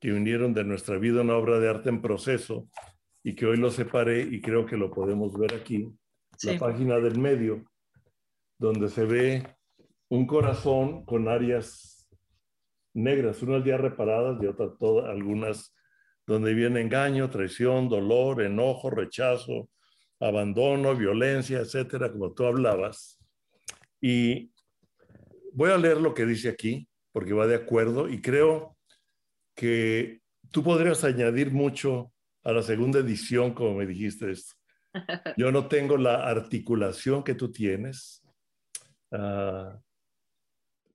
que 0.00 0.12
unieron 0.12 0.52
de 0.52 0.64
nuestra 0.64 0.98
vida 0.98 1.20
una 1.20 1.36
obra 1.36 1.60
de 1.60 1.68
arte 1.68 1.88
en 1.88 2.02
proceso 2.02 2.68
y 3.22 3.34
que 3.34 3.46
hoy 3.46 3.56
lo 3.56 3.70
separé 3.70 4.22
y 4.22 4.40
creo 4.40 4.66
que 4.66 4.76
lo 4.76 4.90
podemos 4.90 5.38
ver 5.38 5.54
aquí, 5.54 5.88
la 6.42 6.58
página 6.58 6.98
del 6.98 7.18
medio, 7.18 7.64
donde 8.58 8.88
se 8.88 9.04
ve 9.04 9.46
un 10.08 10.26
corazón 10.26 11.04
con 11.04 11.28
áreas 11.28 11.91
negras, 12.94 13.42
unas 13.42 13.64
ya 13.64 13.76
reparadas 13.76 14.42
y 14.42 14.46
otras 14.46 14.70
todas, 14.78 15.08
algunas 15.08 15.74
donde 16.26 16.54
viene 16.54 16.80
engaño, 16.80 17.30
traición, 17.30 17.88
dolor, 17.88 18.42
enojo, 18.42 18.90
rechazo, 18.90 19.68
abandono, 20.20 20.94
violencia, 20.94 21.58
etcétera, 21.58 22.12
como 22.12 22.32
tú 22.32 22.44
hablabas. 22.44 23.18
Y 24.00 24.52
voy 25.52 25.70
a 25.70 25.78
leer 25.78 26.00
lo 26.00 26.14
que 26.14 26.24
dice 26.24 26.48
aquí, 26.48 26.88
porque 27.12 27.32
va 27.32 27.46
de 27.46 27.56
acuerdo, 27.56 28.08
y 28.08 28.20
creo 28.20 28.76
que 29.54 30.20
tú 30.50 30.62
podrías 30.62 31.04
añadir 31.04 31.50
mucho 31.50 32.12
a 32.44 32.52
la 32.52 32.62
segunda 32.62 33.00
edición, 33.00 33.52
como 33.52 33.74
me 33.74 33.86
dijiste 33.86 34.30
esto. 34.30 34.54
Yo 35.36 35.50
no 35.50 35.68
tengo 35.68 35.96
la 35.96 36.28
articulación 36.28 37.22
que 37.22 37.34
tú 37.34 37.50
tienes 37.50 38.22
uh, 39.10 39.78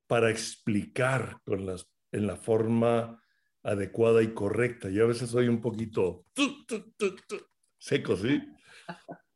para 0.07 0.29
explicar 0.29 1.39
con 1.45 1.65
las, 1.65 1.89
en 2.11 2.27
la 2.27 2.35
forma 2.35 3.21
adecuada 3.63 4.23
y 4.23 4.33
correcta. 4.33 4.89
Yo 4.89 5.03
a 5.03 5.07
veces 5.07 5.29
soy 5.29 5.47
un 5.47 5.61
poquito 5.61 6.25
seco, 7.77 8.15
¿sí? 8.15 8.41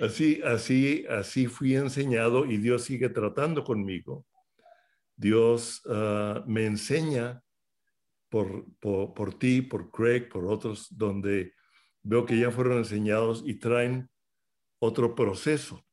Así, 0.00 0.40
así, 0.44 1.04
así 1.08 1.46
fui 1.46 1.76
enseñado 1.76 2.46
y 2.46 2.56
Dios 2.56 2.82
sigue 2.82 3.10
tratando 3.10 3.62
conmigo. 3.62 4.26
Dios 5.14 5.86
uh, 5.86 6.42
me 6.46 6.66
enseña 6.66 7.44
por, 8.28 9.38
ti, 9.38 9.62
por 9.62 9.90
Craig, 9.92 10.28
por 10.28 10.46
otros, 10.46 10.88
donde 10.90 11.54
veo 12.02 12.26
que 12.26 12.36
ya 12.36 12.50
fueron 12.50 12.78
enseñados 12.78 13.44
y 13.46 13.54
traen 13.54 14.10
otro 14.80 15.14
proceso. 15.14 15.84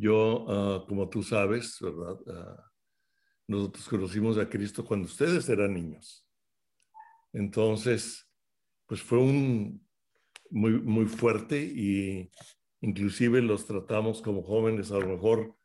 Yo, 0.00 0.46
ah, 0.48 0.84
como 0.88 1.08
tú 1.08 1.22
sabes, 1.22 1.76
¿verdad? 1.80 2.16
Ah, 2.28 2.70
nosotros 3.46 3.88
conocimos 3.88 4.38
a 4.38 4.48
Cristo 4.48 4.84
cuando 4.84 5.06
ustedes 5.06 5.48
eran 5.48 5.74
niños. 5.74 6.26
Entonces, 7.32 8.28
pues 8.86 9.02
fue 9.02 9.18
un 9.18 9.86
muy, 10.50 10.80
muy 10.80 11.06
fuerte 11.06 11.62
y 11.62 12.30
inclusive 12.80 13.42
los 13.42 13.66
tratamos 13.66 14.22
como 14.22 14.42
jóvenes 14.42 14.90
a 14.90 14.98
lo 14.98 15.08
mejor 15.08 15.56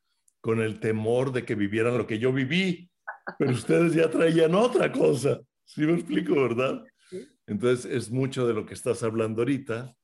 con 0.41 0.61
el 0.61 0.79
temor 0.79 1.31
de 1.31 1.43
que 1.43 1.55
vivieran 1.55 1.97
lo 1.97 2.05
que 2.05 2.19
yo 2.19 2.31
viví 2.31 2.91
pero 3.37 3.51
ustedes 3.51 3.93
ya 3.93 4.09
traían 4.09 4.53
otra 4.55 4.91
cosa. 4.91 5.41
¿Sí 5.63 5.81
me 5.81 5.93
explico, 5.93 6.35
verdad? 6.35 6.83
Entonces 7.47 7.85
es 7.85 8.11
mucho 8.11 8.47
de 8.47 8.53
lo 8.53 8.65
que 8.65 8.73
estás 8.73 9.03
hablando 9.03 9.41
ahorita 9.41 9.95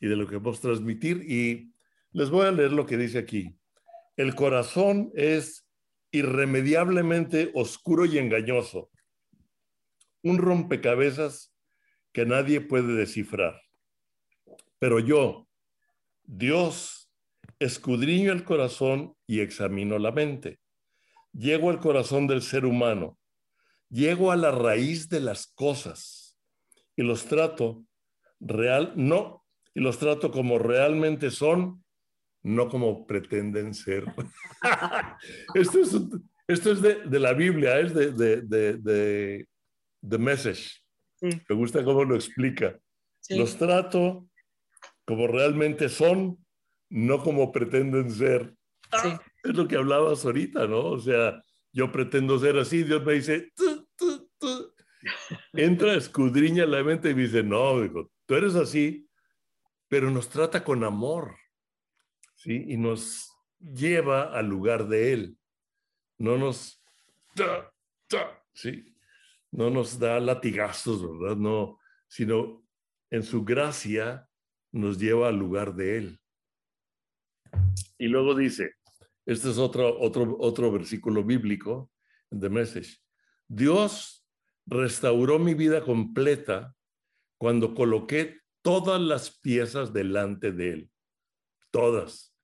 y 0.00 0.08
de 0.08 0.16
lo 0.16 0.26
que 0.26 0.36
vamos 0.36 0.58
a 0.58 0.62
transmitir. 0.62 1.22
Y 1.30 1.72
les 2.12 2.30
voy 2.30 2.46
a 2.46 2.52
leer 2.52 2.72
lo 2.72 2.86
que 2.86 2.96
dice 2.96 3.18
aquí. 3.18 3.58
El 4.16 4.34
corazón 4.34 5.10
es 5.14 5.66
irremediablemente 6.10 7.50
oscuro 7.54 8.06
y 8.06 8.18
engañoso. 8.18 8.90
Un 10.22 10.38
rompecabezas 10.38 11.54
que 12.12 12.24
nadie 12.24 12.60
puede 12.60 12.94
descifrar. 12.94 13.60
Pero 14.78 14.98
yo, 14.98 15.48
Dios, 16.24 17.10
escudriño 17.58 18.32
el 18.32 18.44
corazón 18.44 19.14
y 19.26 19.40
examino 19.40 19.98
la 19.98 20.12
mente 20.12 20.58
llego 21.36 21.70
al 21.70 21.80
corazón 21.80 22.26
del 22.26 22.42
ser 22.42 22.64
humano, 22.64 23.18
llego 23.88 24.32
a 24.32 24.36
la 24.36 24.50
raíz 24.50 25.08
de 25.08 25.20
las 25.20 25.46
cosas 25.46 26.36
y 26.96 27.02
los 27.02 27.26
trato 27.26 27.84
real, 28.40 28.92
no, 28.96 29.44
y 29.74 29.80
los 29.80 29.98
trato 29.98 30.30
como 30.30 30.58
realmente 30.58 31.30
son, 31.30 31.84
no 32.46 32.68
como 32.68 33.06
pretenden 33.08 33.74
ser. 33.74 34.04
esto 35.54 35.80
es, 35.80 35.96
esto 36.46 36.70
es 36.70 36.80
de, 36.80 37.18
la 37.18 37.32
Biblia, 37.32 37.80
es 37.80 37.92
de, 37.92 38.12
de, 38.12 38.42
de, 38.76 39.48
The 40.08 40.18
Message. 40.18 40.80
Me 41.20 41.56
gusta 41.56 41.82
cómo 41.82 42.04
lo 42.04 42.14
explica. 42.14 42.78
Los 43.30 43.56
trato 43.56 44.28
como 45.04 45.26
realmente 45.26 45.88
son, 45.88 46.38
no 46.88 47.20
como 47.20 47.50
pretenden 47.50 48.12
ser. 48.12 48.54
Sí. 49.02 49.08
Es 49.42 49.56
lo 49.56 49.66
que 49.66 49.76
hablabas 49.76 50.24
ahorita, 50.24 50.68
¿no? 50.68 50.84
O 50.84 51.00
sea, 51.00 51.42
yo 51.72 51.90
pretendo 51.90 52.38
ser 52.38 52.58
así, 52.58 52.84
Dios 52.84 53.04
me 53.04 53.14
dice, 53.14 53.52
entra, 55.52 55.94
escudriña 55.94 56.64
la 56.64 56.84
mente 56.84 57.10
y 57.10 57.14
me 57.14 57.22
dice, 57.22 57.42
no, 57.42 57.80
digo, 57.80 58.12
tú 58.24 58.36
eres 58.36 58.54
así, 58.54 59.08
pero 59.88 60.12
nos 60.12 60.28
trata 60.28 60.62
con 60.62 60.84
amor, 60.84 61.36
¿sí? 62.46 62.64
Y 62.68 62.76
nos 62.76 63.36
lleva 63.58 64.32
al 64.32 64.46
lugar 64.46 64.86
de 64.88 65.12
Él. 65.12 65.38
No 66.18 66.38
nos, 66.38 66.80
¿sí? 68.54 68.94
No 69.50 69.68
nos 69.70 69.98
da 69.98 70.20
latigazos, 70.20 71.02
¿verdad? 71.02 71.36
No, 71.36 71.78
sino 72.08 72.64
en 73.10 73.22
su 73.22 73.44
gracia 73.44 74.28
nos 74.72 74.98
lleva 74.98 75.28
al 75.28 75.36
lugar 75.36 75.74
de 75.74 75.98
Él. 75.98 76.20
Y 77.98 78.06
luego 78.06 78.34
dice, 78.34 78.74
este 79.24 79.50
es 79.50 79.58
otro, 79.58 79.98
otro, 79.98 80.36
otro 80.38 80.70
versículo 80.70 81.24
bíblico 81.24 81.90
The 82.30 82.48
Message. 82.48 82.98
Dios 83.48 84.24
restauró 84.66 85.38
mi 85.38 85.54
vida 85.54 85.82
completa 85.82 86.74
cuando 87.38 87.74
coloqué 87.74 88.40
todas 88.62 89.00
las 89.00 89.38
piezas 89.40 89.92
delante 89.92 90.52
de 90.52 90.72
Él. 90.72 90.90
Todas. 91.70 92.35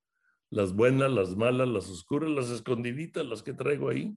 Las 0.53 0.73
buenas, 0.73 1.11
las 1.11 1.35
malas, 1.37 1.67
las 1.67 1.89
oscuras, 1.89 2.31
las 2.31 2.51
escondiditas, 2.51 3.27
las 3.27 3.43
que 3.43 3.55
traigo 3.55 3.89
ahí. 3.89 4.17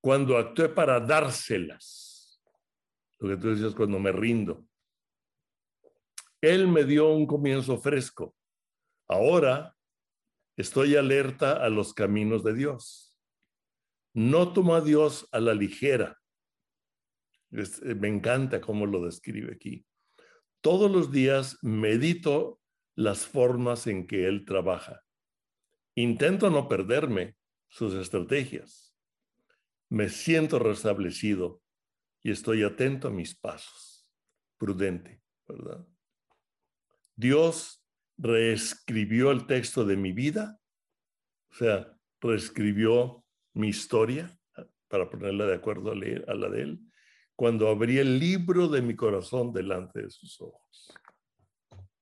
Cuando 0.00 0.36
actué 0.36 0.68
para 0.68 1.00
dárselas. 1.00 2.40
Lo 3.18 3.30
que 3.30 3.36
tú 3.36 3.48
decías 3.48 3.74
cuando 3.74 3.98
me 3.98 4.12
rindo. 4.12 4.64
Él 6.40 6.68
me 6.68 6.84
dio 6.84 7.08
un 7.08 7.26
comienzo 7.26 7.78
fresco. 7.78 8.36
Ahora 9.08 9.76
Estoy 10.60 10.94
alerta 10.94 11.64
a 11.64 11.70
los 11.70 11.94
caminos 11.94 12.44
de 12.44 12.52
Dios. 12.52 13.16
No 14.12 14.52
tomo 14.52 14.74
a 14.74 14.82
Dios 14.82 15.26
a 15.32 15.40
la 15.40 15.54
ligera. 15.54 16.20
Eh, 17.52 17.94
me 17.94 18.08
encanta 18.08 18.60
cómo 18.60 18.84
lo 18.84 19.02
describe 19.02 19.54
aquí. 19.54 19.86
Todos 20.60 20.90
los 20.90 21.10
días 21.10 21.56
medito 21.62 22.60
las 22.94 23.24
formas 23.26 23.86
en 23.86 24.06
que 24.06 24.26
Él 24.26 24.44
trabaja. 24.44 25.00
Intento 26.00 26.48
no 26.48 26.66
perderme 26.66 27.36
sus 27.68 27.92
estrategias. 27.94 28.96
Me 29.90 30.08
siento 30.08 30.58
restablecido 30.58 31.60
y 32.22 32.30
estoy 32.30 32.62
atento 32.62 33.08
a 33.08 33.10
mis 33.10 33.34
pasos. 33.34 34.10
Prudente, 34.56 35.20
¿verdad? 35.46 35.86
Dios 37.16 37.84
reescribió 38.16 39.30
el 39.30 39.46
texto 39.46 39.84
de 39.84 39.96
mi 39.96 40.12
vida, 40.12 40.58
o 41.50 41.54
sea, 41.54 41.94
reescribió 42.20 43.22
mi 43.52 43.68
historia 43.68 44.34
para 44.88 45.10
ponerla 45.10 45.46
de 45.46 45.54
acuerdo 45.54 45.92
a, 45.92 45.94
la 45.94 46.48
de 46.48 46.62
él, 46.62 46.80
cuando 47.36 47.68
abrí 47.68 47.98
el 47.98 48.18
libro 48.18 48.68
de 48.68 48.80
mi 48.80 48.96
corazón 48.96 49.52
delante 49.52 50.02
de 50.02 50.10
sus 50.10 50.40
ojos. 50.40 50.94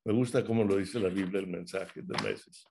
Me 0.05 0.13
gusta 0.13 0.45
cómo 0.45 0.63
lo 0.63 0.77
dice 0.77 1.01
la 1.01 1.09
Biblia, 1.09 1.41
el 1.41 1.49
mensaje 1.49 2.01
de 2.03 2.23
meses. 2.23 2.65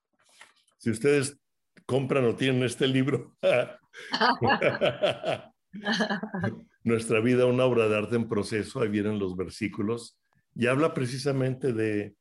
Si 0.78 0.90
ustedes 0.90 1.38
compran 1.86 2.24
o 2.24 2.34
tienen 2.34 2.62
este 2.62 2.88
libro, 2.88 3.36
nuestra 6.82 7.20
vida, 7.20 7.46
una 7.46 7.64
obra 7.64 7.88
de 7.88 7.96
arte 7.96 8.16
en 8.16 8.28
proceso, 8.28 8.80
ahí 8.80 8.88
vienen 8.88 9.18
los 9.18 9.36
versículos, 9.36 10.18
y 10.54 10.66
habla 10.66 10.94
precisamente 10.94 11.72
de 11.72 12.16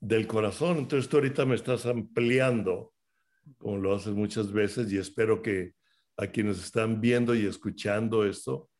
del 0.00 0.26
corazón. 0.26 0.78
Entonces 0.78 1.08
tú 1.08 1.16
ahorita 1.16 1.44
me 1.44 1.54
estás 1.54 1.86
ampliando, 1.86 2.92
como 3.56 3.78
lo 3.78 3.94
haces 3.94 4.14
muchas 4.14 4.52
veces, 4.52 4.92
y 4.92 4.98
espero 4.98 5.42
que 5.42 5.74
a 6.16 6.26
quienes 6.26 6.58
están 6.58 7.00
viendo 7.00 7.34
y 7.34 7.46
escuchando 7.46 8.24
esto 8.24 8.70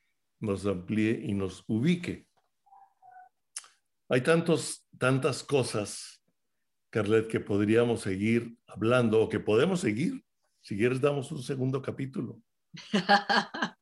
nos 0.40 0.66
amplíe 0.66 1.20
y 1.24 1.34
nos 1.34 1.64
ubique. 1.66 2.26
Hay 4.08 4.22
tantos, 4.22 4.86
tantas 4.96 5.42
cosas, 5.42 6.17
Carlet, 6.90 7.28
que 7.28 7.40
podríamos 7.40 8.00
seguir 8.00 8.56
hablando 8.66 9.20
o 9.20 9.28
que 9.28 9.40
podemos 9.40 9.80
seguir. 9.80 10.24
Si 10.60 10.76
quieres, 10.76 11.00
damos 11.00 11.30
un 11.32 11.42
segundo 11.42 11.82
capítulo. 11.82 12.40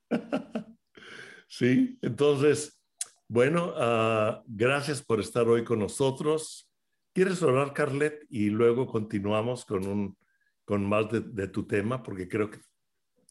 Sí, 1.49 1.99
entonces, 2.03 2.81
bueno, 3.29 3.73
ah, 3.77 4.43
gracias 4.47 5.03
por 5.03 5.21
estar 5.21 5.49
hoy 5.49 5.65
con 5.65 5.79
nosotros. 5.79 6.69
¿Quieres 7.13 7.43
orar, 7.43 7.73
Carlet? 7.73 8.27
Y 8.29 8.51
luego 8.51 8.87
continuamos 8.87 9.65
con, 9.65 9.87
un, 9.87 10.19
con 10.65 10.87
más 10.87 11.07
de, 11.11 11.49
tu 11.49 11.67
tema, 11.67 12.03
porque 12.03 12.29
creo 12.29 12.51
que 12.51 12.59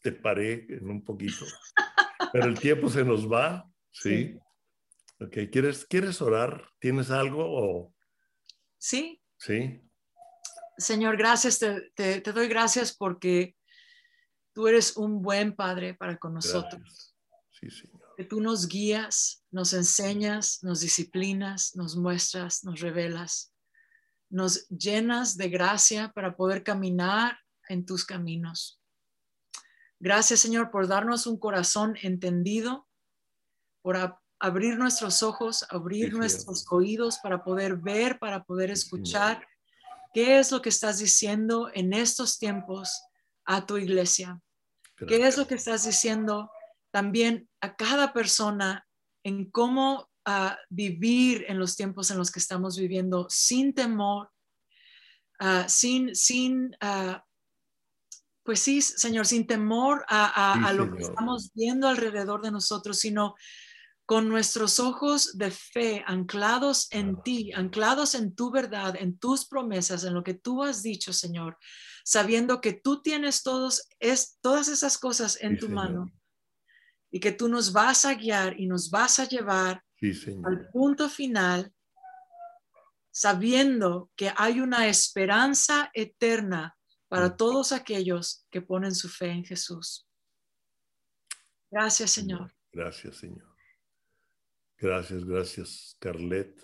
te 0.02 0.12
paré 0.12 0.66
en 0.68 0.90
un 0.90 1.04
poquito. 1.04 1.44
Pero 2.32 2.46
el 2.46 2.58
tiempo 2.58 2.88
se 2.88 3.04
nos 3.04 3.30
va, 3.30 3.68
¿sí? 3.92 4.38
Ok, 5.20 5.36
¿quieres, 5.52 5.84
¿quieres 5.86 6.20
orar? 6.20 6.68
¿Tienes 6.78 7.10
algo 7.10 7.44
o...? 7.46 7.94
Sí. 8.78 9.22
Sí. 9.38 9.82
Señor, 10.78 11.16
gracias, 11.16 11.58
te, 11.58 11.90
te, 11.94 12.32
doy 12.32 12.48
gracias 12.48 12.94
porque 12.94 13.56
tú 14.52 14.68
eres 14.68 14.96
un 14.96 15.22
buen 15.22 15.54
padre 15.54 15.94
para 15.94 16.18
con 16.18 16.34
nosotros. 16.34 17.14
Sí, 17.50 17.70
Señor. 17.70 18.14
Que 18.16 18.24
tú 18.24 18.40
nos 18.40 18.68
guías, 18.68 19.44
nos 19.50 19.72
enseñas, 19.72 20.62
nos 20.62 20.80
disciplinas, 20.80 21.76
nos 21.76 21.96
muestras, 21.96 22.64
nos 22.64 22.80
revelas, 22.80 23.52
nos 24.30 24.68
llenas 24.68 25.36
de 25.36 25.48
gracia 25.48 26.12
para 26.12 26.36
poder 26.36 26.62
caminar 26.62 27.38
en 27.68 27.84
tus 27.84 28.04
caminos. 28.04 28.80
Gracias, 29.98 30.40
Señor, 30.40 30.70
por 30.70 30.88
darnos 30.88 31.26
un 31.26 31.38
corazón 31.38 31.96
entendido, 32.02 32.86
por 33.82 33.96
abrir 34.38 34.78
nuestros 34.78 35.22
ojos, 35.22 35.64
abrir 35.70 36.12
nuestros 36.12 36.66
oídos 36.70 37.18
para 37.22 37.42
poder 37.42 37.76
ver, 37.76 38.18
para 38.18 38.44
poder 38.44 38.70
escuchar 38.70 39.46
¿Qué 40.16 40.38
es 40.38 40.50
lo 40.50 40.62
que 40.62 40.70
estás 40.70 40.98
diciendo 40.98 41.70
en 41.74 41.92
estos 41.92 42.38
tiempos 42.38 43.02
a 43.44 43.66
tu 43.66 43.76
iglesia? 43.76 44.40
¿Qué 45.06 45.26
es 45.26 45.36
lo 45.36 45.46
que 45.46 45.56
estás 45.56 45.84
diciendo 45.84 46.50
también 46.90 47.50
a 47.60 47.76
cada 47.76 48.14
persona 48.14 48.88
en 49.24 49.50
cómo 49.50 50.08
ah, 50.24 50.56
vivir 50.70 51.44
en 51.48 51.58
los 51.58 51.76
tiempos 51.76 52.10
en 52.10 52.16
los 52.16 52.30
que 52.30 52.38
estamos 52.38 52.78
viviendo 52.78 53.26
sin 53.28 53.74
temor, 53.74 54.30
ah, 55.38 55.68
sin, 55.68 56.16
sin 56.16 56.74
ah, 56.80 57.22
pues 58.42 58.60
sí, 58.60 58.80
Señor, 58.80 59.26
sin 59.26 59.46
temor 59.46 60.06
a, 60.08 60.72
lo 60.72 60.96
que 60.96 61.02
estamos 61.02 61.50
viendo 61.52 61.88
alrededor 61.88 62.40
de 62.40 62.52
nosotros, 62.52 62.98
sino 62.98 63.34
con 64.06 64.28
nuestros 64.28 64.78
ojos 64.78 65.36
de 65.36 65.50
fe 65.50 66.04
anclados 66.06 66.86
en 66.92 67.20
ti, 67.24 67.52
anclados 67.52 68.14
en 68.14 68.36
tu 68.36 68.52
verdad, 68.52 68.94
en 68.96 69.18
tus 69.18 69.46
promesas, 69.46 70.04
en 70.04 70.14
lo 70.14 70.22
que 70.22 70.34
tú 70.34 70.62
has 70.62 70.82
dicho, 70.82 71.12
Señor, 71.12 71.58
sabiendo 72.04 72.60
que 72.60 72.72
tú 72.72 73.02
tienes 73.02 73.42
todos, 73.42 73.88
es, 73.98 74.38
todas 74.40 74.68
esas 74.68 74.96
cosas 74.96 75.38
en 75.42 75.58
tu 75.58 75.68
mano 75.68 76.12
y 77.10 77.18
que 77.18 77.32
tú 77.32 77.48
nos 77.48 77.72
vas 77.72 78.04
a 78.04 78.14
guiar 78.14 78.58
y 78.58 78.66
nos 78.66 78.90
vas 78.90 79.18
a 79.18 79.28
llevar 79.28 79.82
al 80.44 80.68
punto 80.70 81.08
final, 81.08 81.72
sabiendo 83.10 84.10
que 84.14 84.32
hay 84.36 84.60
una 84.60 84.86
esperanza 84.86 85.90
eterna 85.94 86.76
para 87.08 87.36
todos 87.36 87.72
aquellos 87.72 88.46
que 88.50 88.62
ponen 88.62 88.94
su 88.94 89.08
fe 89.08 89.30
en 89.30 89.44
Jesús. 89.44 90.06
Gracias, 91.70 92.12
Señor. 92.12 92.54
Gracias, 92.72 93.16
Señor. 93.16 93.55
Gracias, 94.78 95.24
gracias, 95.24 95.96
Carlet. 95.98 96.54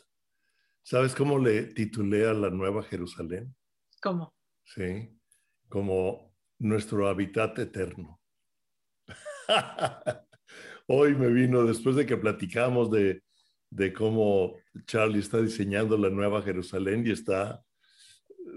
¿Sabes 0.83 1.15
cómo 1.15 1.39
le 1.39 1.63
titulé 1.63 2.29
a 2.29 2.35
la 2.35 2.51
Nueva 2.51 2.83
Jerusalén? 2.83 3.55
¿Cómo? 4.03 4.35
Sí, 4.65 5.19
como 5.69 6.35
nuestro 6.59 7.09
hábitat 7.09 7.59
eterno. 7.59 8.21
Hoy 10.89 11.15
me 11.15 11.29
vino, 11.29 11.65
después 11.65 11.97
de 11.97 12.05
que 12.05 12.19
platicamos 12.19 12.91
de, 12.91 13.23
de 13.71 13.93
cómo 13.95 14.57
Charlie 14.85 15.21
está 15.21 15.41
diseñando 15.41 15.97
la 15.97 16.11
Nueva 16.11 16.43
Jerusalén 16.43 17.07
y 17.07 17.13
está, 17.13 17.65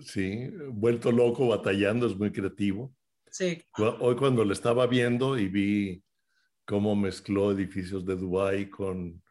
sí, 0.01 0.49
vuelto 0.69 1.13
loco, 1.13 1.47
batallando, 1.47 2.07
es 2.07 2.17
muy 2.17 2.31
creativo. 2.33 2.93
Sí. 3.31 3.63
Hoy 3.77 4.15
cuando 4.17 4.43
le 4.43 4.53
estaba 4.53 4.85
viendo 4.87 5.37
y 5.37 5.47
vi 5.47 6.03
cómo 6.65 6.95
mezcló 6.95 7.51
edificios 7.51 8.05
de 8.05 8.15
Dubái 8.15 8.69
con 8.69 9.23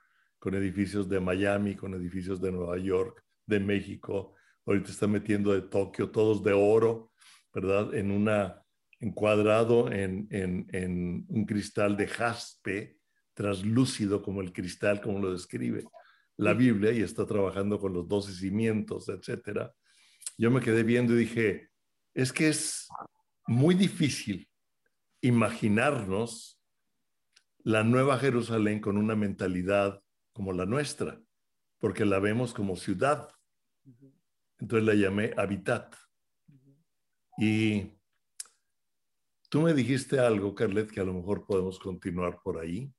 con 0.45 0.55
edificios 0.55 1.09
de 1.09 1.21
Miami, 1.21 1.75
con 1.75 1.95
edificios 1.95 2.39
de 2.39 2.53
Nueva 2.53 2.77
York, 2.77 3.25
de 3.47 3.61
México. 3.61 4.35
Ahorita 4.67 4.91
está 4.91 5.07
metiendo 5.07 5.55
de 5.55 5.63
Tokio, 5.63 6.11
todos 6.11 6.45
de 6.45 6.53
oro, 6.53 7.13
¿verdad? 7.55 7.95
En 7.95 8.11
una 8.11 8.63
encuadrado 9.01 9.91
en, 9.91 10.29
en, 10.31 11.25
un 11.31 11.47
cristal 11.47 11.97
de 11.97 12.09
jaspe, 12.09 12.99
traslúcido 13.33 14.21
como 14.21 14.43
el 14.43 14.53
cristal, 14.53 15.01
como 15.01 15.19
lo 15.19 15.33
describe 15.33 15.83
la 16.37 16.53
Biblia, 16.53 16.93
y 16.93 17.01
está 17.01 17.25
trabajando 17.25 17.79
con 17.79 17.95
los 17.95 18.07
doce 18.07 18.35
cimientos, 18.35 19.09
etcétera. 19.09 19.73
Yo 20.37 20.51
me 20.51 20.61
quedé 20.61 20.83
viendo 20.83 21.15
y 21.15 21.21
dije, 21.21 21.71
es 22.13 22.35
que 22.35 22.49
es 22.49 22.87
muy 23.47 23.75
difícil 23.75 24.47
imaginarnos 25.23 26.61
la 27.61 27.83
nueva 27.83 28.19
Jerusalén 28.19 28.81
con 28.81 28.99
una 28.99 29.17
mentalidad 29.17 30.04
como 30.35 30.53
la 30.53 30.67
nuestra, 30.67 31.19
porque 31.79 32.05
la 32.05 32.19
vemos 32.19 32.53
como 32.53 32.77
ciudad. 32.77 33.31
Entonces 34.59 34.87
la 34.87 34.95
llamé 34.95 35.33
Habitat. 35.37 35.95
Y 37.39 37.93
tú 39.49 39.63
me 39.63 39.73
dijiste 39.73 40.19
algo, 40.19 40.55
Carlet, 40.55 40.91
que 40.91 41.01
a 41.01 41.05
lo 41.05 41.15
mejor 41.15 41.47
podemos 41.47 41.79
continuar 41.79 42.41
por 42.43 42.59
ahí. 42.59 42.93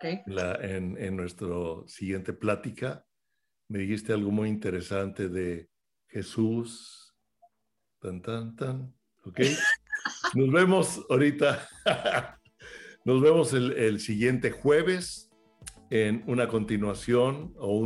en, 0.00 0.96
en 0.98 1.16
nuestra 1.16 1.48
siguiente 1.86 2.32
plática, 2.32 3.04
me 3.68 3.78
dijiste 3.80 4.12
algo 4.12 4.30
muy 4.30 4.48
interesante 4.48 5.28
de 5.28 5.68
Jesús. 6.08 7.14
Tan, 7.98 8.20
tan, 8.20 8.54
tan. 8.56 8.94
¿Ok? 9.24 9.40
Nos 10.34 10.52
vemos 10.52 11.04
ahorita. 11.08 11.66
Nos 13.04 13.22
vemos 13.22 13.52
el, 13.52 13.72
el 13.72 14.00
siguiente 14.00 14.50
jueves 14.50 15.33
en 15.94 16.24
una 16.26 16.48
continuación 16.48 17.54
o 17.56 17.76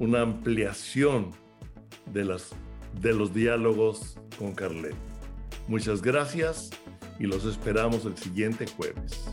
una 0.00 0.20
ampliación 0.20 1.30
de, 2.12 2.24
las, 2.24 2.50
de 3.00 3.12
los 3.12 3.32
diálogos 3.32 4.18
con 4.36 4.52
Carlet. 4.52 4.96
Muchas 5.68 6.02
gracias 6.02 6.70
y 7.20 7.26
los 7.26 7.44
esperamos 7.44 8.04
el 8.04 8.16
siguiente 8.16 8.66
jueves. 8.66 9.32